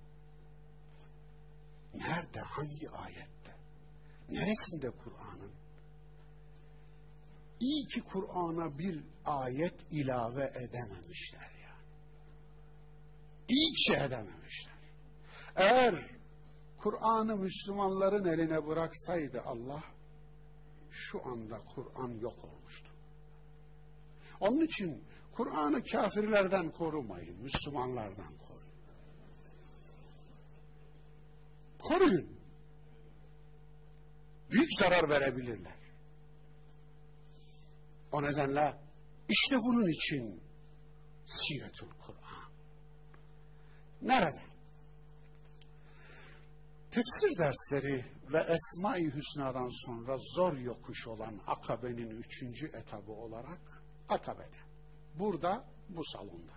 Nerede? 1.94 2.40
Hangi 2.40 2.90
ayette? 2.90 3.56
Neresinde 4.28 4.90
Kur'an'ın? 4.90 5.52
İyi 7.60 7.86
ki 7.86 8.00
Kur'an'a 8.00 8.78
bir 8.78 9.04
ayet 9.24 9.74
ilave 9.90 10.52
edememişler 10.54 11.59
İyi 13.50 13.72
ki 13.72 13.92
edememişler. 13.92 14.74
Eğer 15.56 15.94
Kur'an'ı 16.78 17.36
Müslümanların 17.36 18.24
eline 18.24 18.66
bıraksaydı 18.66 19.42
Allah, 19.42 19.84
şu 20.90 21.26
anda 21.26 21.60
Kur'an 21.74 22.18
yok 22.20 22.44
olmuştu. 22.44 22.88
Onun 24.40 24.60
için 24.60 25.04
Kur'an'ı 25.32 25.84
kafirlerden 25.84 26.70
korumayın, 26.70 27.42
Müslümanlardan 27.42 28.32
koruyun. 28.48 28.70
Koruyun. 31.78 32.40
Büyük 34.50 34.68
zarar 34.78 35.08
verebilirler. 35.08 35.80
O 38.12 38.22
nedenle 38.22 38.74
işte 39.28 39.58
bunun 39.58 39.88
için 39.88 40.40
Siretül. 41.26 41.88
Nerede? 44.02 44.42
Tefsir 46.90 47.38
dersleri 47.38 48.04
ve 48.32 48.40
Esma-i 48.40 49.14
Hüsna'dan 49.14 49.86
sonra 49.86 50.16
zor 50.34 50.56
yokuş 50.56 51.06
olan 51.06 51.40
Akabe'nin 51.46 52.10
üçüncü 52.10 52.66
etabı 52.66 53.12
olarak 53.12 53.82
Akabe'de. 54.08 54.56
Burada, 55.18 55.64
bu 55.88 56.04
salonda. 56.04 56.52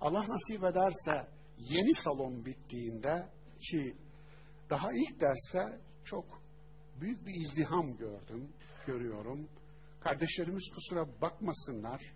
Allah 0.00 0.24
nasip 0.28 0.64
ederse 0.64 1.28
yeni 1.58 1.94
salon 1.94 2.44
bittiğinde 2.44 3.28
ki 3.70 3.96
daha 4.70 4.92
ilk 4.92 5.20
derse 5.20 5.80
çok 6.04 6.42
büyük 7.00 7.26
bir 7.26 7.34
izdiham 7.34 7.96
gördüm, 7.96 8.52
görüyorum. 8.86 9.48
Kardeşlerimiz 10.00 10.70
kusura 10.74 11.20
bakmasınlar. 11.20 12.14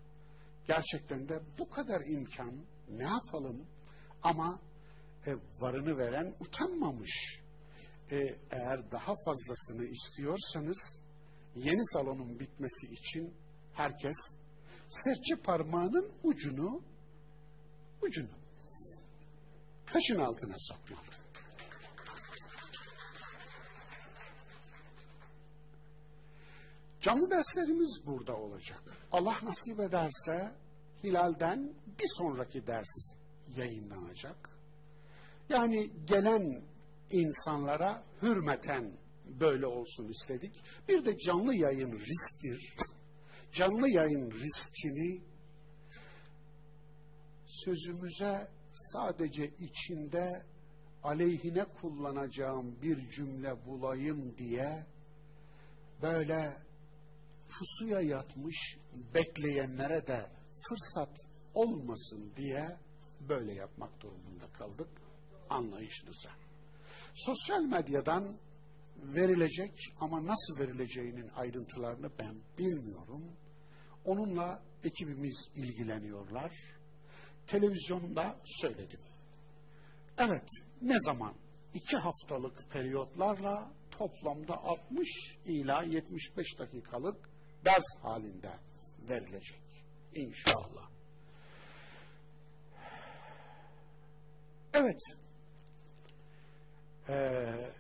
Gerçekten 0.66 1.28
de 1.28 1.40
bu 1.58 1.70
kadar 1.70 2.00
imkan 2.06 2.54
ne 2.90 3.04
yapalım 3.04 3.66
ama 4.22 4.60
e, 5.26 5.34
varını 5.60 5.98
veren 5.98 6.34
utanmamış. 6.40 7.40
E, 8.10 8.16
eğer 8.50 8.90
daha 8.90 9.14
fazlasını 9.24 9.84
istiyorsanız 9.84 11.00
yeni 11.54 11.86
salonun 11.86 12.40
bitmesi 12.40 12.86
için 12.86 13.34
herkes 13.72 14.16
serçe 14.90 15.36
parmağının 15.42 16.12
ucunu 16.22 16.82
ucunu 18.02 18.38
kaşın 19.86 20.20
altına 20.20 20.54
sokmalı. 20.58 21.18
Canlı 27.00 27.30
derslerimiz 27.30 28.00
burada 28.06 28.36
olacak. 28.36 28.82
Allah 29.12 29.36
nasip 29.42 29.80
ederse 29.80 30.52
Hilal'den 31.04 31.74
bir 31.98 32.08
sonraki 32.18 32.66
ders 32.66 33.17
yayınlanacak. 33.56 34.50
Yani 35.48 35.90
gelen 36.06 36.62
insanlara 37.10 38.02
hürmeten 38.22 38.92
böyle 39.40 39.66
olsun 39.66 40.08
istedik. 40.08 40.52
Bir 40.88 41.04
de 41.04 41.18
canlı 41.18 41.54
yayın 41.54 41.92
risktir. 41.98 42.74
Canlı 43.52 43.88
yayın 43.88 44.30
riskini 44.30 45.20
sözümüze 47.46 48.48
sadece 48.74 49.50
içinde 49.58 50.42
aleyhine 51.02 51.64
kullanacağım 51.64 52.82
bir 52.82 53.08
cümle 53.10 53.66
bulayım 53.66 54.38
diye 54.38 54.86
böyle 56.02 56.56
pusuya 57.48 58.00
yatmış 58.00 58.78
bekleyenlere 59.14 60.06
de 60.06 60.30
fırsat 60.68 61.16
olmasın 61.54 62.32
diye 62.36 62.76
böyle 63.28 63.52
yapmak 63.54 64.00
durumunda 64.00 64.52
kaldık 64.52 64.88
anlayışınıza. 65.50 66.30
Sosyal 67.14 67.62
medyadan 67.62 68.36
verilecek 68.96 69.72
ama 70.00 70.26
nasıl 70.26 70.58
verileceğinin 70.58 71.28
ayrıntılarını 71.28 72.10
ben 72.18 72.34
bilmiyorum. 72.58 73.22
Onunla 74.04 74.62
ekibimiz 74.84 75.48
ilgileniyorlar. 75.54 76.52
Televizyonda 77.46 78.36
söyledim. 78.44 79.00
Evet, 80.18 80.48
ne 80.82 81.00
zaman? 81.00 81.34
İki 81.74 81.96
haftalık 81.96 82.70
periyotlarla 82.70 83.72
toplamda 83.90 84.56
60 84.56 85.36
ila 85.44 85.82
75 85.82 86.58
dakikalık 86.58 87.30
ders 87.64 88.02
halinde 88.02 88.52
verilecek. 89.08 89.62
İnşallah. 90.14 90.87
Evet. 94.80 95.00
Ee, 97.08 97.70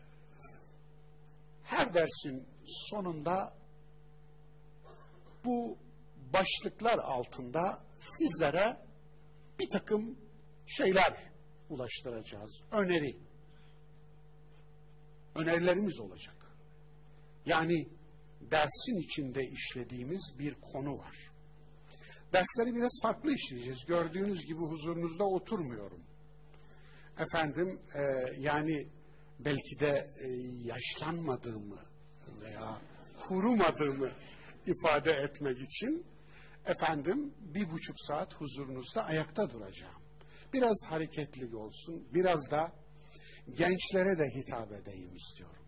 her 1.64 1.94
dersin 1.94 2.46
sonunda 2.66 3.54
bu 5.44 5.78
başlıklar 6.32 6.98
altında 6.98 7.82
sizlere 7.98 8.76
bir 9.58 9.70
takım 9.70 10.18
şeyler 10.66 11.14
ulaştıracağız. 11.70 12.60
Öneri. 12.72 13.16
Önerilerimiz 15.34 16.00
olacak. 16.00 16.36
Yani 17.46 17.88
dersin 18.40 18.98
içinde 18.98 19.48
işlediğimiz 19.48 20.34
bir 20.38 20.54
konu 20.54 20.98
var. 20.98 21.16
Dersleri 22.32 22.74
biraz 22.74 22.92
farklı 23.02 23.32
işleyeceğiz. 23.32 23.84
Gördüğünüz 23.86 24.44
gibi 24.44 24.60
huzurunuzda 24.60 25.24
oturmuyorum. 25.24 26.07
Efendim 27.18 27.80
e, 27.94 28.02
yani 28.38 28.86
belki 29.38 29.80
de 29.80 30.10
e, 30.18 30.28
yaşlanmadığımı 30.64 31.78
veya 32.40 32.80
kurumadığımı 33.26 34.10
ifade 34.66 35.12
etmek 35.12 35.60
için 35.60 36.06
efendim 36.66 37.34
bir 37.40 37.70
buçuk 37.70 38.00
saat 38.00 38.34
huzurunuzda 38.34 39.04
ayakta 39.04 39.50
duracağım. 39.50 40.02
Biraz 40.52 40.76
hareketli 40.86 41.56
olsun, 41.56 42.08
biraz 42.14 42.50
da 42.50 42.72
gençlere 43.56 44.18
de 44.18 44.34
hitap 44.34 44.72
edeyim 44.72 45.16
istiyorum. 45.16 45.62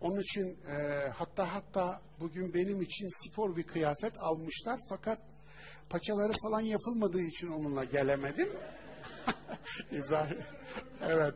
Onun 0.00 0.20
için 0.20 0.58
e, 0.66 1.08
hatta 1.08 1.54
hatta 1.54 2.02
bugün 2.20 2.54
benim 2.54 2.82
için 2.82 3.28
spor 3.28 3.56
bir 3.56 3.62
kıyafet 3.62 4.18
almışlar 4.18 4.80
fakat 4.88 5.18
paçaları 5.90 6.32
falan 6.42 6.60
yapılmadığı 6.60 7.22
için 7.22 7.48
onunla 7.48 7.84
gelemedim. 7.84 8.48
İbrahim, 9.92 10.38
evet. 11.02 11.34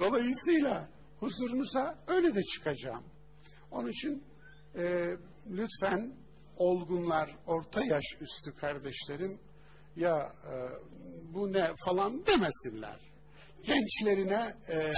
Dolayısıyla 0.00 0.88
huzurunuza 1.20 1.98
öyle 2.06 2.34
de 2.34 2.42
çıkacağım. 2.42 3.04
Onun 3.70 3.88
için 3.88 4.24
e, 4.76 5.16
lütfen 5.50 6.12
olgunlar, 6.56 7.30
orta 7.46 7.84
yaş 7.84 8.04
üstü 8.20 8.54
kardeşlerim 8.56 9.38
ya 9.96 10.32
e, 10.44 10.54
bu 11.34 11.52
ne 11.52 11.70
falan 11.84 12.26
demesinler. 12.26 13.00
Gençlerine 13.62 14.56
e, 14.68 14.92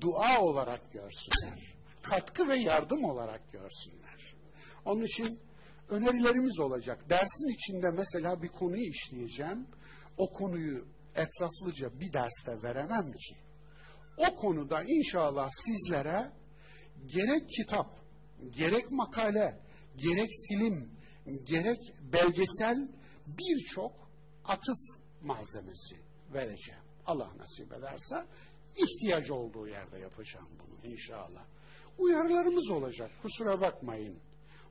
dua 0.00 0.40
olarak 0.40 0.92
görsünler. 0.92 1.74
Katkı 2.02 2.48
ve 2.48 2.56
yardım 2.56 3.04
olarak 3.04 3.52
görsünler. 3.52 4.34
Onun 4.84 5.02
için 5.02 5.40
önerilerimiz 5.88 6.60
olacak. 6.60 7.10
Dersin 7.10 7.48
içinde 7.48 7.90
mesela 7.90 8.42
bir 8.42 8.48
konuyu 8.48 8.82
işleyeceğim. 8.82 9.66
O 10.16 10.32
konuyu 10.32 10.84
etraflıca 11.16 12.00
bir 12.00 12.12
derste 12.12 12.62
veremem 12.62 13.12
ki. 13.12 13.36
O 14.16 14.36
konuda 14.36 14.82
inşallah 14.82 15.50
sizlere 15.52 16.32
gerek 17.06 17.48
kitap, 17.48 18.00
gerek 18.50 18.90
makale, 18.90 19.60
gerek 19.96 20.30
film, 20.48 20.90
gerek 21.44 21.80
belgesel 22.00 22.88
birçok 23.26 24.10
atıf 24.44 24.78
malzemesi 25.22 25.96
vereceğim. 26.32 26.82
Allah 27.06 27.30
nasip 27.38 27.72
ederse 27.72 28.26
ihtiyacı 28.76 29.34
olduğu 29.34 29.68
yerde 29.68 29.98
yapacağım 29.98 30.48
bunu 30.58 30.92
inşallah. 30.92 31.44
Uyarılarımız 31.98 32.70
olacak 32.70 33.10
kusura 33.22 33.60
bakmayın. 33.60 34.18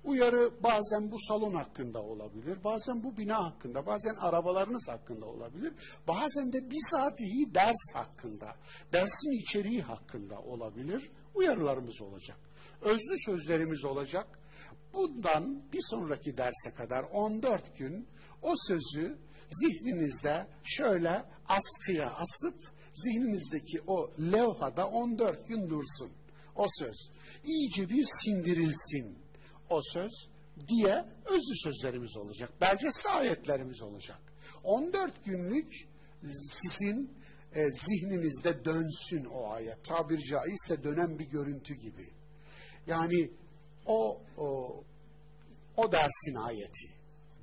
Uyarı 0.04 0.64
bazen 0.64 1.12
bu 1.12 1.16
salon 1.20 1.54
hakkında 1.54 2.02
olabilir, 2.02 2.64
bazen 2.64 3.04
bu 3.04 3.18
bina 3.18 3.46
hakkında, 3.46 3.86
bazen 3.86 4.16
arabalarınız 4.16 4.88
hakkında 4.90 5.26
olabilir, 5.26 5.74
bazen 6.08 6.54
de 6.54 6.72
bizatihi 6.72 7.54
ders 7.56 7.94
hakkında, 7.94 8.56
dersin 8.94 9.32
içeriği 9.32 9.82
hakkında 9.82 10.40
olabilir. 10.42 11.12
Uyarılarımız 11.36 12.02
olacak. 12.02 12.38
Özlü 12.82 13.20
sözlerimiz 13.26 13.86
olacak. 13.86 14.40
Bundan 14.94 15.64
bir 15.74 15.82
sonraki 15.82 16.38
derse 16.38 16.74
kadar 16.78 17.04
14 17.04 17.78
gün 17.78 18.08
o 18.42 18.54
sözü 18.68 19.18
zihninizde 19.50 20.48
şöyle 20.64 21.26
askıya 21.48 22.12
asıp 22.12 22.56
zihninizdeki 22.94 23.82
o 23.88 24.12
levhada 24.32 24.88
14 24.88 25.48
gün 25.48 25.70
dursun. 25.70 26.12
O 26.56 26.66
söz 26.80 27.10
iyice 27.44 27.90
bir 27.90 28.06
sindirilsin 28.24 29.18
o 29.70 29.82
söz 29.82 30.12
diye 30.68 31.06
özlü 31.26 31.56
sözlerimiz 31.64 32.18
olacak. 32.18 32.62
Belgesi 32.62 33.10
ayetlerimiz 33.10 33.82
olacak. 33.82 34.20
14 34.64 35.26
günlük 35.26 35.88
sizin 36.52 37.14
e, 37.56 37.70
zihninizde 37.72 38.66
dönsün 38.66 39.26
o 39.26 39.50
ayet. 39.50 39.84
Tabir 39.84 40.20
caizse 40.20 40.84
dönen 40.84 41.20
bir 41.20 41.26
görüntü 41.26 41.74
gibi. 41.74 42.10
Yani 42.88 43.32
o, 43.86 44.22
o, 44.38 44.84
o 45.78 45.92
dersin 45.92 46.36
ayeti, 46.36 46.90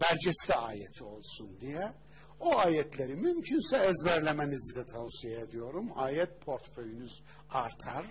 belgesi 0.00 0.54
ayeti 0.54 1.04
olsun 1.04 1.60
diye 1.60 1.92
o 2.40 2.58
ayetleri 2.58 3.14
mümkünse 3.14 3.76
ezberlemenizi 3.76 4.74
de 4.76 4.84
tavsiye 4.86 5.40
ediyorum. 5.40 5.90
Ayet 5.94 6.40
portföyünüz 6.40 7.22
artar, 7.50 8.06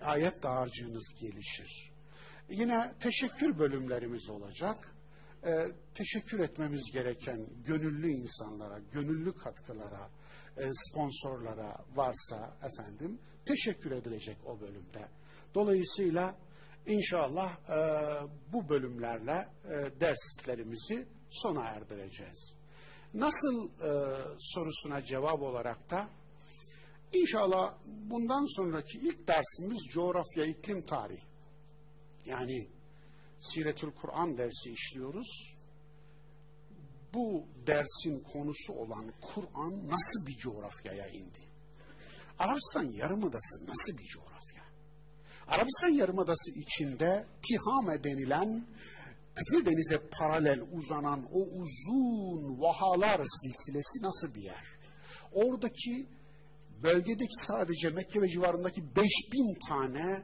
ayet 0.00 0.42
dağarcığınız 0.42 1.14
gelişir. 1.20 1.92
Yine 2.50 2.94
teşekkür 3.00 3.58
bölümlerimiz 3.58 4.30
olacak. 4.30 4.94
E, 5.44 5.66
teşekkür 5.94 6.38
etmemiz 6.38 6.90
gereken 6.92 7.46
gönüllü 7.64 8.10
insanlara, 8.10 8.78
gönüllü 8.92 9.34
katkılara, 9.34 10.10
e, 10.56 10.70
sponsorlara 10.74 11.76
varsa 11.94 12.56
efendim 12.62 13.18
teşekkür 13.44 13.90
edilecek 13.90 14.36
o 14.46 14.60
bölümde. 14.60 15.08
Dolayısıyla 15.54 16.34
inşallah 16.86 17.52
e, 17.68 17.78
bu 18.52 18.68
bölümlerle 18.68 19.48
e, 19.64 20.00
derslerimizi 20.00 21.06
sona 21.30 21.64
erdireceğiz. 21.64 22.54
Nasıl 23.14 23.68
e, 23.68 24.16
sorusuna 24.38 25.02
cevap 25.04 25.42
olarak 25.42 25.90
da 25.90 26.08
inşallah 27.12 27.74
bundan 27.86 28.56
sonraki 28.56 28.98
ilk 28.98 29.28
dersimiz 29.28 29.82
coğrafya 29.92 30.44
iklim 30.44 30.82
tarih. 30.82 31.27
Yani 32.28 32.68
Siretül 33.40 33.90
Kur'an 33.90 34.38
dersi 34.38 34.70
işliyoruz. 34.70 35.56
Bu 37.14 37.44
dersin 37.66 38.24
konusu 38.32 38.72
olan 38.72 39.12
Kur'an 39.20 39.88
nasıl 39.88 40.26
bir 40.26 40.36
coğrafyaya 40.36 41.08
indi? 41.08 41.48
Arabistan 42.38 42.84
Yarımadası 42.84 43.66
nasıl 43.66 43.98
bir 43.98 44.04
coğrafya? 44.04 44.64
Arabistan 45.48 45.88
Yarımadası 45.88 46.50
içinde 46.50 47.26
Tihame 47.42 48.04
denilen 48.04 48.66
Kızıldeniz'e 49.34 49.98
paralel 50.18 50.60
uzanan 50.72 51.28
o 51.32 51.40
uzun 51.40 52.60
vahalar 52.60 53.20
silsilesi 53.42 54.02
nasıl 54.02 54.34
bir 54.34 54.42
yer? 54.42 54.64
Oradaki 55.32 56.06
bölgedeki 56.82 57.34
sadece 57.46 57.90
Mekke 57.90 58.22
ve 58.22 58.28
civarındaki 58.28 58.96
5000 58.96 59.58
tane 59.68 60.22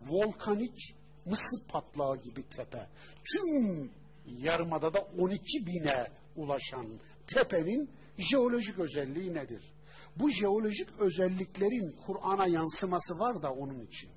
volkanik 0.00 0.97
mısır 1.30 1.60
patlağı 1.68 2.16
gibi 2.16 2.42
tepe. 2.42 2.86
Tüm 3.32 3.90
yarımada 4.26 4.94
da 4.94 5.08
12 5.18 5.66
bine 5.66 6.06
ulaşan 6.36 6.86
tepenin 7.26 7.90
jeolojik 8.18 8.78
özelliği 8.78 9.34
nedir? 9.34 9.74
Bu 10.16 10.30
jeolojik 10.30 10.88
özelliklerin 10.98 11.96
Kur'an'a 12.06 12.46
yansıması 12.46 13.18
var 13.18 13.42
da 13.42 13.52
onun 13.52 13.80
için. 13.80 14.10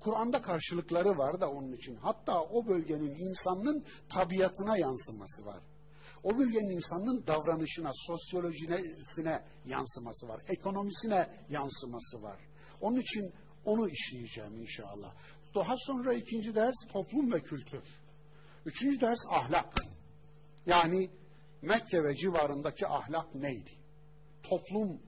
Kur'an'da 0.00 0.42
karşılıkları 0.42 1.18
var 1.18 1.40
da 1.40 1.50
onun 1.50 1.72
için. 1.72 1.96
Hatta 1.96 2.42
o 2.42 2.66
bölgenin 2.66 3.14
insanın 3.14 3.84
tabiatına 4.08 4.78
yansıması 4.78 5.46
var. 5.46 5.60
O 6.22 6.38
bölgenin 6.38 6.70
insanın 6.70 7.26
davranışına, 7.26 7.90
sosyolojisine 7.94 9.42
yansıması 9.66 10.28
var. 10.28 10.40
Ekonomisine 10.48 11.28
yansıması 11.50 12.22
var. 12.22 12.40
Onun 12.80 13.00
için 13.00 13.32
onu 13.64 13.88
işleyeceğim 13.88 14.56
inşallah. 14.56 15.14
Daha 15.56 15.76
sonra 15.76 16.14
ikinci 16.14 16.54
ders 16.54 16.86
toplum 16.92 17.32
ve 17.32 17.42
kültür. 17.42 17.82
Üçüncü 18.66 19.00
ders 19.00 19.26
ahlak. 19.30 19.74
Yani 20.66 21.10
Mekke 21.62 22.04
ve 22.04 22.14
civarındaki 22.14 22.86
ahlak 22.86 23.34
neydi? 23.34 23.70
Toplum 24.42 25.00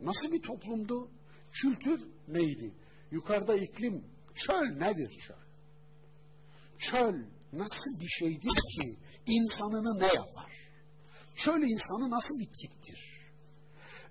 nasıl 0.00 0.32
bir 0.32 0.42
toplumdu? 0.42 1.10
Kültür 1.52 2.00
neydi? 2.28 2.74
Yukarıda 3.10 3.56
iklim 3.56 4.04
Çöl 4.34 4.66
nedir 4.66 5.10
çöl? 5.10 5.34
Çöl 6.78 7.14
nasıl 7.52 8.00
bir 8.00 8.08
şeydir 8.08 8.50
ki 8.50 8.96
insanını 9.26 9.98
ne 9.98 10.06
yapar? 10.06 10.52
Çöl 11.36 11.62
insanı 11.62 12.10
nasıl 12.10 12.38
bir 12.38 12.48
tiptir? 12.62 13.30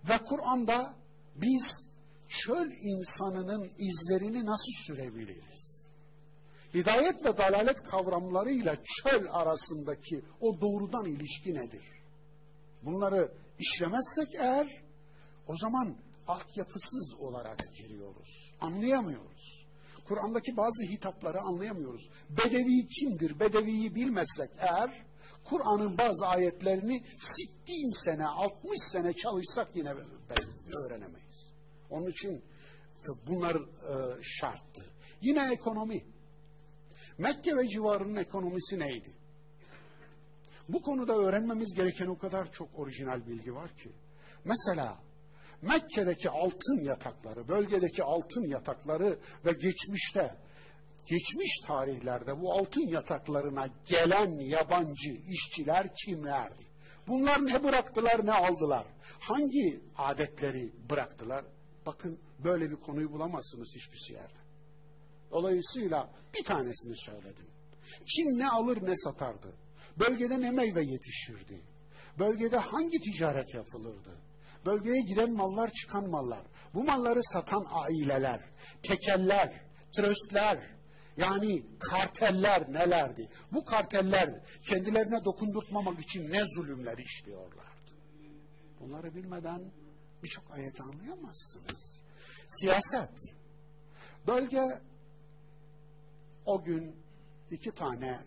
Ve 0.10 0.18
Kur'an'da 0.18 0.96
biz 1.36 1.86
çöl 2.30 2.72
insanının 2.72 3.70
izlerini 3.78 4.46
nasıl 4.46 4.72
sürebiliriz? 4.86 5.65
Hidayet 6.76 7.26
ve 7.26 7.38
dalalet 7.38 7.84
kavramlarıyla 7.84 8.76
çöl 8.84 9.26
arasındaki 9.32 10.22
o 10.42 10.62
doğrudan 10.62 11.06
ilişki 11.06 11.54
nedir? 11.54 11.84
Bunları 12.84 13.32
işlemezsek 13.60 14.36
eğer 14.36 14.84
o 15.48 15.58
zaman 15.58 15.96
altyapısız 16.28 17.14
olarak 17.20 17.76
giriyoruz. 17.76 18.56
Anlayamıyoruz. 18.62 19.68
Kur'an'daki 20.08 20.58
bazı 20.58 20.84
hitapları 20.84 21.42
anlayamıyoruz. 21.42 22.10
Bedevi 22.30 22.88
kimdir? 22.88 23.40
Bedeviyi 23.40 23.96
bilmezsek 23.96 24.50
eğer 24.58 25.06
Kur'an'ın 25.44 25.98
bazı 25.98 26.28
ayetlerini 26.28 27.04
sittin 27.20 28.04
sene, 28.06 28.26
60 28.26 28.78
sene 28.92 29.14
çalışsak 29.14 29.68
yine 29.76 29.94
öğrenemeyiz. 30.84 31.52
Onun 31.90 32.08
için 32.12 32.44
e, 33.04 33.10
bunlar 33.28 33.56
e, 33.56 34.24
şarttı. 34.24 34.86
Yine 35.22 35.54
ekonomi. 35.54 36.15
Mekke 37.18 37.58
ve 37.58 37.68
civarının 37.68 38.16
ekonomisi 38.16 38.80
neydi? 38.80 39.10
Bu 40.70 40.82
konuda 40.82 41.14
öğrenmemiz 41.14 41.74
gereken 41.74 42.08
o 42.08 42.18
kadar 42.18 42.52
çok 42.52 42.80
orijinal 42.80 43.28
bilgi 43.28 43.56
var 43.56 43.78
ki. 43.78 43.90
Mesela 44.46 44.98
Mekke'deki 45.62 46.30
altın 46.30 46.84
yatakları, 46.84 47.48
bölgedeki 47.48 48.04
altın 48.04 48.48
yatakları 48.48 49.20
ve 49.46 49.52
geçmişte, 49.52 50.36
geçmiş 51.06 51.60
tarihlerde 51.68 52.42
bu 52.42 52.54
altın 52.54 52.88
yataklarına 52.88 53.68
gelen 53.86 54.40
yabancı 54.40 55.12
işçiler 55.30 55.96
kimlerdi? 56.06 56.64
Bunlar 57.08 57.46
ne 57.46 57.64
bıraktılar 57.64 58.26
ne 58.26 58.32
aldılar? 58.32 58.86
Hangi 59.20 59.82
adetleri 59.98 60.72
bıraktılar? 60.90 61.46
Bakın 61.86 62.20
böyle 62.44 62.72
bir 62.72 62.76
konuyu 62.76 63.12
bulamazsınız 63.12 63.76
hiçbir 63.76 64.14
yerde. 64.14 64.45
Dolayısıyla 65.36 66.10
bir 66.34 66.44
tanesini 66.44 66.98
söyledim. 66.98 67.46
Kim 68.16 68.38
ne 68.38 68.50
alır 68.50 68.88
ne 68.88 68.96
satardı? 68.96 69.54
Bölgede 70.00 70.42
ne 70.42 70.52
meyve 70.52 70.84
yetişirdi? 70.84 71.62
Bölgede 72.20 72.58
hangi 72.58 73.00
ticaret 73.00 73.54
yapılırdı? 73.54 74.18
Bölgeye 74.66 75.02
giden 75.02 75.32
mallar 75.32 75.72
çıkan 75.72 76.10
mallar. 76.10 76.42
Bu 76.74 76.84
malları 76.84 77.24
satan 77.24 77.68
aileler, 77.70 78.40
tekeller, 78.84 79.62
tröstler, 79.98 80.60
yani 81.18 81.64
karteller 81.80 82.74
nelerdi? 82.74 83.30
Bu 83.52 83.66
karteller 83.66 84.40
kendilerine 84.70 85.26
dokundurtmamak 85.26 86.00
için 86.00 86.32
ne 86.32 86.42
zulümler 86.56 86.98
işliyorlardı? 86.98 87.92
Bunları 88.80 89.16
bilmeden 89.16 89.62
birçok 90.24 90.52
ayeti 90.52 90.84
anlayamazsınız. 90.84 92.02
Siyaset. 92.48 93.20
Bölge 94.28 94.82
o 96.46 96.64
gün 96.64 96.96
iki 97.52 97.72
tane 97.72 98.20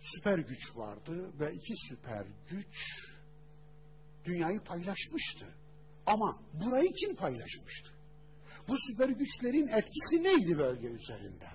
süper 0.00 0.38
güç 0.38 0.76
vardı 0.76 1.40
ve 1.40 1.54
iki 1.54 1.74
süper 1.76 2.24
güç 2.50 2.76
dünyayı 4.24 4.60
paylaşmıştı. 4.60 5.46
Ama 6.06 6.38
burayı 6.52 6.92
kim 6.92 7.16
paylaşmıştı? 7.16 7.90
Bu 8.68 8.74
süper 8.78 9.08
güçlerin 9.08 9.68
etkisi 9.68 10.22
neydi 10.22 10.58
bölge 10.58 10.88
üzerinde? 10.88 11.46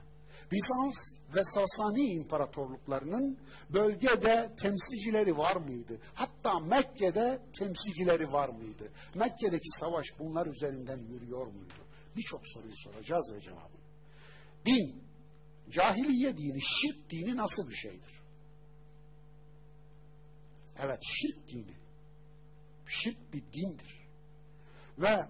Bizans 0.51 0.95
ve 1.35 1.43
Sasani 1.43 2.05
imparatorluklarının 2.05 3.37
bölgede 3.69 4.55
temsilcileri 4.61 5.37
var 5.37 5.55
mıydı? 5.55 5.97
Hatta 6.13 6.59
Mekke'de 6.59 7.41
temsilcileri 7.59 8.33
var 8.33 8.49
mıydı? 8.49 8.91
Mekke'deki 9.15 9.69
savaş 9.69 10.07
bunlar 10.19 10.47
üzerinden 10.47 10.97
yürüyor 10.97 11.47
muydu? 11.47 11.73
Birçok 12.15 12.47
soruyu 12.47 12.73
soracağız 12.75 13.33
ve 13.33 13.41
cevabını. 13.41 13.76
Din, 14.67 15.03
cahiliye 15.69 16.37
dini, 16.37 16.61
şirk 16.61 17.09
dini 17.09 17.37
nasıl 17.37 17.69
bir 17.69 17.75
şeydir? 17.75 18.21
Evet, 20.79 20.99
şirk 21.03 21.47
dini 21.47 21.77
şirk 22.87 23.33
bir 23.33 23.43
dindir. 23.53 23.97
Ve 24.97 25.25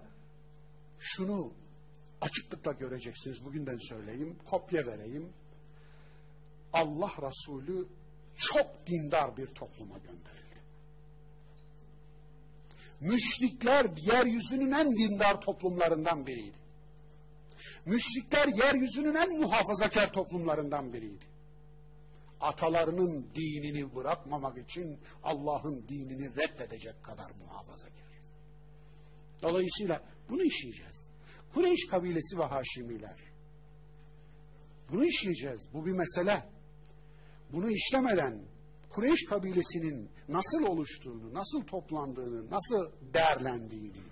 şunu 1.00 1.52
açıklıkla 2.20 2.72
göreceksiniz. 2.72 3.44
Bugün 3.44 3.66
ben 3.66 3.78
söyleyeyim, 3.78 4.36
kopya 4.46 4.86
vereyim. 4.86 5.32
Allah 6.72 7.12
Resulü 7.22 7.88
çok 8.36 8.86
dindar 8.86 9.36
bir 9.36 9.46
topluma 9.46 9.98
gönderildi. 9.98 10.58
Müşrikler 13.00 13.86
yeryüzünün 13.96 14.72
en 14.72 14.96
dindar 14.96 15.40
toplumlarından 15.40 16.26
biriydi. 16.26 16.56
Müşrikler 17.86 18.48
yeryüzünün 18.48 19.14
en 19.14 19.40
muhafazakar 19.40 20.12
toplumlarından 20.12 20.92
biriydi 20.92 21.38
atalarının 22.40 23.26
dinini 23.34 23.94
bırakmamak 23.94 24.58
için 24.58 24.98
Allah'ın 25.22 25.88
dinini 25.88 26.36
reddedecek 26.36 27.02
kadar 27.04 27.30
muhafazakar. 27.30 27.98
Dolayısıyla 29.42 30.02
bunu 30.28 30.42
işleyeceğiz. 30.42 31.10
Kureyş 31.54 31.86
kabilesi 31.86 32.38
ve 32.38 32.44
Haşimiler. 32.44 33.18
Bunu 34.92 35.04
işleyeceğiz. 35.04 35.68
Bu 35.74 35.86
bir 35.86 35.92
mesele. 35.92 36.42
Bunu 37.52 37.70
işlemeden 37.70 38.42
Kureyş 38.90 39.24
kabilesinin 39.24 40.10
nasıl 40.28 40.62
oluştuğunu, 40.62 41.34
nasıl 41.34 41.62
toplandığını, 41.62 42.50
nasıl 42.50 42.90
değerlendiğini 43.14 44.02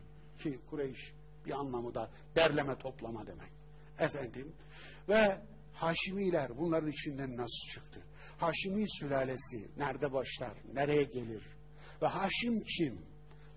ki 0.43 0.59
Kureyş 0.71 1.13
bir 1.47 1.53
anlamı 1.53 1.95
da 1.95 2.11
derleme 2.37 2.79
toplama 2.79 3.27
demek. 3.27 3.53
Efendim 3.99 4.53
ve 5.09 5.39
Haşimiler 5.75 6.59
bunların 6.59 6.91
içinden 6.91 7.37
nasıl 7.37 7.69
çıktı? 7.71 8.01
Haşimi 8.39 8.91
sülalesi 8.91 9.69
nerede 9.77 10.13
başlar, 10.13 10.53
nereye 10.75 11.03
gelir? 11.03 11.43
Ve 12.03 12.07
Haşim 12.07 12.65
kim? 12.65 12.99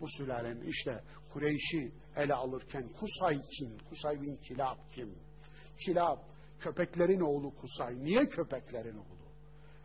Bu 0.02 0.08
sülalenin 0.08 0.62
işte 0.62 1.04
Kureyş'i 1.34 1.92
ele 2.16 2.34
alırken 2.34 2.88
Kusay 3.00 3.42
kim? 3.58 3.78
Kusay 3.90 4.22
bin 4.22 4.36
Kilab 4.36 4.78
kim? 4.96 5.16
Kilab 5.86 6.18
köpeklerin 6.60 7.20
oğlu 7.20 7.56
Kusay. 7.56 8.04
Niye 8.04 8.30
köpeklerin 8.30 8.98
oğlu? 8.98 9.30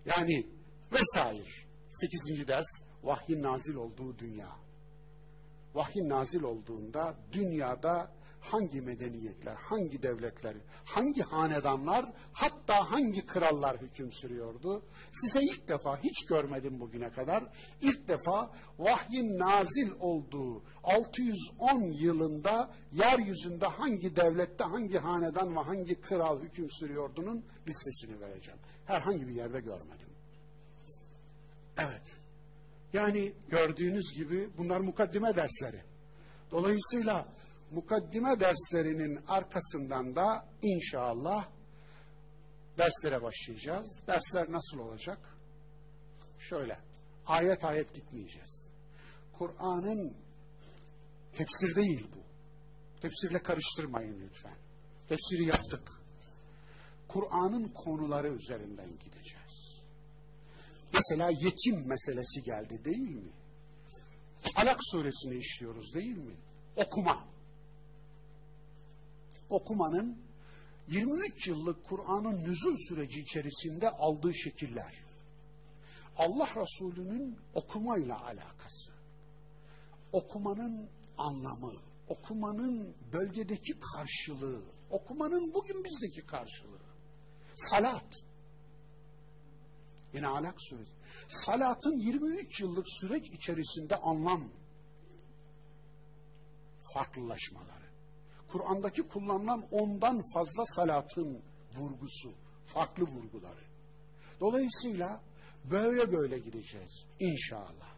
Yani 0.07 0.47
vesaire. 0.93 1.51
Sekizinci 1.91 2.49
ders 2.49 2.83
vahyin 3.03 3.43
nazil 3.43 3.75
olduğu 3.75 4.19
dünya. 4.19 4.64
Vahyin 5.75 6.09
nazil 6.09 6.43
olduğunda 6.43 7.15
dünyada 7.33 8.11
hangi 8.41 8.81
medeniyetler, 8.81 9.55
hangi 9.55 10.03
devletler, 10.03 10.55
hangi 10.85 11.23
hanedanlar, 11.23 12.13
hatta 12.33 12.91
hangi 12.91 13.27
krallar 13.27 13.81
hüküm 13.81 14.13
sürüyordu? 14.13 14.83
Size 15.13 15.43
ilk 15.43 15.69
defa 15.69 15.99
hiç 15.99 16.27
görmedim 16.27 16.81
bugüne 16.81 17.13
kadar. 17.13 17.45
İlk 17.81 18.09
defa 18.09 18.51
vahyin 18.79 19.39
nazil 19.39 19.91
olduğu 20.01 20.63
610 20.85 21.83
yılında 21.83 22.71
yeryüzünde 22.93 23.67
hangi 23.67 24.17
devlette, 24.17 24.65
hangi 24.65 24.99
hanedan 24.99 25.57
ve 25.57 25.61
hangi 25.61 26.01
kral 26.01 26.41
hüküm 26.41 26.71
sürüyordunun 26.71 27.45
listesini 27.67 28.21
vereceğim. 28.21 28.61
Herhangi 28.87 29.29
bir 29.29 29.35
yerde 29.35 29.61
görmedim. 29.61 30.09
Evet. 31.79 32.14
Yani 32.95 33.33
gördüğünüz 33.49 34.15
gibi 34.15 34.51
bunlar 34.59 34.81
mukaddime 34.81 35.37
dersleri. 35.37 35.83
Dolayısıyla 36.51 37.29
mukaddime 37.71 38.41
derslerinin 38.41 39.21
arkasından 39.29 40.17
da 40.17 40.49
inşallah 40.63 41.49
derslere 42.79 43.23
başlayacağız. 43.23 44.03
Dersler 44.07 44.53
nasıl 44.53 44.79
olacak? 44.79 45.19
Şöyle, 46.39 46.79
ayet 47.27 47.65
ayet 47.65 47.95
gitmeyeceğiz. 47.95 48.69
Kur'an'ın 49.39 50.15
tefsir 51.33 51.75
değil 51.75 52.07
bu. 52.17 52.19
Tefsirle 53.01 53.43
karıştırmayın 53.43 54.21
lütfen. 54.21 54.57
Tefsiri 55.09 55.45
yaptık. 55.45 55.93
Kur'an'ın 57.09 57.69
konuları 57.69 58.29
üzerinden 58.29 58.91
gideceğiz. 58.99 59.44
Mesela 60.95 61.31
yetim 61.31 61.87
meselesi 61.87 62.43
geldi 62.43 62.85
değil 62.85 63.11
mi? 63.11 63.33
Alak 64.57 64.79
suresini 64.83 65.37
işliyoruz 65.37 65.95
değil 65.95 66.17
mi? 66.17 66.37
Okuma 66.77 67.25
okumanın 69.51 70.19
23 70.89 71.49
yıllık 71.49 71.85
Kur'an'ın 71.89 72.45
nüzul 72.45 72.77
süreci 72.89 73.21
içerisinde 73.21 73.91
aldığı 73.91 74.35
şekiller. 74.35 75.05
Allah 76.17 76.49
Resulü'nün 76.57 77.39
okumayla 77.55 78.25
alakası. 78.25 78.93
Okumanın 80.13 80.89
anlamı, 81.19 81.73
okumanın 82.09 82.95
bölgedeki 83.13 83.73
karşılığı, 83.81 84.63
okumanın 84.91 85.55
bugün 85.55 85.85
bizdeki 85.85 86.27
karşılığı. 86.27 86.79
Salat. 87.57 88.25
Yine 90.15 90.27
Alak 90.27 90.55
suresi. 90.59 90.93
Salatın 91.29 91.99
23 91.99 92.61
yıllık 92.61 92.87
süreç 92.89 93.29
içerisinde 93.29 93.97
anlam 93.97 94.49
farklılaşmaları. 96.95 97.85
Kur'an'daki 98.49 99.03
kullanılan 99.03 99.65
ondan 99.71 100.23
fazla 100.35 100.67
salatın 100.67 101.43
vurgusu, 101.77 102.33
farklı 102.67 103.05
vurguları. 103.05 103.65
Dolayısıyla 104.41 105.21
böyle 105.65 106.13
böyle 106.13 106.39
gideceğiz 106.39 107.05
inşallah. 107.21 107.95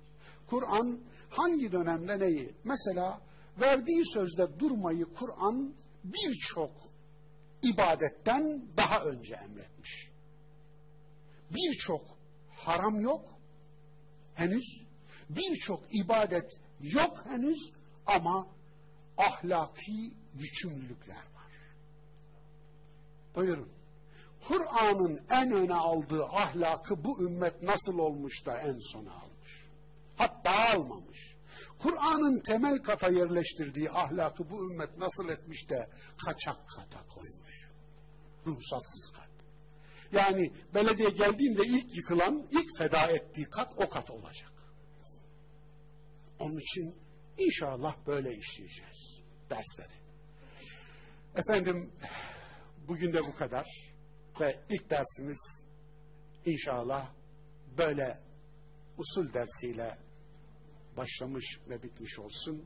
Kur'an 0.46 1.00
hangi 1.30 1.72
dönemde 1.72 2.18
neyi? 2.20 2.54
Mesela 2.64 3.20
verdiği 3.60 4.02
sözde 4.06 4.58
durmayı 4.58 5.06
Kur'an 5.18 5.74
birçok 6.04 6.70
ibadetten 7.62 8.62
daha 8.76 9.04
önce 9.04 9.34
emretmiş. 9.34 9.75
Birçok 11.50 12.04
haram 12.56 13.00
yok 13.00 13.36
henüz, 14.34 14.80
birçok 15.30 15.94
ibadet 15.94 16.60
yok 16.80 17.24
henüz 17.28 17.72
ama 18.06 18.46
ahlaki 19.18 20.12
yükümlülükler 20.34 21.16
var. 21.16 21.52
Buyurun. 23.34 23.68
Kur'an'ın 24.48 25.20
en 25.30 25.52
öne 25.52 25.74
aldığı 25.74 26.24
ahlakı 26.24 27.04
bu 27.04 27.22
ümmet 27.22 27.62
nasıl 27.62 27.98
olmuş 27.98 28.46
da 28.46 28.58
en 28.58 28.78
sona 28.80 29.12
almış? 29.12 29.66
Hatta 30.16 30.50
almamış. 30.74 31.36
Kur'an'ın 31.78 32.40
temel 32.40 32.82
kata 32.82 33.08
yerleştirdiği 33.08 33.90
ahlakı 33.90 34.50
bu 34.50 34.70
ümmet 34.70 34.98
nasıl 34.98 35.28
etmiş 35.28 35.68
de 35.68 35.88
kaçak 36.24 36.68
kata 36.68 37.14
koymuş. 37.14 37.70
Ruhsatsız 38.46 39.12
kat. 39.16 39.35
Yani 40.16 40.52
belediye 40.74 41.10
geldiğinde 41.10 41.62
ilk 41.66 41.96
yıkılan, 41.96 42.46
ilk 42.50 42.78
feda 42.78 43.06
ettiği 43.06 43.44
kat 43.44 43.72
o 43.76 43.88
kat 43.88 44.10
olacak. 44.10 44.52
Onun 46.38 46.56
için 46.56 46.94
inşallah 47.38 47.96
böyle 48.06 48.36
işleyeceğiz 48.36 49.20
dersleri. 49.50 49.96
Efendim 51.36 51.92
bugün 52.88 53.12
de 53.12 53.22
bu 53.22 53.36
kadar 53.36 53.66
ve 54.40 54.60
ilk 54.70 54.90
dersimiz 54.90 55.64
inşallah 56.44 57.12
böyle 57.78 58.20
usul 58.98 59.32
dersiyle 59.32 59.98
başlamış 60.96 61.60
ve 61.68 61.82
bitmiş 61.82 62.18
olsun. 62.18 62.64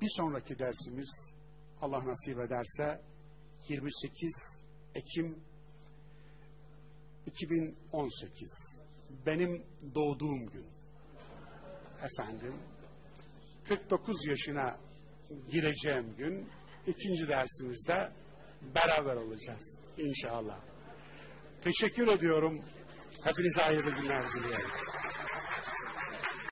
Bir 0.00 0.08
sonraki 0.10 0.58
dersimiz 0.58 1.32
Allah 1.80 2.06
nasip 2.06 2.40
ederse 2.40 3.02
28 3.68 4.62
Ekim 4.94 5.44
2018 7.26 8.82
benim 9.26 9.62
doğduğum 9.94 10.46
gün 10.46 10.66
efendim 12.02 12.54
49 13.68 14.26
yaşına 14.26 14.78
gireceğim 15.50 16.14
gün 16.18 16.48
ikinci 16.86 17.28
dersimizde 17.28 18.10
beraber 18.74 19.16
olacağız 19.16 19.80
inşallah. 19.98 20.58
Teşekkür 21.62 22.08
ediyorum. 22.08 22.62
Hepinize 23.24 23.62
hayırlı 23.62 23.90
günler 23.90 24.22
diliyorum. 24.32 24.70